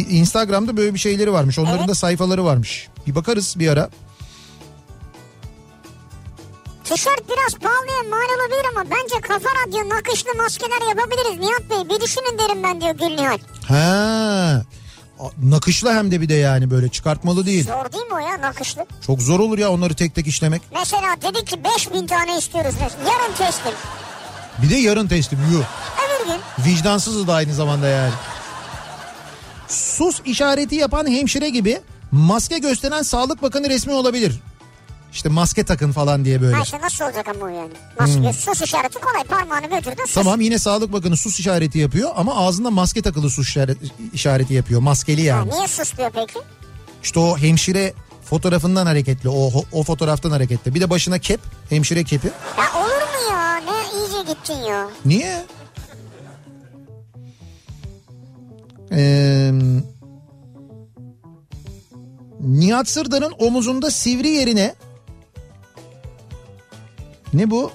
[0.10, 1.60] Instagram'da böyle bir şeyleri varmış.
[1.60, 1.88] Onların Evet.
[1.90, 2.88] da sayfaları varmış.
[3.08, 3.90] Bir bakarız bir ara.
[6.90, 11.95] Tişört biraz pahalıya mal olabilir ama bence kafa radyo nakışlı maskeler yapabiliriz Nihat Bey.
[11.98, 13.38] Bir düşünün derim ben diyor Gül Nihal.
[13.68, 14.61] Ha.
[15.44, 17.66] Nakışla hem de bir de yani böyle çıkartmalı değil.
[17.68, 18.86] Zor değil mi o ya nakışlı?
[19.07, 20.61] Çok zor olur ya onları tek tek işlemek.
[20.74, 22.76] Mesela dedik ki 5000 tane istiyoruz.
[23.06, 23.74] Yarın teslim.
[24.61, 25.40] Bir de yarın teslim.
[25.53, 25.64] Yuh.
[26.06, 26.41] Öbür gün.
[26.72, 28.14] Vicdansızız da aynı zamanda yani.
[29.68, 34.40] Sus işareti yapan hemşire gibi maske gösteren Sağlık Bakanı resmi olabilir.
[35.14, 36.56] İşte maske takın falan diye böyle.
[36.56, 37.72] Ha işte nasıl olacak ama o yani?
[37.99, 40.14] Maske, sus işareti kolay parmağını götürdün sus.
[40.14, 43.56] Tamam yine Sağlık Bakanı sus işareti yapıyor ama ağzında maske takılı sus
[44.14, 44.81] işareti, yapıyor.
[44.81, 45.52] Maskeli Ha, yani.
[45.52, 46.40] niye sus diyor peki?
[47.03, 47.94] İşte o hemşire
[48.26, 49.30] fotoğrafından hareketli.
[49.30, 50.76] O, o fotoğraftan hareketli.
[50.76, 51.40] Bir de başına kep.
[51.69, 52.27] Hemşire kepi.
[52.57, 53.56] Ya olur mu ya?
[53.57, 54.88] Ne iyice gittin ya.
[55.06, 55.45] Niye?
[58.91, 59.52] Ee,
[62.40, 64.76] Nihat Sırdar'ın omuzunda sivri yerine
[67.34, 67.72] ne bu?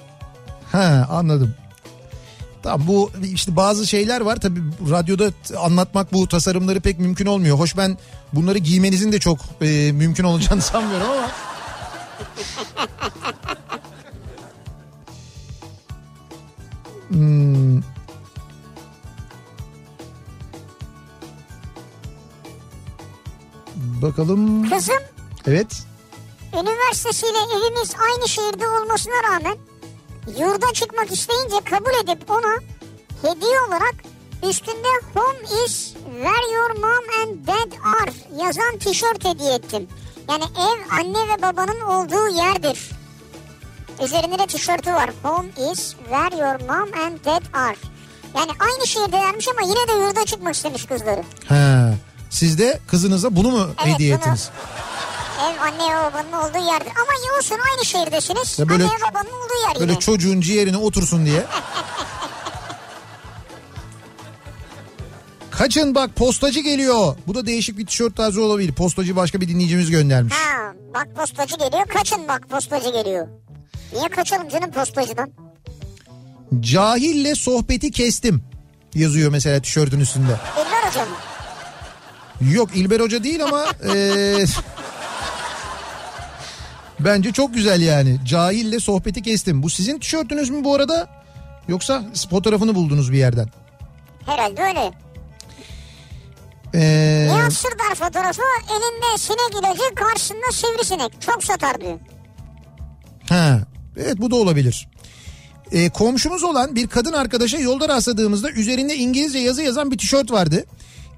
[0.71, 1.55] Ha anladım.
[2.63, 4.59] Tamam bu işte bazı şeyler var tabi
[4.89, 7.59] radyoda anlatmak bu tasarımları pek mümkün olmuyor.
[7.59, 7.97] Hoş ben
[8.33, 11.31] bunları giymenizin de çok e, mümkün olacağını sanmıyorum ama.
[17.09, 17.81] Hmm.
[24.01, 24.69] Bakalım.
[24.69, 24.95] Kızım
[25.47, 25.85] Evet.
[26.61, 29.57] Üniversitesiyle evimiz aynı şehirde olmasına rağmen
[30.39, 32.55] yurda çıkmak isteyince kabul edip ona
[33.21, 33.95] hediye olarak
[34.49, 37.71] üstünde home is where your mom and dad
[38.01, 38.11] are
[38.43, 39.87] yazan tişört hediye ettim.
[40.29, 42.89] Yani ev anne ve babanın olduğu yerdir.
[44.03, 45.09] Üzerinde de tişörtü var.
[45.23, 47.75] Home is where your mom and dad are.
[48.35, 51.23] Yani aynı şehirdelermiş ama yine de yurda çıkmak istemiş kızları.
[51.49, 51.93] Ha.
[52.29, 54.49] Siz de kızınıza bunu mu Evet, hediye bunu- ettiniz?
[55.39, 56.91] Ev anne babanın olduğu yerdir.
[56.95, 58.59] Ama olsun aynı şehirdesiniz.
[58.59, 59.99] Ya böyle- anne babanın olduğu yer Böyle yine.
[59.99, 61.43] çocuğun ciğerine otursun diye.
[65.51, 67.15] Kaçın bak postacı geliyor.
[67.27, 68.71] Bu da değişik bir tişört tarzı olabilir.
[68.73, 70.33] Postacı başka bir dinleyicimiz göndermiş.
[70.33, 71.87] Ha, bak postacı geliyor.
[71.87, 73.27] Kaçın bak postacı geliyor.
[73.93, 75.31] Niye kaçalım canım postacıdan?
[76.59, 78.43] Cahille sohbeti kestim
[78.95, 80.39] yazıyor mesela tişörtün üstünde.
[80.67, 81.15] İlber Hoca mı?
[82.53, 84.45] Yok İlber Hoca değil ama eee,
[86.99, 88.17] bence çok güzel yani.
[88.25, 89.63] Cahille sohbeti kestim.
[89.63, 91.07] Bu sizin tişörtünüz mü bu arada?
[91.67, 93.47] Yoksa fotoğrafını buldunuz bir yerden?
[94.25, 94.91] Herhalde öyle.
[96.73, 101.21] Eee, Nihat Sırdar fotoğrafı elinde sinek ilacı karşısında sivrisinek.
[101.21, 101.99] Çok satar diyor.
[103.29, 103.59] ha,
[103.97, 104.87] evet bu da olabilir.
[105.71, 110.65] Eee, komşumuz olan bir kadın arkadaşa yolda rastladığımızda üzerinde İngilizce yazı yazan bir tişört vardı.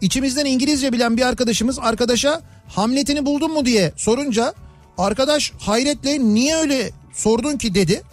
[0.02, 4.54] İçimizden İngilizce bilen bir arkadaşımız arkadaşa Hamlet'ini buldun mu diye sorunca
[4.98, 8.04] arkadaş hayretle niye öyle sordun ki dedi.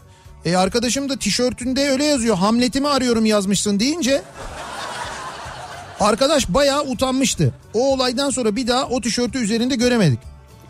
[0.44, 4.22] E arkadaşım da tişörtünde öyle yazıyor Hamlet'imi arıyorum yazmışsın deyince
[6.00, 7.54] arkadaş bayağı utanmıştı.
[7.74, 10.18] O olaydan sonra bir daha o tişörtü üzerinde göremedik.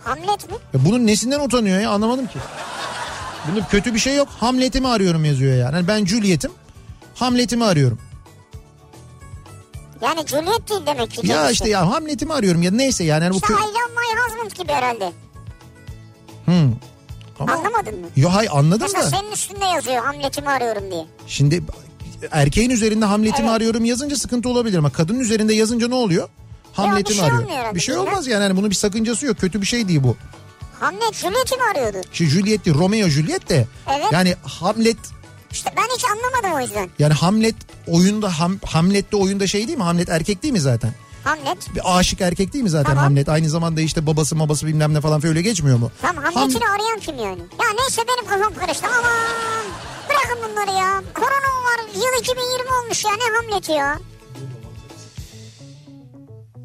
[0.05, 0.57] Hamlet mi?
[0.75, 2.39] Ya bunun nesinden utanıyor ya anlamadım ki.
[3.49, 4.29] Bunda kötü bir şey yok.
[4.41, 5.75] Hamlet'imi arıyorum yazıyor yani.
[5.75, 6.51] Yani ben Juliet'im.
[7.15, 7.99] Hamlet'imi arıyorum.
[10.03, 11.27] Yani Juliet değil demek ki.
[11.27, 13.25] Ya işte ya Hamlet'imi arıyorum ya neyse yani.
[13.25, 15.13] yani bu İşte kö- I love my husband gibi herhalde.
[16.45, 16.73] Hmm.
[17.41, 17.53] Ama...
[17.53, 18.07] Anlamadın mı?
[18.17, 19.09] Yo hay anladım Mesela da.
[19.17, 21.07] senin üstünde yazıyor Hamlet'imi arıyorum diye.
[21.27, 21.63] Şimdi
[22.31, 23.57] erkeğin üzerinde Hamlet'imi Evet.
[23.57, 26.29] arıyorum yazınca sıkıntı olabilir ama kadının üzerinde yazınca ne oluyor?
[26.73, 27.75] Hamlet'imi şey arıyor.
[27.75, 28.43] Bir şey olmaz yani.
[28.43, 29.39] yani bunun bir sakıncası yok.
[29.41, 30.17] Kötü bir şey değil bu.
[30.81, 32.09] Hamlet Juliet'i mi arıyordu?
[32.13, 33.67] Şu Juliet değil Romeo Juliet de.
[33.89, 34.07] Evet.
[34.13, 34.97] Yani Hamlet
[35.53, 36.89] İşte ben hiç anlamadım o yüzden.
[36.99, 37.55] yani Hamlet
[37.89, 39.85] oyunda Ham, Hamlet'te oyunda şey değil mi?
[39.85, 40.95] Hamlet erkek değil mi zaten?
[41.25, 41.75] Hamlet.
[41.75, 43.05] Bir aşık erkek değil mi zaten Tamam.
[43.05, 43.29] Hamlet?
[43.29, 45.91] Aynı zamanda işte babası babası bilmem ne falan öyle geçmiyor mu?
[46.03, 47.41] Tam Hamlet'ini arayan kim yani?
[47.41, 49.65] Ya neyse benim kafam karıştı aman.
[50.09, 51.03] Bırakın bunları ya.
[51.15, 53.99] Korona var yıl 2020 olmuş ya ne Hamlet'i ya.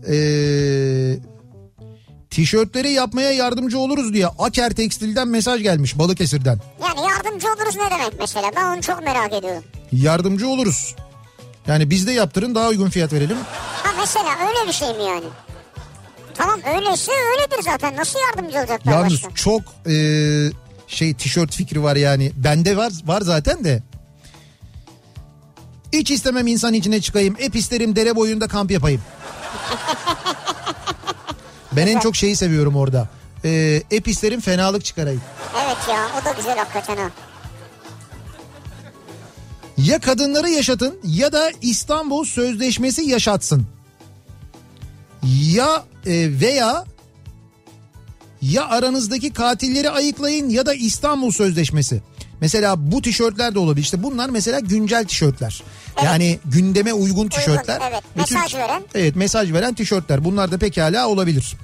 [0.08, 1.20] Ee,
[2.30, 6.60] tişörtleri yapmaya yardımcı oluruz diye Aker Tekstil'den mesaj gelmiş Balıkesir'den.
[6.84, 9.64] Yani yardımcı oluruz ne demek mesela ben onu çok merak ediyorum.
[9.92, 10.96] Yardımcı oluruz.
[11.70, 13.38] Yani biz de yaptırın daha uygun fiyat verelim.
[13.84, 15.26] Ha mesela öyle bir şey mi yani?
[16.34, 19.36] Tamam öyleyse öyledir zaten nasıl yardımcı olacaklar Yalnız başka?
[19.36, 20.50] çok ee,
[20.88, 22.32] şey tişört fikri var yani.
[22.36, 23.84] Bende var var zaten de.
[25.94, 27.36] Hiç istemem insan içine çıkayım.
[27.40, 29.02] Hep isterim dere boyunda kamp yapayım.
[31.72, 33.08] ben en çok şeyi seviyorum orada.
[33.46, 35.22] Ee, hep isterim fenalık çıkarayım.
[35.66, 37.10] Evet ya o da güzel hakikaten ha.
[39.86, 43.68] Ya kadınları yaşatın ya da İstanbul Sözleşmesi yaşatsın.
[45.24, 46.86] Ya e, veya
[48.42, 52.02] ya aranızdaki katilleri ayıklayın ya da İstanbul Sözleşmesi.
[52.42, 53.84] Mesela bu tişörtler de olabilir.
[53.84, 55.64] İşte bunlar mesela güncel tişörtler.
[56.04, 57.82] Yani gündeme uygun tişörtler.
[57.90, 58.04] evet.
[58.18, 58.84] Ve Mesaj veren.
[58.96, 60.26] Evet mesaj veren tişörtler.
[60.26, 61.56] Bunlar da pekala olabilir.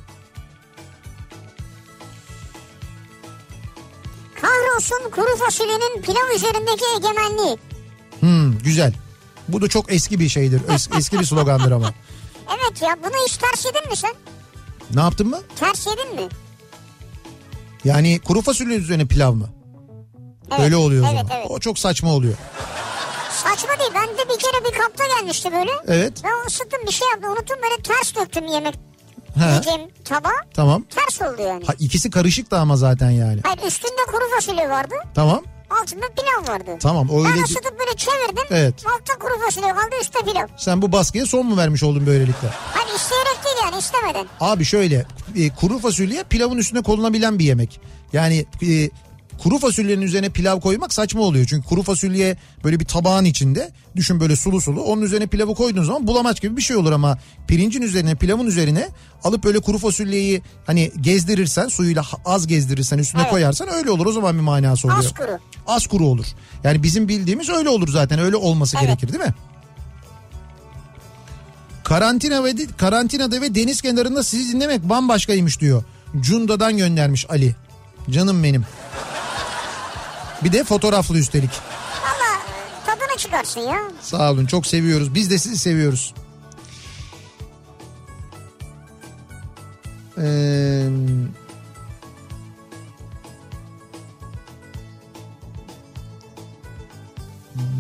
[4.42, 7.58] Kahrolsun kuru fasulyenin pilav üzerindeki egemenliği.
[8.66, 8.94] Güzel.
[9.48, 10.62] Bu da çok eski bir şeydir.
[10.62, 11.94] Es- eski bir slogandır ama.
[12.50, 14.14] Evet ya bunu hiç ters yedin mi sen?
[14.94, 15.40] Ne yaptın mı?
[15.56, 16.30] Ters yedin mi?
[17.84, 19.50] Yani kuru fasulyenin üzerine pilav mı?
[20.52, 21.32] Evet, Öyle oluyor o evet, zaman.
[21.38, 22.34] Evet O çok saçma oluyor.
[23.32, 23.92] Saçma değil.
[23.96, 25.72] Ben de bir kere bir kapta gelmişti böyle.
[25.88, 26.14] Evet.
[26.24, 27.32] Ben ısıttım bir şey yaptım.
[27.32, 28.76] Unuttum böyle ters döktüm yemek
[29.36, 30.30] He, yiyeceğim tabağa.
[30.54, 30.84] tamam.
[30.84, 31.66] Ters oldu yani.
[31.66, 33.40] Ha, ikisi karışık da ama zaten yani.
[33.44, 34.96] Hayır üstünde kuru fasulye vardı.
[35.16, 35.44] Tamam.
[35.70, 36.78] Altında pilav vardı.
[36.82, 37.44] Tamam Ben öyle.
[37.44, 38.44] ısıtıp böyle çevirdim.
[38.50, 38.74] Evet.
[38.86, 40.48] Altta kuru fasulye kaldı üstte pilav.
[40.58, 42.48] Sen bu baskıya son mu vermiş oldun böylelikle?
[42.74, 44.26] Hani isteyerek değil yani istemeden.
[44.40, 45.06] Abi şöyle
[45.36, 47.82] e, kuru fasulye pilavın üstüne konulabilen bir yemek.
[48.14, 48.90] Yani e,
[49.38, 51.46] kuru fasulyenin üzerine pilav koymak saçma oluyor.
[51.50, 55.84] Çünkü kuru fasulye böyle bir tabağın içinde düşün böyle sulu sulu onun üzerine pilavı koyduğun
[55.84, 57.18] zaman bulamaç gibi bir şey olur ama
[57.48, 58.90] pirincin üzerine pilavın üzerine
[59.24, 63.32] alıp böyle kuru fasulyeyi hani gezdirirsen suyuyla az gezdirirsen üstüne Evet.
[63.32, 65.00] koyarsan öyle olur o zaman bir manası oluyor.
[65.00, 65.40] Az kuru.
[65.68, 66.26] Az kuru olur.
[66.64, 68.88] Yani bizim bildiğimiz öyle olur zaten öyle olması Evet.
[68.88, 69.34] gerekir değil mi?
[71.84, 75.84] Karantina ve karantinada ve deniz kenarında sizi dinlemek bambaşkaymış diyor.
[76.20, 77.56] Cunda'dan göndermiş Ali.
[78.10, 78.66] Canım benim.
[80.46, 81.50] Bir de fotoğraflı üstelik.
[82.04, 82.42] Valla
[82.86, 83.80] tadını çıkarsın ya.
[84.02, 85.16] Sağ olun çok seviyoruz.
[85.16, 86.14] Biz de sizi seviyoruz.
[90.18, 90.88] Ee,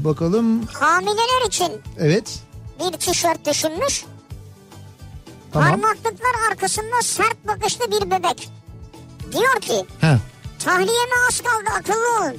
[0.04, 0.66] bakalım.
[0.66, 2.40] Hamileler için Evet.
[2.80, 4.06] bir tişört düşünmüş.
[5.52, 5.70] Tamam.
[5.70, 8.50] Parmaklıklar arkasında sert bakışlı bir bebek.
[9.32, 10.20] Diyor ki Ha,
[10.66, 12.38] tahliyeme az kaldı akıllı olun.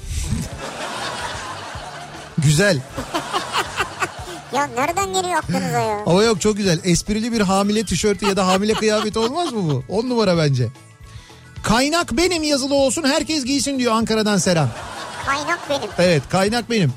[2.38, 2.80] güzel.
[4.54, 5.98] Ya nereden geliyor aklınıza ya?
[6.06, 6.80] Ama yok çok güzel.
[6.84, 9.84] Esprili bir hamile tişörtü ya da hamile kıyafeti olmaz mı bu?
[9.88, 10.68] On numara bence.
[11.62, 14.68] Kaynak benim yazılı olsun herkes giysin diyor Ankara'dan Seren.
[15.26, 15.90] Kaynak benim.
[15.98, 16.92] Evet kaynak benim.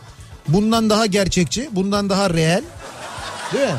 [0.48, 2.64] Bundan daha gerçekçi, bundan daha reel.
[3.54, 3.76] Değil mi?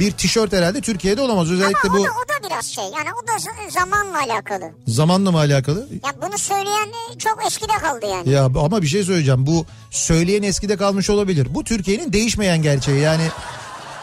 [0.00, 1.50] Bir tişört herhalde Türkiye'de olamaz.
[1.50, 3.32] Özellikle Ama o bu da, o da biraz şey yani o da
[3.70, 4.72] zamanla alakalı.
[4.86, 5.88] zamanla mı alakalı?
[6.04, 8.30] Ya bunu söyleyen e, çok eskide kaldı yani.
[8.30, 9.46] Ya ama bir şey söyleyeceğim.
[9.46, 11.48] Bu söyleyen eskide kalmış olabilir.
[11.54, 13.00] Bu Türkiye'nin değişmeyen gerçeği.
[13.00, 13.22] Yani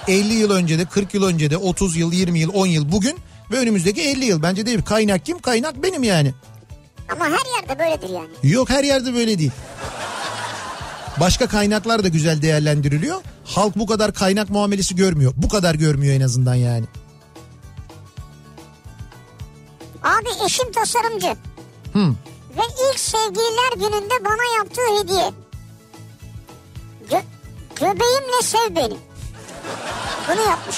[0.08, 3.16] 50 yıl önce de 40 yıl önce de 30 yıl 20 yıl 10 yıl bugün
[3.52, 4.42] ve önümüzdeki 50 yıl.
[4.44, 4.82] Bence değil.
[4.82, 5.40] Kaynak kim?
[5.40, 6.34] Kaynak benim yani.
[7.12, 8.54] Ama her yerde böyledir yani.
[8.54, 9.52] Yok her yerde böyle değil.
[11.20, 13.22] Başka kaynaklar da güzel değerlendiriliyor.
[13.46, 15.34] Halk bu kadar kaynak muamelesi görmüyor.
[15.36, 16.86] Bu kadar görmüyor en azından yani.
[20.04, 21.36] Abi eşim tasarımcı.
[21.94, 22.00] Hı.
[22.58, 22.62] Ve
[22.92, 25.32] ilk sevgililer gününde bana yaptığı hediye.
[27.10, 27.24] Gö-
[27.76, 28.98] göbeğimle sev beni.
[30.30, 30.76] Bunu yapmış.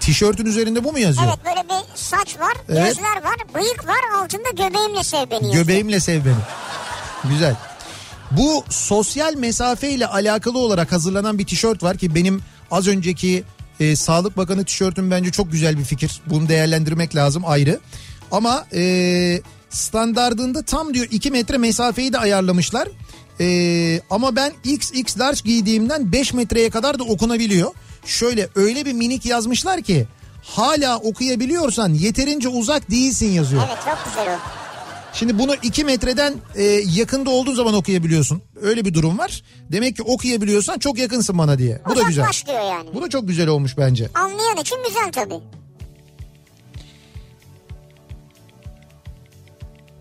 [0.00, 1.28] Tişörtün üzerinde bu mu yazıyor?
[1.28, 2.86] Evet böyle bir saç var, Evet.
[2.86, 5.54] gözler var, bıyık var altında göbeğimle sev beni yazıyor.
[5.64, 6.34] Göbeğimle sev beni.
[7.24, 7.56] Güzel.
[8.30, 13.44] Bu sosyal mesafeyle alakalı olarak hazırlanan bir tişört var ki benim az önceki
[13.80, 16.20] e, Sağlık Bakanı tişörtüm bence çok güzel bir fikir.
[16.26, 17.80] Bunu değerlendirmek lazım ayrı.
[18.30, 19.40] Ama e,
[19.70, 22.88] standardında tam diyor 2 metre mesafeyi de ayarlamışlar.
[23.40, 27.70] E, ama ben XX large giydiğimden 5 metreye kadar da okunabiliyor.
[28.06, 30.06] Şöyle öyle bir minik yazmışlar ki
[30.42, 33.62] hala okuyabiliyorsan yeterince uzak değilsin yazıyor.
[33.68, 34.65] Evet çok güzel o.
[35.18, 36.62] Şimdi bunu 2 metreden e,
[36.94, 38.42] yakında olduğun zaman okuyabiliyorsun.
[38.62, 39.42] Öyle bir durum var.
[39.72, 41.82] Demek ki okuyabiliyorsan çok yakınsın bana diye.
[41.88, 42.26] Bu da güzel.
[42.46, 42.94] Diyor yani.
[42.94, 44.08] Bu da çok güzel olmuş bence.
[44.14, 45.40] Anlayan için güzel tabii.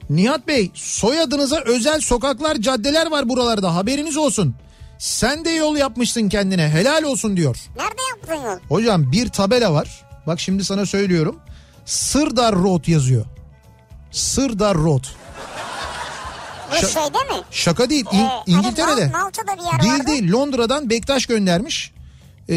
[0.10, 4.56] Nihat Bey soyadınıza özel sokaklar caddeler var buralarda haberiniz olsun.
[5.00, 7.58] Sen de yol yapmışsın kendine helal olsun diyor.
[7.78, 8.60] Nerede yaptın yol?
[8.70, 10.06] Hocam bir tabela var.
[10.28, 11.40] Bak şimdi sana söylüyorum.
[11.86, 13.26] Sırdar Road yazıyor.
[14.16, 15.04] Sırdar Road.
[16.72, 17.42] Bu Şa- şeyde mi?
[17.52, 18.06] Şaka değil.
[18.12, 19.08] İn- Ee, hani İngiltere'de.
[19.08, 20.08] Mal- Malta'da bir yer Değil vardı.
[20.08, 21.92] değil Londra'dan Bektaş göndermiş.
[22.50, 22.54] Ee,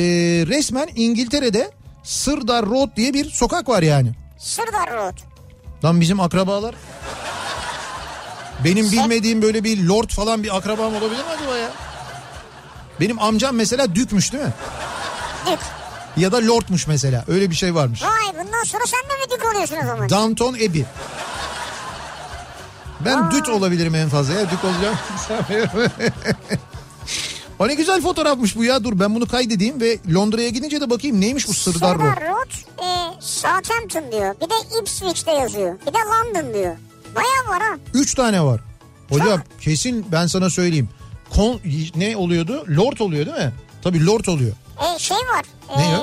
[0.49, 1.71] resmen İngiltere'de
[2.03, 4.13] Sırdar Road diye bir sokak var yani.
[4.39, 5.15] Sırdar Road.
[5.85, 6.75] Lan bizim akrabalar.
[8.65, 11.69] Benim bilmediğim böyle bir lord falan bir akrabam olabilir mi acaba ya?
[13.01, 14.53] Benim amcam mesela dükmüş değil mi?
[15.47, 15.59] Dük.
[16.17, 17.25] Ya da lordmuş mesela.
[17.29, 18.03] Öyle bir şey varmış.
[18.03, 20.09] Vay bundan sonra sen de mi dük oluyorsun o zaman?
[20.11, 20.85] Downton Abbey.
[23.05, 24.51] Ben düt olabilirim en fazla ya.
[24.51, 24.97] Dük olacağım.
[27.59, 28.85] o ne güzel fotoğrafmış bu ya.
[28.85, 32.15] Dur ben bunu kaydedeyim ve Londra'ya gidince de bakayım neymiş bu Sırdar Road.
[32.15, 32.51] Sırdar Road
[32.83, 34.35] e, Southampton diyor.
[34.41, 35.79] Bir de Ipswich'te yazıyor.
[35.81, 36.77] Bir de London diyor.
[37.15, 37.79] Bayağı var ha.
[37.95, 38.61] Üç tane var.
[39.09, 40.89] Hocam kesin ben sana söyleyeyim.
[41.31, 41.61] Kon,
[41.97, 42.65] ne oluyordu?
[42.77, 43.53] Lord oluyor değil mi?
[43.83, 44.53] Tabii Lord oluyor.
[44.79, 45.45] E, şey var.
[45.77, 45.99] Ne e, ya?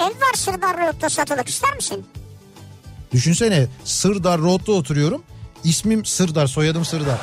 [0.00, 2.06] Ev var Sırdar Road'da satılık ister misin?
[3.12, 5.22] Düşünsene Sırdar Road'da oturuyorum.
[5.64, 7.18] İsmim Sırdar, soyadım Sırdar.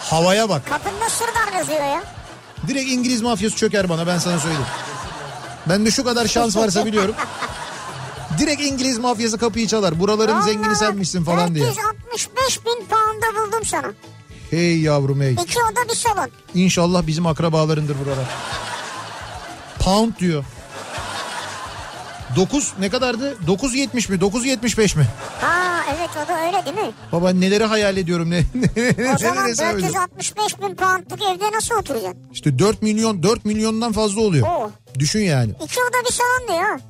[0.00, 0.66] Havaya bak.
[0.66, 2.02] Kapında Sırdar yazıyor ya.
[2.68, 4.66] Direkt İngiliz mafyası çöker bana ben sana söyleyeyim.
[5.68, 7.14] Bende şu kadar şans varsa biliyorum.
[8.38, 10.00] Direkt İngiliz mafyası kapıyı çalar.
[10.00, 11.66] Buraların zengini Vallahi senmişsin falan diye.
[11.66, 13.92] 465 bin pound'a buldum sana.
[14.50, 15.32] Hey yavrum hey.
[15.32, 16.30] İki oda bir salon.
[16.54, 18.24] İnşallah bizim akrabalarındır buralar.
[19.78, 20.44] Pound diyor.
[22.36, 23.36] 9 ne kadardı?
[23.46, 24.18] 9.70 mi?
[24.18, 25.06] 9.75 mi?
[25.40, 26.92] Ha evet o da öyle değil mi?
[27.12, 28.38] Baba neleri hayal ediyorum ne?
[29.14, 29.94] O zaman neleri hesap ediyorum.
[29.94, 32.22] 465 bin poundluk evde nasıl oturacaksın?
[32.32, 34.46] İşte 4 milyon 4 milyondan fazla oluyor.
[34.46, 34.70] Oo.
[34.98, 35.50] Düşün yani.
[35.64, 36.80] İki oda bir salon diyor.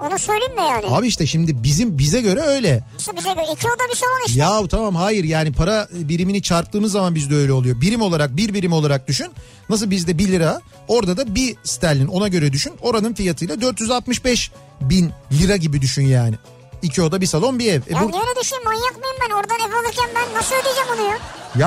[0.00, 0.86] Onu söyleyeyim mi yani?
[0.86, 2.84] Abi işte şimdi bizim bize göre öyle.
[2.94, 3.44] Nasıl bize göre?
[3.52, 4.40] İki oda bir salon işte.
[4.40, 7.80] Ya tamam hayır yani para birimini çarptığımız zaman bizde öyle oluyor.
[7.80, 9.28] Birim olarak bir birim olarak düşün.
[9.68, 12.72] Nasıl bizde 1 lira orada da bir sterlin ona göre düşün.
[12.82, 14.50] Oranın fiyatıyla 465
[14.80, 16.34] bin lira gibi düşün yani.
[16.82, 17.80] İki oda bir salon bir ev.
[17.88, 19.34] E Ya bu, niye öyle düşün manyak mıyım ben?
[19.34, 21.18] Oradan ev alırken ben nasıl ödeyeceğim onu ya?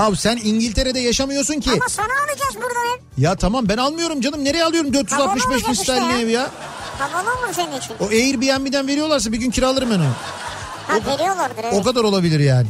[0.09, 1.71] ya sen İngiltere'de yaşamıyorsun ki.
[1.71, 3.23] Ama sana alacağız buradan ev.
[3.23, 4.43] Ya tamam ben almıyorum canım.
[4.45, 6.19] Nereye alıyorum 465 bin işte sterlin ya.
[6.19, 6.51] ev ya?
[7.01, 7.95] Havalı olur senin için.
[7.99, 10.13] O Airbnb'den veriyorlarsa bir gün kiralarım ben onu.
[10.87, 11.73] Ha veriyorlardır evet.
[11.73, 12.67] O kadar olabilir yani.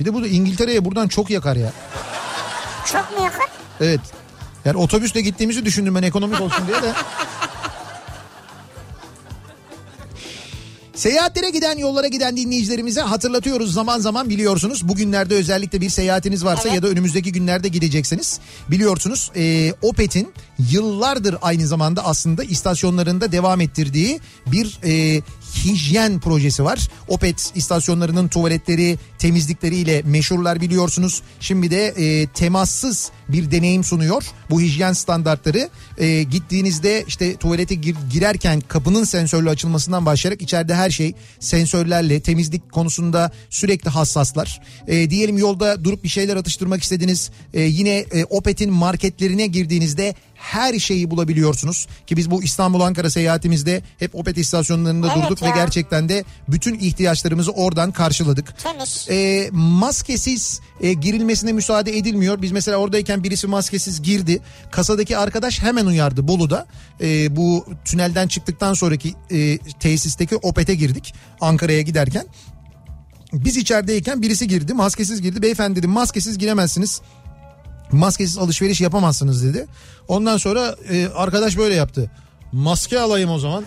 [0.00, 1.72] Bir de bu da İngiltere'ye buradan çok yakar ya.
[2.92, 3.46] Çok mu yakın?
[3.80, 4.00] Evet.
[4.64, 6.92] Yani otobüsle gittiğimizi düşündüm ben ekonomik olsun diye de.
[11.00, 14.88] Seyahatlere giden yollara giden dinleyicilerimize hatırlatıyoruz zaman zaman biliyorsunuz.
[14.88, 16.74] Bugünlerde özellikle bir seyahatiniz varsa Evet.
[16.74, 18.40] ya da önümüzdeki günlerde gideceksiniz.
[18.70, 20.32] Biliyorsunuz e, Opet'in
[20.70, 25.22] yıllardır aynı zamanda aslında istasyonlarında devam ettirdiği bir e,
[25.54, 26.88] hijyen projesi var.
[27.08, 31.22] Opet istasyonlarının tuvaletleri temizlikleriyle meşhurlar biliyorsunuz.
[31.40, 34.22] Şimdi de e, temassız bir deneyim sunuyor.
[34.50, 35.68] Bu hijyen standartları
[35.98, 42.72] e, gittiğinizde işte tuvalete gir- girerken kapının sensörlü açılmasından başlayarak içeride her şey sensörlerle temizlik
[42.72, 44.60] konusunda sürekli hassaslar.
[44.86, 47.30] E, diyelim yolda durup bir şeyler atıştırmak istediniz.
[47.54, 51.86] E, yine e, Opet'in marketlerine girdiğinizde her şeyi bulabiliyorsunuz.
[52.06, 55.54] Ki biz bu İstanbul Ankara seyahatimizde hep Opet istasyonlarında Evet durduk ve ya.
[55.54, 58.58] gerçekten de bütün ihtiyaçlarımızı oradan karşıladık.
[58.58, 59.06] Temiz.
[59.10, 62.42] E, maskesiz e, girilmesine müsaade edilmiyor.
[62.42, 64.40] Biz mesela oradayken birisi maskesiz girdi.
[64.70, 66.66] Kasadaki arkadaş hemen uyardı Bolu'da.
[67.00, 72.26] E, bu tünelden çıktıktan sonraki e, tesisteki Opet'e girdik Ankara'ya giderken.
[73.32, 75.42] Biz içerideyken birisi girdi maskesiz girdi.
[75.42, 77.00] Beyefendi dedim maskesiz giremezsiniz.
[77.92, 79.66] Maskesiz alışveriş yapamazsınız dedi.
[80.08, 82.10] Ondan sonra e, arkadaş böyle yaptı.
[82.52, 83.64] Maske alayım o zaman.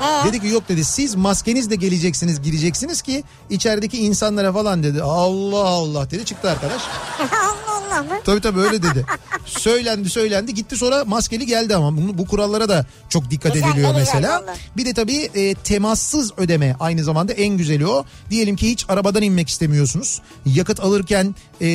[0.00, 0.28] He.
[0.28, 5.02] Dedi ki yok dedi siz maskenizle geleceksiniz gireceksiniz ki içerideki insanlara falan dedi.
[5.02, 6.82] Allah Allah dedi çıktı arkadaş.
[7.86, 8.20] Allah mı?
[8.24, 9.06] Tabii tabii öyle dedi.
[9.44, 13.88] söylendi söylendi gitti sonra maskeli geldi ama bunu, bu kurallara da çok dikkat Güzel, ediliyor
[13.88, 14.44] güzel mesela.
[14.76, 18.04] Bir de tabii e, temassız ödeme aynı zamanda en güzeli o.
[18.30, 20.20] Diyelim ki hiç arabadan inmek istemiyorsunuz.
[20.46, 21.66] Yakıt alırken e,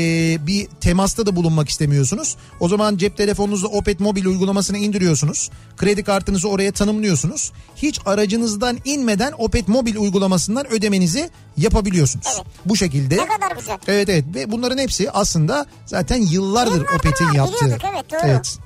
[0.47, 2.35] bir temasta da bulunmak istemiyorsunuz.
[2.59, 5.49] O zaman cep telefonunuzda Opet mobil uygulamasını indiriyorsunuz.
[5.77, 7.51] Kredi kartınızı oraya tanımlıyorsunuz.
[7.75, 12.27] Hiç aracınızdan inmeden Opet mobil uygulamasından ödemenizi yapabiliyorsunuz.
[12.35, 12.45] Evet.
[12.65, 13.17] Bu şekilde.
[13.17, 13.77] Ne kadar güzel.
[13.87, 18.19] Evet evet ve bunların hepsi aslında zaten yıllardır, Yıllardır Opet'in yaptığı biliyorduk, evet, doğru.
[18.23, 18.57] evet,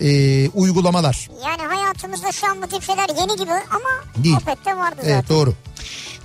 [0.00, 1.30] Ee, uygulamalar.
[1.44, 4.36] Yani hayatımızda şu an bu tip şeyler yeni gibi ama Değil.
[4.36, 5.14] Opet'te vardı zaten.
[5.14, 5.54] Evet doğru.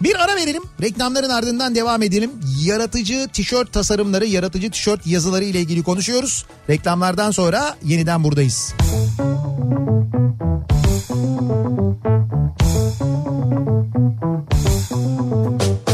[0.02, 0.64] Bir ara verelim.
[0.82, 2.32] Reklamların ardından devam edelim.
[2.64, 6.46] Yaratıcı tişört tasarımları, yaratıcı tişört yazıları ile ilgili konuşuyoruz.
[6.70, 8.74] Reklamlardan sonra yeniden buradayız.
[14.88, 15.87] Kafa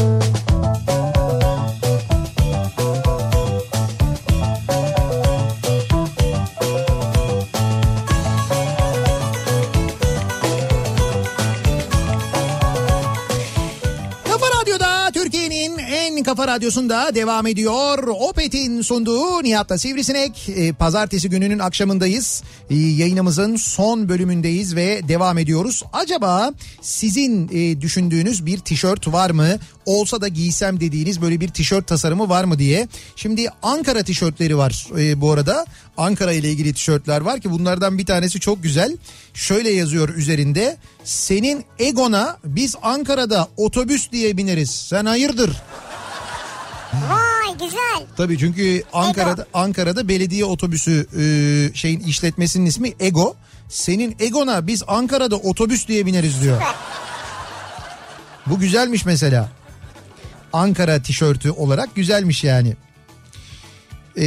[16.36, 18.08] kafa radyosunda devam ediyor.
[18.08, 20.48] Opet'in sunduğu Nihat'la Sivrisinek.
[20.48, 22.42] Ee, Pazartesi gününün akşamındayız.
[22.70, 25.82] Ee, yayınımızın son bölümündeyiz ve devam ediyoruz.
[25.92, 29.58] Acaba sizin e, düşündüğünüz bir tişört var mı?
[29.86, 32.88] Olsa da giysem dediğiniz böyle bir tişört tasarımı var mı diye.
[33.16, 35.66] Şimdi Ankara tişörtleri var e, bu arada.
[35.96, 38.96] Ankara ile ilgili tişörtler var ki bunlardan bir tanesi çok güzel.
[39.34, 40.76] Şöyle yazıyor üzerinde.
[41.04, 44.70] Senin egona biz Ankara'da otobüs diye bineriz.
[44.70, 45.50] Sen hayırdır?
[47.10, 48.06] Vay güzel.
[48.16, 51.24] Tabii çünkü Ankara'da Ankara'da belediye otobüsü e,
[51.76, 53.36] şeyin işletmesinin ismi Ego.
[53.68, 56.56] Senin Egon'a biz Ankara'da otobüs diye bineriz diyor.
[56.56, 56.74] Süper.
[58.46, 59.48] Bu güzelmiş mesela.
[60.52, 62.76] Ankara tişörtü olarak güzelmiş yani.
[64.16, 64.22] Ee,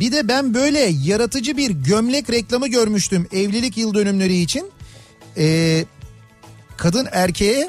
[0.00, 4.70] bir de ben böyle yaratıcı bir gömlek reklamı görmüştüm evlilik yıl dönümleri için.
[5.36, 5.84] Ee,
[6.76, 7.68] kadın erkeğe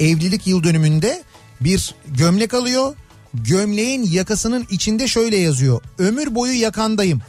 [0.00, 1.22] evlilik yıl dönümünde
[1.64, 2.94] bir gömlek alıyor.
[3.34, 5.82] Gömleğin yakasının içinde şöyle yazıyor.
[5.98, 7.22] Ömür boyu yakandayım.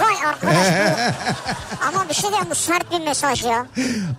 [0.00, 0.66] Vay arkadaş.
[1.88, 3.66] Ama bir şey diyeyim bu sert bir mesaj ya.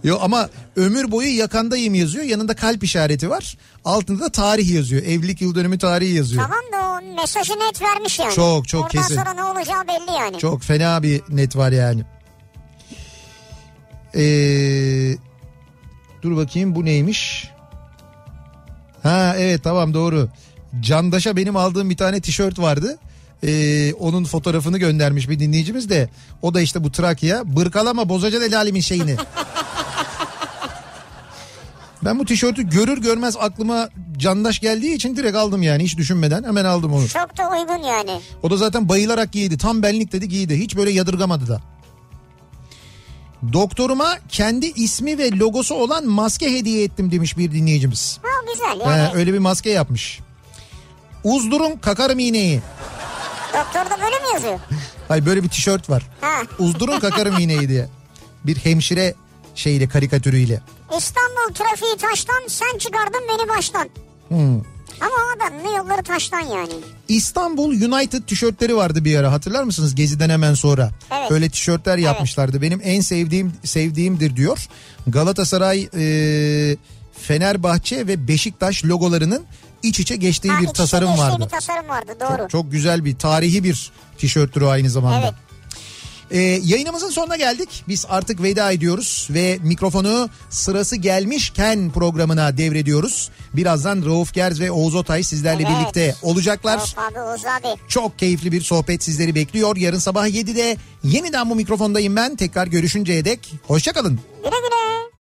[0.04, 2.24] Yo ama ömür boyu yakandayım yazıyor.
[2.26, 3.58] Yanında kalp işareti var.
[3.86, 5.02] Altında da tarih yazıyor.
[5.04, 6.44] Evlilik yıl dönümü tarihi yazıyor.
[6.44, 8.34] Tamam da o mesajı net vermiş yani.
[8.34, 9.16] Çok, çok Oradan kesin.
[9.16, 10.40] sonra ne olacağı belli yani.
[10.40, 12.04] Çok fena bir net var yani.
[14.16, 15.18] Ee,
[16.22, 17.50] dur bakayım bu neymiş?
[19.06, 20.30] Ha evet tamam doğru.
[20.80, 22.98] Candaş'a benim aldığım bir tane tişört vardı.
[23.44, 26.10] Ee, onun fotoğrafını göndermiş bir dinleyicimiz de.
[26.42, 27.56] O da işte bu Trakya.
[27.56, 29.16] Bırkalama bozacaksın el alemin şeyini.
[32.06, 36.66] Ben bu tişörtü görür görmez aklıma Candaş geldiği için direkt aldım yani hiç düşünmeden hemen
[36.66, 37.08] aldım onu.
[37.08, 38.22] Çok da uygun yani.
[38.44, 39.58] O da zaten bayılarak giydi.
[39.58, 40.60] Tam benlik dedi giydi.
[40.60, 41.62] Hiç böyle yadırgamadı da.
[43.54, 48.20] Doktoruma kendi ismi ve logosu olan maske hediye ettim demiş bir dinleyicimiz.
[48.24, 49.10] Ha güzel yani.
[49.16, 50.20] öyle bir maske yapmış.
[51.24, 52.62] Uzdurun kakarım iğneyi.
[53.54, 54.60] Doktorda böyle mi yazıyor?
[55.08, 56.04] Hay böyle bir tişört var.
[56.22, 56.42] Ha.
[56.60, 57.90] Uzdurun kakarım iğneyi diye.
[58.44, 59.16] Bir hemşire
[59.56, 60.62] şeyle karikatürüyle.
[60.98, 63.90] İstanbul trafiği taştan sen çıkardın beni baştan.
[64.28, 64.75] Hmm.
[65.02, 66.74] Ama o adamın yolları taştan yani.
[67.08, 70.90] İstanbul United tişörtleri vardı bir ara hatırlar mısınız Gezi'den hemen sonra.
[71.20, 71.32] Evet.
[71.32, 72.62] Öyle tişörtler yapmışlardı.
[72.62, 74.68] Benim en sevdiğim sevdiğimdir diyor.
[75.08, 76.78] Galatasaray, e,
[77.22, 79.44] Fenerbahçe ve Beşiktaş logolarının
[79.84, 81.44] iç içe geçtiği Ha, bir iç tasarım geçtiği vardı.
[81.46, 82.38] bir tasarım vardı doğru.
[82.38, 85.20] Çok, çok güzel bir tarihi bir tişörttür o aynı zamanda.
[85.22, 85.34] Evet.
[86.32, 87.84] Ee, yayınımızın sonuna geldik.
[87.88, 93.30] Biz artık veda ediyoruz ve mikrofonu sırası gelmişken programına devrediyoruz.
[93.54, 95.78] Birazdan Rauf Gerz ve Oğuz Otay sizlerle Evet.
[95.80, 96.78] birlikte olacaklar.
[96.78, 97.80] Of abi Oğuz abi.
[97.88, 99.78] Çok keyifli bir sohbet sizleri bekliyor.
[99.78, 102.36] Yarın sabah 7'de yeniden bu mikrofondayım ben.
[102.36, 104.20] Tekrar görüşünceye dek hoşçakalın.
[104.44, 104.52] Güle